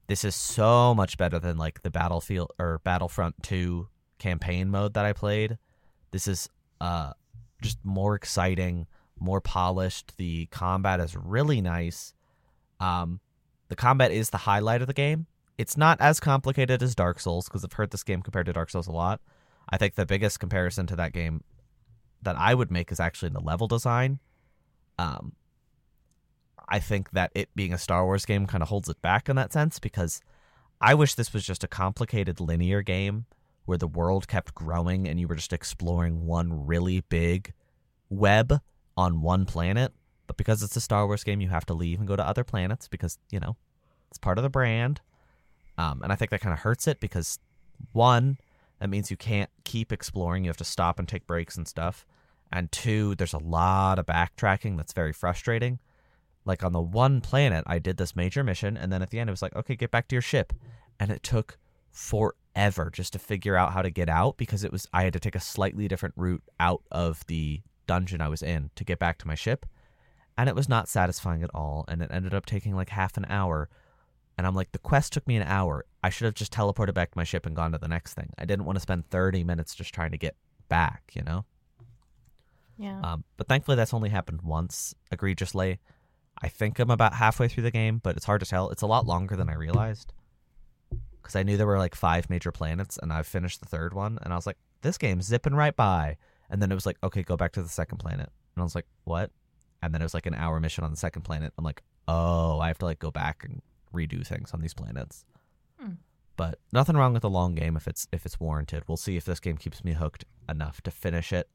This 0.06 0.24
is 0.24 0.34
so 0.34 0.94
much 0.94 1.16
better 1.16 1.38
than 1.38 1.56
like 1.56 1.82
the 1.82 1.90
Battlefield 1.90 2.52
or 2.58 2.80
Battlefront 2.84 3.42
2 3.42 3.88
campaign 4.18 4.68
mode 4.68 4.94
that 4.94 5.04
I 5.04 5.12
played. 5.12 5.58
This 6.10 6.28
is 6.28 6.48
uh, 6.80 7.12
just 7.62 7.78
more 7.84 8.14
exciting, 8.14 8.86
more 9.18 9.40
polished. 9.40 10.16
The 10.18 10.46
combat 10.46 11.00
is 11.00 11.16
really 11.16 11.62
nice. 11.62 12.12
Um, 12.80 13.20
the 13.68 13.76
combat 13.76 14.10
is 14.12 14.30
the 14.30 14.38
highlight 14.38 14.82
of 14.82 14.88
the 14.88 14.92
game. 14.92 15.26
It's 15.56 15.76
not 15.76 16.00
as 16.00 16.20
complicated 16.20 16.82
as 16.82 16.94
Dark 16.94 17.20
Souls 17.20 17.48
because 17.48 17.64
I've 17.64 17.72
heard 17.72 17.90
this 17.90 18.02
game 18.02 18.20
compared 18.20 18.46
to 18.46 18.52
Dark 18.52 18.68
Souls 18.68 18.88
a 18.88 18.92
lot. 18.92 19.20
I 19.68 19.78
think 19.78 19.94
the 19.94 20.04
biggest 20.04 20.40
comparison 20.40 20.86
to 20.88 20.96
that 20.96 21.12
game 21.12 21.42
that 22.22 22.36
I 22.36 22.54
would 22.54 22.70
make 22.70 22.92
is 22.92 23.00
actually 23.00 23.28
in 23.28 23.34
the 23.34 23.40
level 23.40 23.66
design. 23.66 24.18
Um, 24.98 25.32
I 26.68 26.78
think 26.78 27.10
that 27.10 27.32
it 27.34 27.48
being 27.54 27.72
a 27.72 27.78
Star 27.78 28.04
Wars 28.04 28.24
game 28.24 28.46
kind 28.46 28.62
of 28.62 28.68
holds 28.68 28.88
it 28.88 29.00
back 29.02 29.28
in 29.28 29.36
that 29.36 29.52
sense 29.52 29.78
because 29.78 30.20
I 30.80 30.94
wish 30.94 31.14
this 31.14 31.32
was 31.32 31.44
just 31.44 31.64
a 31.64 31.68
complicated 31.68 32.40
linear 32.40 32.82
game 32.82 33.26
where 33.64 33.78
the 33.78 33.86
world 33.86 34.26
kept 34.26 34.54
growing 34.54 35.06
and 35.06 35.20
you 35.20 35.28
were 35.28 35.34
just 35.34 35.52
exploring 35.52 36.26
one 36.26 36.66
really 36.66 37.00
big 37.08 37.52
web 38.08 38.60
on 38.96 39.22
one 39.22 39.44
planet. 39.44 39.92
But 40.26 40.36
because 40.36 40.62
it's 40.62 40.76
a 40.76 40.80
Star 40.80 41.06
Wars 41.06 41.24
game, 41.24 41.40
you 41.40 41.48
have 41.48 41.66
to 41.66 41.74
leave 41.74 41.98
and 41.98 42.08
go 42.08 42.16
to 42.16 42.26
other 42.26 42.44
planets 42.44 42.88
because, 42.88 43.18
you 43.30 43.40
know, 43.40 43.56
it's 44.10 44.18
part 44.18 44.38
of 44.38 44.42
the 44.42 44.50
brand. 44.50 45.00
Um, 45.78 46.02
and 46.02 46.12
I 46.12 46.16
think 46.16 46.30
that 46.30 46.40
kind 46.40 46.52
of 46.52 46.60
hurts 46.60 46.86
it 46.86 47.00
because, 47.00 47.38
one, 47.92 48.38
that 48.78 48.88
means 48.88 49.10
you 49.10 49.16
can't 49.16 49.50
keep 49.64 49.92
exploring. 49.92 50.44
You 50.44 50.50
have 50.50 50.56
to 50.58 50.64
stop 50.64 50.98
and 50.98 51.08
take 51.08 51.26
breaks 51.26 51.56
and 51.56 51.66
stuff. 51.68 52.04
And 52.52 52.70
two, 52.70 53.14
there's 53.14 53.32
a 53.32 53.38
lot 53.38 53.98
of 53.98 54.06
backtracking 54.06 54.76
that's 54.76 54.92
very 54.92 55.12
frustrating. 55.12 55.78
Like 56.44 56.62
on 56.62 56.72
the 56.72 56.80
one 56.80 57.20
planet, 57.20 57.64
I 57.66 57.78
did 57.78 57.96
this 57.96 58.14
major 58.14 58.44
mission, 58.44 58.76
and 58.76 58.92
then 58.92 59.00
at 59.00 59.10
the 59.10 59.18
end, 59.18 59.30
it 59.30 59.32
was 59.32 59.42
like, 59.42 59.56
okay, 59.56 59.76
get 59.76 59.90
back 59.90 60.08
to 60.08 60.14
your 60.14 60.22
ship. 60.22 60.52
And 61.00 61.10
it 61.10 61.22
took 61.22 61.58
forever 61.90 62.90
just 62.92 63.12
to 63.14 63.18
figure 63.18 63.56
out 63.56 63.72
how 63.72 63.82
to 63.82 63.90
get 63.90 64.08
out 64.08 64.36
because 64.36 64.64
it 64.64 64.72
was, 64.72 64.86
I 64.92 65.04
had 65.04 65.12
to 65.14 65.20
take 65.20 65.34
a 65.34 65.40
slightly 65.40 65.88
different 65.88 66.14
route 66.16 66.42
out 66.60 66.82
of 66.90 67.24
the 67.26 67.62
dungeon 67.86 68.20
I 68.20 68.28
was 68.28 68.42
in 68.42 68.70
to 68.76 68.84
get 68.84 68.98
back 68.98 69.18
to 69.18 69.26
my 69.26 69.34
ship. 69.34 69.66
And 70.36 70.48
it 70.48 70.56
was 70.56 70.68
not 70.68 70.88
satisfying 70.88 71.42
at 71.42 71.50
all. 71.54 71.84
And 71.88 72.02
it 72.02 72.10
ended 72.12 72.34
up 72.34 72.46
taking 72.46 72.74
like 72.74 72.88
half 72.90 73.16
an 73.16 73.26
hour. 73.28 73.68
And 74.38 74.46
I'm 74.46 74.54
like, 74.54 74.72
the 74.72 74.78
quest 74.78 75.12
took 75.12 75.26
me 75.26 75.36
an 75.36 75.42
hour. 75.42 75.84
I 76.02 76.10
should 76.10 76.24
have 76.24 76.34
just 76.34 76.52
teleported 76.52 76.94
back 76.94 77.12
to 77.12 77.18
my 77.18 77.24
ship 77.24 77.46
and 77.46 77.54
gone 77.54 77.72
to 77.72 77.78
the 77.78 77.88
next 77.88 78.14
thing. 78.14 78.30
I 78.38 78.44
didn't 78.44 78.64
want 78.64 78.76
to 78.76 78.80
spend 78.80 79.08
30 79.10 79.44
minutes 79.44 79.74
just 79.74 79.94
trying 79.94 80.10
to 80.12 80.18
get 80.18 80.36
back, 80.68 81.12
you 81.14 81.22
know? 81.22 81.44
Yeah. 82.78 83.00
Um, 83.02 83.24
but 83.36 83.48
thankfully, 83.48 83.76
that's 83.76 83.94
only 83.94 84.08
happened 84.08 84.42
once 84.42 84.94
egregiously. 85.10 85.78
I 86.40 86.48
think 86.48 86.78
I'm 86.78 86.90
about 86.90 87.14
halfway 87.14 87.48
through 87.48 87.64
the 87.64 87.70
game, 87.70 88.00
but 88.02 88.16
it's 88.16 88.26
hard 88.26 88.40
to 88.40 88.46
tell. 88.46 88.70
It's 88.70 88.82
a 88.82 88.86
lot 88.86 89.06
longer 89.06 89.36
than 89.36 89.48
I 89.48 89.54
realized 89.54 90.12
because 91.22 91.36
I 91.36 91.42
knew 91.44 91.56
there 91.56 91.66
were 91.66 91.78
like 91.78 91.94
five 91.94 92.28
major 92.28 92.50
planets, 92.50 92.98
and 93.00 93.12
I've 93.12 93.26
finished 93.26 93.60
the 93.60 93.68
third 93.68 93.94
one, 93.94 94.18
and 94.22 94.32
I 94.32 94.36
was 94.36 94.46
like, 94.46 94.58
this 94.82 94.98
game's 94.98 95.26
zipping 95.26 95.54
right 95.54 95.74
by. 95.74 96.16
And 96.50 96.60
then 96.60 96.70
it 96.70 96.74
was 96.74 96.84
like, 96.84 96.98
okay, 97.02 97.22
go 97.22 97.36
back 97.36 97.52
to 97.52 97.62
the 97.62 97.68
second 97.68 97.98
planet, 97.98 98.28
and 98.54 98.60
I 98.60 98.62
was 98.62 98.74
like, 98.74 98.86
what? 99.04 99.30
And 99.82 99.94
then 99.94 100.02
it 100.02 100.04
was 100.04 100.14
like 100.14 100.26
an 100.26 100.34
hour 100.34 100.60
mission 100.60 100.84
on 100.84 100.90
the 100.90 100.96
second 100.96 101.22
planet. 101.22 101.52
I'm 101.56 101.64
like, 101.64 101.82
oh, 102.08 102.58
I 102.60 102.68
have 102.68 102.78
to 102.78 102.84
like 102.84 102.98
go 102.98 103.10
back 103.10 103.44
and 103.44 103.62
redo 103.94 104.26
things 104.26 104.52
on 104.52 104.60
these 104.60 104.74
planets. 104.74 105.24
Hmm. 105.80 105.94
But 106.36 106.58
nothing 106.72 106.96
wrong 106.96 107.12
with 107.12 107.24
a 107.24 107.28
long 107.28 107.54
game 107.54 107.76
if 107.76 107.86
it's 107.86 108.06
if 108.12 108.24
it's 108.26 108.40
warranted. 108.40 108.84
We'll 108.86 108.96
see 108.96 109.16
if 109.16 109.24
this 109.24 109.40
game 109.40 109.56
keeps 109.56 109.84
me 109.84 109.92
hooked 109.92 110.24
enough 110.48 110.80
to 110.82 110.90
finish 110.90 111.32
it. 111.32 111.48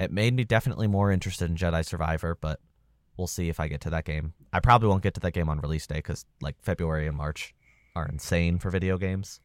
It 0.00 0.10
made 0.12 0.34
me 0.34 0.44
definitely 0.44 0.86
more 0.86 1.10
interested 1.12 1.48
in 1.50 1.56
Jedi 1.56 1.84
Survivor, 1.84 2.36
but 2.40 2.60
we'll 3.16 3.26
see 3.26 3.48
if 3.48 3.60
I 3.60 3.68
get 3.68 3.80
to 3.82 3.90
that 3.90 4.04
game. 4.04 4.34
I 4.52 4.60
probably 4.60 4.88
won't 4.88 5.02
get 5.02 5.14
to 5.14 5.20
that 5.20 5.32
game 5.32 5.48
on 5.48 5.60
release 5.60 5.86
day 5.86 5.96
because 5.96 6.26
like 6.40 6.56
February 6.60 7.06
and 7.06 7.16
March 7.16 7.54
are 7.94 8.06
insane 8.06 8.58
for 8.58 8.70
video 8.70 8.98
games. 8.98 9.40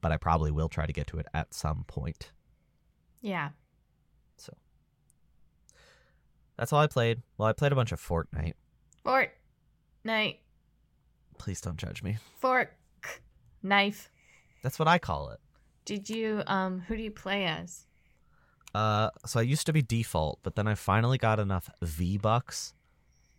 But 0.00 0.12
I 0.12 0.16
probably 0.16 0.50
will 0.50 0.68
try 0.68 0.86
to 0.86 0.92
get 0.92 1.06
to 1.08 1.18
it 1.18 1.26
at 1.34 1.54
some 1.54 1.84
point. 1.86 2.32
yeah. 3.20 3.50
So 4.36 4.52
that's 6.56 6.72
all 6.72 6.80
I 6.80 6.86
played. 6.86 7.22
Well, 7.36 7.48
I 7.48 7.52
played 7.52 7.72
a 7.72 7.74
bunch 7.74 7.90
of 7.92 8.00
Fortnite. 8.00 8.54
Fork. 9.04 9.30
Night. 10.04 10.40
Please 11.38 11.60
don't 11.60 11.76
judge 11.76 12.02
me. 12.02 12.18
Fork. 12.38 12.72
Knife. 13.62 14.10
That's 14.62 14.78
what 14.78 14.86
I 14.86 14.98
call 14.98 15.30
it. 15.30 15.40
Did 15.84 16.08
you, 16.08 16.42
um, 16.46 16.80
who 16.86 16.96
do 16.96 17.02
you 17.02 17.10
play 17.10 17.46
as? 17.46 17.86
Uh, 18.74 19.10
so 19.26 19.40
I 19.40 19.42
used 19.42 19.66
to 19.66 19.72
be 19.72 19.82
default, 19.82 20.40
but 20.42 20.54
then 20.56 20.66
I 20.66 20.74
finally 20.74 21.18
got 21.18 21.40
enough 21.40 21.70
V 21.82 22.18
bucks 22.18 22.74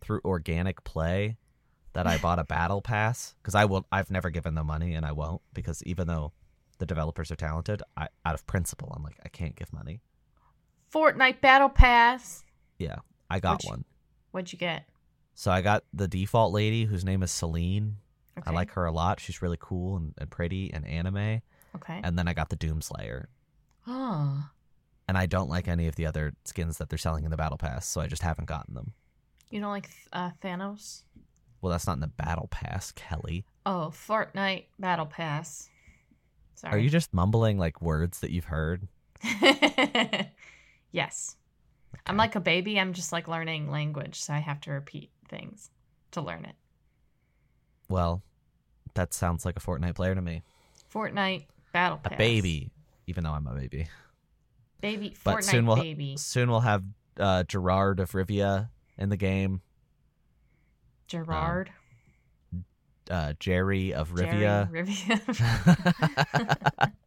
through 0.00 0.20
organic 0.24 0.82
play 0.84 1.36
that 1.92 2.06
I 2.06 2.18
bought 2.18 2.38
a 2.38 2.44
battle 2.44 2.80
pass 2.82 3.34
because 3.42 3.54
I 3.54 3.64
will. 3.64 3.86
I've 3.92 4.10
never 4.10 4.30
given 4.30 4.54
them 4.54 4.66
money, 4.66 4.94
and 4.94 5.06
I 5.06 5.12
won't 5.12 5.42
because 5.52 5.82
even 5.84 6.06
though 6.06 6.32
the 6.78 6.86
developers 6.86 7.30
are 7.30 7.36
talented, 7.36 7.82
I 7.96 8.08
out 8.24 8.34
of 8.34 8.46
principle, 8.46 8.92
I'm 8.96 9.02
like 9.02 9.18
I 9.24 9.28
can't 9.28 9.56
give 9.56 9.72
money. 9.72 10.00
Fortnite 10.92 11.40
Battle 11.40 11.68
Pass. 11.68 12.44
Yeah, 12.78 12.96
I 13.30 13.40
got 13.40 13.58
Which- 13.62 13.70
one. 13.70 13.84
What'd 14.32 14.52
you 14.52 14.58
get? 14.58 14.84
So 15.34 15.50
I 15.50 15.60
got 15.62 15.84
the 15.92 16.06
default 16.06 16.52
lady 16.52 16.84
whose 16.84 17.04
name 17.04 17.22
is 17.22 17.30
Selene. 17.30 17.96
Okay. 18.38 18.50
I 18.50 18.54
like 18.54 18.70
her 18.72 18.84
a 18.84 18.92
lot. 18.92 19.20
She's 19.20 19.42
really 19.42 19.56
cool 19.58 19.96
and, 19.96 20.14
and 20.18 20.30
pretty 20.30 20.72
and 20.72 20.86
anime. 20.86 21.42
Okay. 21.74 22.00
And 22.02 22.18
then 22.18 22.28
I 22.28 22.32
got 22.34 22.48
the 22.48 22.56
Doomslayer. 22.56 23.26
Oh. 23.86 24.44
And 25.10 25.18
I 25.18 25.26
don't 25.26 25.50
like 25.50 25.66
any 25.66 25.88
of 25.88 25.96
the 25.96 26.06
other 26.06 26.34
skins 26.44 26.78
that 26.78 26.88
they're 26.88 26.96
selling 26.96 27.24
in 27.24 27.32
the 27.32 27.36
battle 27.36 27.58
pass, 27.58 27.84
so 27.84 28.00
I 28.00 28.06
just 28.06 28.22
haven't 28.22 28.44
gotten 28.44 28.74
them. 28.74 28.92
You 29.50 29.60
don't 29.60 29.72
like 29.72 29.90
uh, 30.12 30.30
Thanos? 30.40 31.02
Well, 31.60 31.72
that's 31.72 31.84
not 31.88 31.94
in 31.94 32.00
the 32.00 32.06
battle 32.06 32.46
pass, 32.48 32.92
Kelly. 32.92 33.44
Oh, 33.66 33.90
Fortnite 33.92 34.66
Battle 34.78 35.06
Pass. 35.06 35.68
Sorry. 36.54 36.74
Are 36.74 36.78
you 36.78 36.88
just 36.88 37.12
mumbling 37.12 37.58
like 37.58 37.82
words 37.82 38.20
that 38.20 38.30
you've 38.30 38.44
heard? 38.44 38.86
yes. 40.92 41.34
I'm 42.06 42.16
like 42.16 42.36
a 42.36 42.40
baby. 42.40 42.78
I'm 42.78 42.92
just 42.92 43.10
like 43.10 43.26
learning 43.26 43.68
language, 43.68 44.22
so 44.22 44.32
I 44.32 44.38
have 44.38 44.60
to 44.60 44.70
repeat 44.70 45.10
things 45.28 45.70
to 46.12 46.20
learn 46.20 46.44
it. 46.44 46.54
Well, 47.88 48.22
that 48.94 49.12
sounds 49.12 49.44
like 49.44 49.56
a 49.56 49.60
Fortnite 49.60 49.96
player 49.96 50.14
to 50.14 50.22
me. 50.22 50.44
Fortnite 50.94 51.46
Battle 51.72 51.98
pass. 51.98 52.12
A 52.12 52.16
baby, 52.16 52.70
even 53.08 53.24
though 53.24 53.32
I'm 53.32 53.48
a 53.48 53.54
baby. 53.54 53.88
Baby. 54.80 55.14
But 55.24 55.36
Fortnite 55.38 55.44
soon 55.44 55.66
we'll- 55.66 55.76
baby. 55.76 56.16
Soon 56.16 56.50
we'll 56.50 56.60
have 56.60 56.82
uh, 57.18 57.44
Geralt 57.46 57.98
of 58.00 58.12
Rivia 58.12 58.68
in 58.98 59.08
the 59.08 59.16
game. 59.16 59.60
Geralt. 61.08 61.68
Uh, 63.10 63.32
Jerry 63.40 63.92
of 63.92 64.14
Jerry, 64.14 64.38
Rivia. 64.38 64.70
Rivia. 64.70 66.92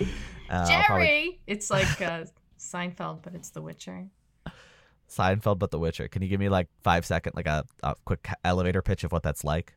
Uh, 0.50 0.66
I'll 0.68 0.84
probably- 0.84 1.06
Jerry. 1.06 1.40
It's 1.46 1.70
like 1.70 2.02
uh, 2.02 2.24
Seinfeld, 2.58 3.22
but 3.22 3.34
it's 3.34 3.50
The 3.50 3.62
Witcher. 3.62 4.08
Seinfeld, 5.08 5.60
but 5.60 5.70
The 5.70 5.78
Witcher. 5.78 6.08
Can 6.08 6.22
you 6.22 6.28
give 6.28 6.40
me 6.40 6.48
like 6.48 6.66
five 6.82 7.06
second, 7.06 7.34
like 7.36 7.46
a, 7.46 7.64
a 7.84 7.94
quick 8.04 8.28
elevator 8.44 8.82
pitch 8.82 9.04
of 9.04 9.12
what 9.12 9.22
that's 9.22 9.44
like? 9.44 9.74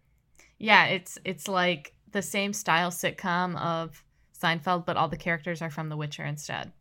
Yeah, 0.58 0.86
it's 0.86 1.20
it's 1.26 1.48
like 1.48 1.94
the 2.12 2.24
same 2.24 2.54
style 2.54 2.90
sitcom 2.90 3.56
of 3.58 4.04
Seinfeld, 4.42 4.86
but 4.86 4.98
all 4.98 5.10
the 5.10 5.18
characters 5.18 5.62
are 5.62 5.70
from 5.70 5.90
The 5.90 5.98
Witcher 5.98 6.24
instead. 6.24 6.72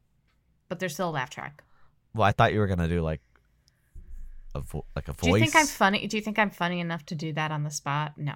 But 0.73 0.79
there's 0.81 0.95
still 0.95 1.11
a 1.11 1.13
laugh 1.13 1.29
track. 1.29 1.63
Well, 2.15 2.27
I 2.27 2.33
thought 2.33 2.55
you 2.55 2.59
were 2.61 2.67
gonna 2.67 2.89
do 2.89 3.03
like 3.03 3.21
a 4.55 4.61
vo- 4.61 4.87
like 4.97 5.09
a 5.09 5.13
voice. 5.13 5.21
Do 5.25 5.29
you 5.31 5.39
think 5.39 5.55
I'm 5.55 5.67
funny? 5.67 6.07
Do 6.07 6.17
you 6.17 6.23
think 6.23 6.39
I'm 6.39 6.49
funny 6.49 6.81
enough 6.81 7.05
to 7.07 7.15
do 7.15 7.33
that 7.35 7.51
on 7.51 7.63
the 7.63 7.71
spot? 7.71 8.15
No. 8.17 8.33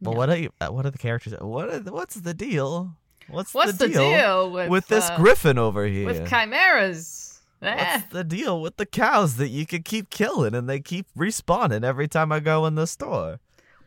Well, 0.00 0.14
No. 0.14 0.18
what 0.18 0.30
are 0.30 0.38
you? 0.38 0.50
uh, 0.60 0.68
What 0.68 0.86
are 0.86 0.90
the 0.90 0.96
characters? 0.98 1.34
What? 1.38 1.68
Are, 1.68 1.80
what's 1.92 2.14
the 2.14 2.32
deal? 2.32 2.94
What's, 3.28 3.52
What's 3.52 3.76
the 3.76 3.88
deal, 3.88 4.50
with 4.50 4.70
with 4.70 4.86
this 4.88 5.10
uh, 5.10 5.16
griffin 5.18 5.58
over 5.58 5.84
here? 5.86 6.06
with 6.06 6.26
chimeras? 6.30 7.40
Eh. 7.60 7.74
What's 7.98 8.10
the 8.12 8.24
deal 8.24 8.62
with 8.62 8.78
the 8.78 8.86
cows 8.86 9.36
that 9.36 9.48
you 9.48 9.66
can 9.66 9.82
keep 9.82 10.08
killing 10.08 10.54
and 10.54 10.66
they 10.66 10.80
keep 10.80 11.06
respawning 11.14 11.84
every 11.84 12.08
time 12.08 12.32
I 12.32 12.40
go 12.40 12.64
in 12.64 12.74
the 12.74 12.86
store? 12.86 13.38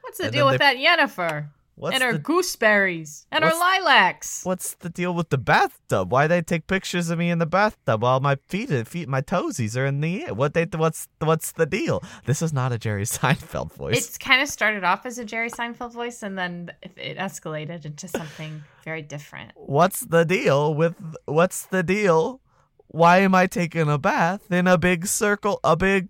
What's 0.02 0.20
the 0.20 0.26
and 0.26 0.34
deal 0.34 0.46
with 0.46 0.60
that 0.60 0.76
Yennefer 0.78 1.48
What's 1.82 1.96
and 1.96 2.04
our 2.04 2.14
the 2.14 2.20
gooseberries 2.20 3.26
and 3.32 3.44
what's- 3.44 3.58
lilacs? 3.60 4.46
What's 4.46 4.76
the 4.76 4.90
deal 4.90 5.16
with 5.16 5.30
the 5.30 5.40
bathtub? 5.40 6.12
Why 6.12 6.28
they 6.28 6.44
take 6.44 6.68
pictures 6.68 7.10
of 7.10 7.18
me 7.18 7.32
in 7.32 7.40
the 7.40 7.48
bathtub 7.48 8.04
while 8.04 8.20
my 8.20 8.36
feet, 8.36 8.70
feet, 8.88 9.10
my 9.10 9.22
toesies 9.22 9.76
are 9.76 9.88
in 9.88 10.00
the 10.00 10.26
air? 10.26 10.36
What 10.36 10.54
they, 10.54 10.66
what's, 10.66 11.08
what's 11.18 11.54
the 11.54 11.66
deal? 11.66 12.04
This 12.26 12.44
is 12.44 12.54
not 12.54 12.72
a 12.72 12.78
Jerry 12.78 13.02
Seinfeld 13.06 13.74
voice. 13.74 13.98
It's 13.98 14.20
kind 14.20 14.44
of 14.44 14.48
started 14.48 14.84
off 14.84 15.08
as 15.08 15.18
a 15.18 15.26
Jerry 15.26 15.50
Seinfeld 15.50 15.92
voice, 15.92 16.22
and 16.22 16.38
then 16.38 16.72
it 16.84 17.18
escalated 17.18 17.84
into 17.84 18.08
something 18.08 18.62
very 18.84 19.02
different. 19.02 19.54
what's 19.56 20.02
the 20.02 20.24
deal 20.24 20.76
with? 20.76 20.94
What's 21.26 21.66
the 21.66 21.82
deal? 21.82 22.42
Why 22.90 23.22
am 23.22 23.34
I 23.34 23.48
taking 23.48 23.90
a 23.90 23.98
bath 23.98 24.52
in 24.52 24.68
a 24.68 24.78
big 24.78 25.08
circle, 25.08 25.60
a 25.64 25.76
big, 25.76 26.10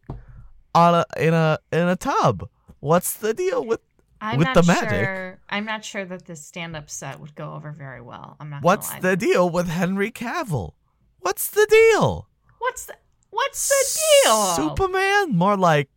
on 0.76 0.95
a 0.95 1.05
in 1.15 1.34
a 1.34 1.59
in 1.72 1.88
a 1.88 1.95
tub? 1.95 2.49
What's 2.82 3.13
the 3.13 3.34
deal 3.34 3.63
with? 3.63 3.80
I'm 4.24 4.38
With 4.38 4.45
not 4.45 4.53
the 4.55 4.63
magic. 4.63 4.89
sure. 4.89 5.39
I'm 5.49 5.65
not 5.65 5.84
sure 5.84 6.05
that 6.05 6.26
this 6.28 6.45
stand-up 6.45 6.89
set 6.91 7.19
would 7.19 7.34
go 7.36 7.53
over 7.53 7.72
very 7.72 8.01
well. 8.01 8.38
I'm 8.39 8.51
not. 8.51 8.61
What's 8.61 8.93
the 8.99 9.17
deal 9.17 9.49
with 9.49 9.67
Henry 9.67 10.11
Cavill? 10.11 10.74
What's 11.19 11.47
the 11.49 11.65
deal? 11.69 12.28
What's 12.59 12.86
the 12.86 12.95
What's 13.32 13.67
the 13.69 13.99
deal? 14.26 14.45
Superman? 14.69 15.36
More 15.36 15.57
like 15.57 15.89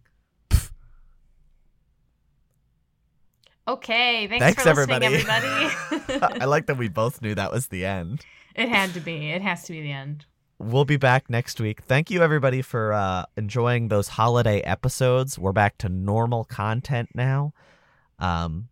Okay, 3.67 4.27
thanks, 4.29 4.45
Thanks, 4.45 4.63
for 4.63 4.75
listening, 4.75 5.03
everybody. 5.03 5.47
everybody. 5.91 6.35
I 6.41 6.45
like 6.45 6.67
that 6.67 6.77
we 6.77 6.89
both 6.89 7.23
knew 7.23 7.35
that 7.35 7.51
was 7.51 7.69
the 7.69 7.87
end. 7.87 8.25
it 8.55 8.69
had 8.69 8.93
to 8.95 9.01
be. 9.01 9.31
It 9.31 9.41
has 9.41 9.65
to 9.65 9.73
be 9.73 9.81
the 9.81 9.93
end. 9.93 10.27
We'll 10.59 10.85
be 10.85 10.99
back 10.99 11.31
next 11.31 11.61
week. 11.61 11.81
Thank 11.83 12.11
you 12.11 12.23
everybody 12.23 12.61
for 12.63 12.93
uh, 12.93 13.25
enjoying 13.37 13.89
those 13.89 14.09
holiday 14.09 14.61
episodes. 14.61 15.39
We're 15.39 15.53
back 15.53 15.79
to 15.79 15.89
normal 15.89 16.45
content 16.45 17.11
now. 17.15 17.53
Um, 18.25 18.69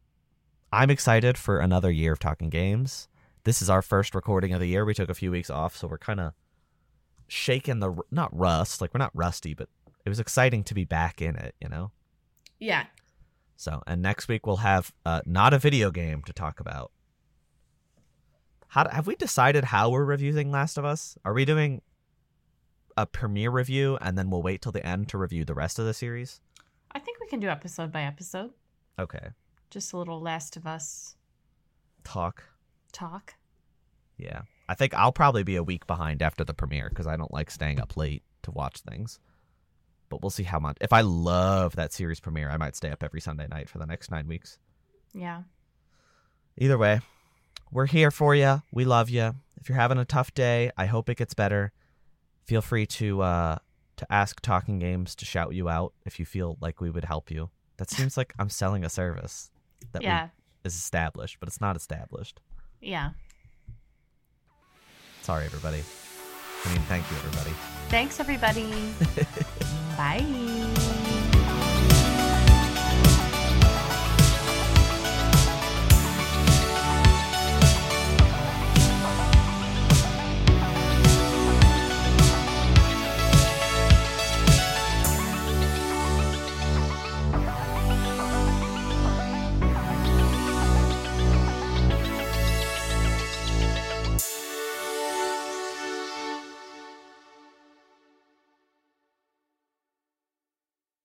I'm 0.72 0.88
excited 0.88 1.36
for 1.36 1.58
another 1.58 1.90
year 1.90 2.14
of 2.14 2.18
talking 2.18 2.48
games. 2.48 3.08
This 3.44 3.60
is 3.60 3.68
our 3.68 3.82
first 3.82 4.14
recording 4.14 4.54
of 4.54 4.60
the 4.60 4.66
year. 4.66 4.86
We 4.86 4.94
took 4.94 5.10
a 5.10 5.14
few 5.14 5.30
weeks 5.30 5.50
off, 5.50 5.76
so 5.76 5.86
we're 5.86 5.98
kind 5.98 6.20
of 6.20 6.32
shaking 7.28 7.80
the 7.80 7.94
not 8.10 8.34
rust, 8.34 8.80
like 8.80 8.94
we're 8.94 8.98
not 8.98 9.10
rusty, 9.12 9.52
but 9.52 9.68
it 10.06 10.08
was 10.08 10.18
exciting 10.18 10.64
to 10.64 10.74
be 10.74 10.86
back 10.86 11.20
in 11.20 11.36
it, 11.36 11.54
you 11.60 11.68
know. 11.68 11.90
Yeah. 12.58 12.86
So, 13.56 13.82
and 13.86 14.00
next 14.00 14.26
week 14.26 14.46
we'll 14.46 14.56
have 14.56 14.94
uh, 15.04 15.20
not 15.26 15.52
a 15.52 15.58
video 15.58 15.90
game 15.90 16.22
to 16.22 16.32
talk 16.32 16.58
about. 16.58 16.90
How 18.68 18.88
have 18.88 19.06
we 19.06 19.16
decided 19.16 19.64
how 19.64 19.90
we're 19.90 20.04
reviewing 20.04 20.50
Last 20.50 20.78
of 20.78 20.86
Us? 20.86 21.18
Are 21.26 21.34
we 21.34 21.44
doing 21.44 21.82
a 22.96 23.04
premiere 23.04 23.50
review 23.50 23.98
and 24.00 24.16
then 24.16 24.30
we'll 24.30 24.42
wait 24.42 24.62
till 24.62 24.72
the 24.72 24.86
end 24.86 25.10
to 25.10 25.18
review 25.18 25.44
the 25.44 25.52
rest 25.52 25.78
of 25.78 25.84
the 25.84 25.92
series? 25.92 26.40
I 26.92 27.00
think 27.00 27.20
we 27.20 27.26
can 27.26 27.40
do 27.40 27.48
episode 27.48 27.92
by 27.92 28.02
episode. 28.02 28.52
Okay, 28.98 29.30
Just 29.72 29.94
a 29.94 29.96
little 29.96 30.20
Last 30.20 30.58
of 30.58 30.66
Us 30.66 31.16
talk. 32.04 32.44
talk. 32.92 33.36
Yeah, 34.18 34.42
I 34.68 34.74
think 34.74 34.92
I'll 34.92 35.12
probably 35.12 35.44
be 35.44 35.56
a 35.56 35.62
week 35.62 35.86
behind 35.86 36.20
after 36.20 36.44
the 36.44 36.52
premiere 36.52 36.90
because 36.90 37.06
I 37.06 37.16
don't 37.16 37.32
like 37.32 37.50
staying 37.50 37.80
up 37.80 37.96
late 37.96 38.22
to 38.42 38.50
watch 38.50 38.80
things. 38.80 39.18
But 40.10 40.20
we'll 40.20 40.28
see 40.28 40.42
how 40.42 40.58
much. 40.58 40.76
If 40.82 40.92
I 40.92 41.00
love 41.00 41.74
that 41.76 41.94
series 41.94 42.20
premiere, 42.20 42.50
I 42.50 42.58
might 42.58 42.76
stay 42.76 42.90
up 42.90 43.02
every 43.02 43.22
Sunday 43.22 43.46
night 43.48 43.70
for 43.70 43.78
the 43.78 43.86
next 43.86 44.10
nine 44.10 44.28
weeks. 44.28 44.58
Yeah. 45.14 45.44
Either 46.58 46.76
way, 46.76 47.00
we're 47.70 47.86
here 47.86 48.10
for 48.10 48.34
you. 48.34 48.60
We 48.72 48.84
love 48.84 49.08
you. 49.08 49.36
If 49.58 49.70
you're 49.70 49.78
having 49.78 49.96
a 49.96 50.04
tough 50.04 50.34
day, 50.34 50.70
I 50.76 50.84
hope 50.84 51.08
it 51.08 51.16
gets 51.16 51.32
better. 51.32 51.72
Feel 52.44 52.60
free 52.60 52.84
to 52.84 53.22
uh, 53.22 53.58
to 53.96 54.12
ask 54.12 54.38
Talking 54.42 54.78
Games 54.78 55.14
to 55.14 55.24
shout 55.24 55.54
you 55.54 55.70
out 55.70 55.94
if 56.04 56.18
you 56.18 56.26
feel 56.26 56.58
like 56.60 56.82
we 56.82 56.90
would 56.90 57.06
help 57.06 57.30
you. 57.30 57.48
That 57.78 57.88
seems 57.88 58.18
like 58.18 58.34
I'm 58.38 58.50
selling 58.50 58.84
a 58.84 58.90
service 58.90 59.50
that 59.92 60.00
we- 60.02 60.06
Yeah. 60.06 60.28
is 60.64 60.74
established, 60.74 61.38
but 61.40 61.48
it's 61.48 61.60
not 61.60 61.76
established. 61.76 62.40
Yeah. 62.80 63.10
Sorry, 65.22 65.44
everybody. 65.44 65.82
I 66.64 66.68
mean, 66.72 66.82
thank 66.82 67.08
you, 67.10 67.16
everybody. 67.16 67.50
Thanks, 67.88 68.20
everybody. 68.20 68.70
Bye. 69.96 70.71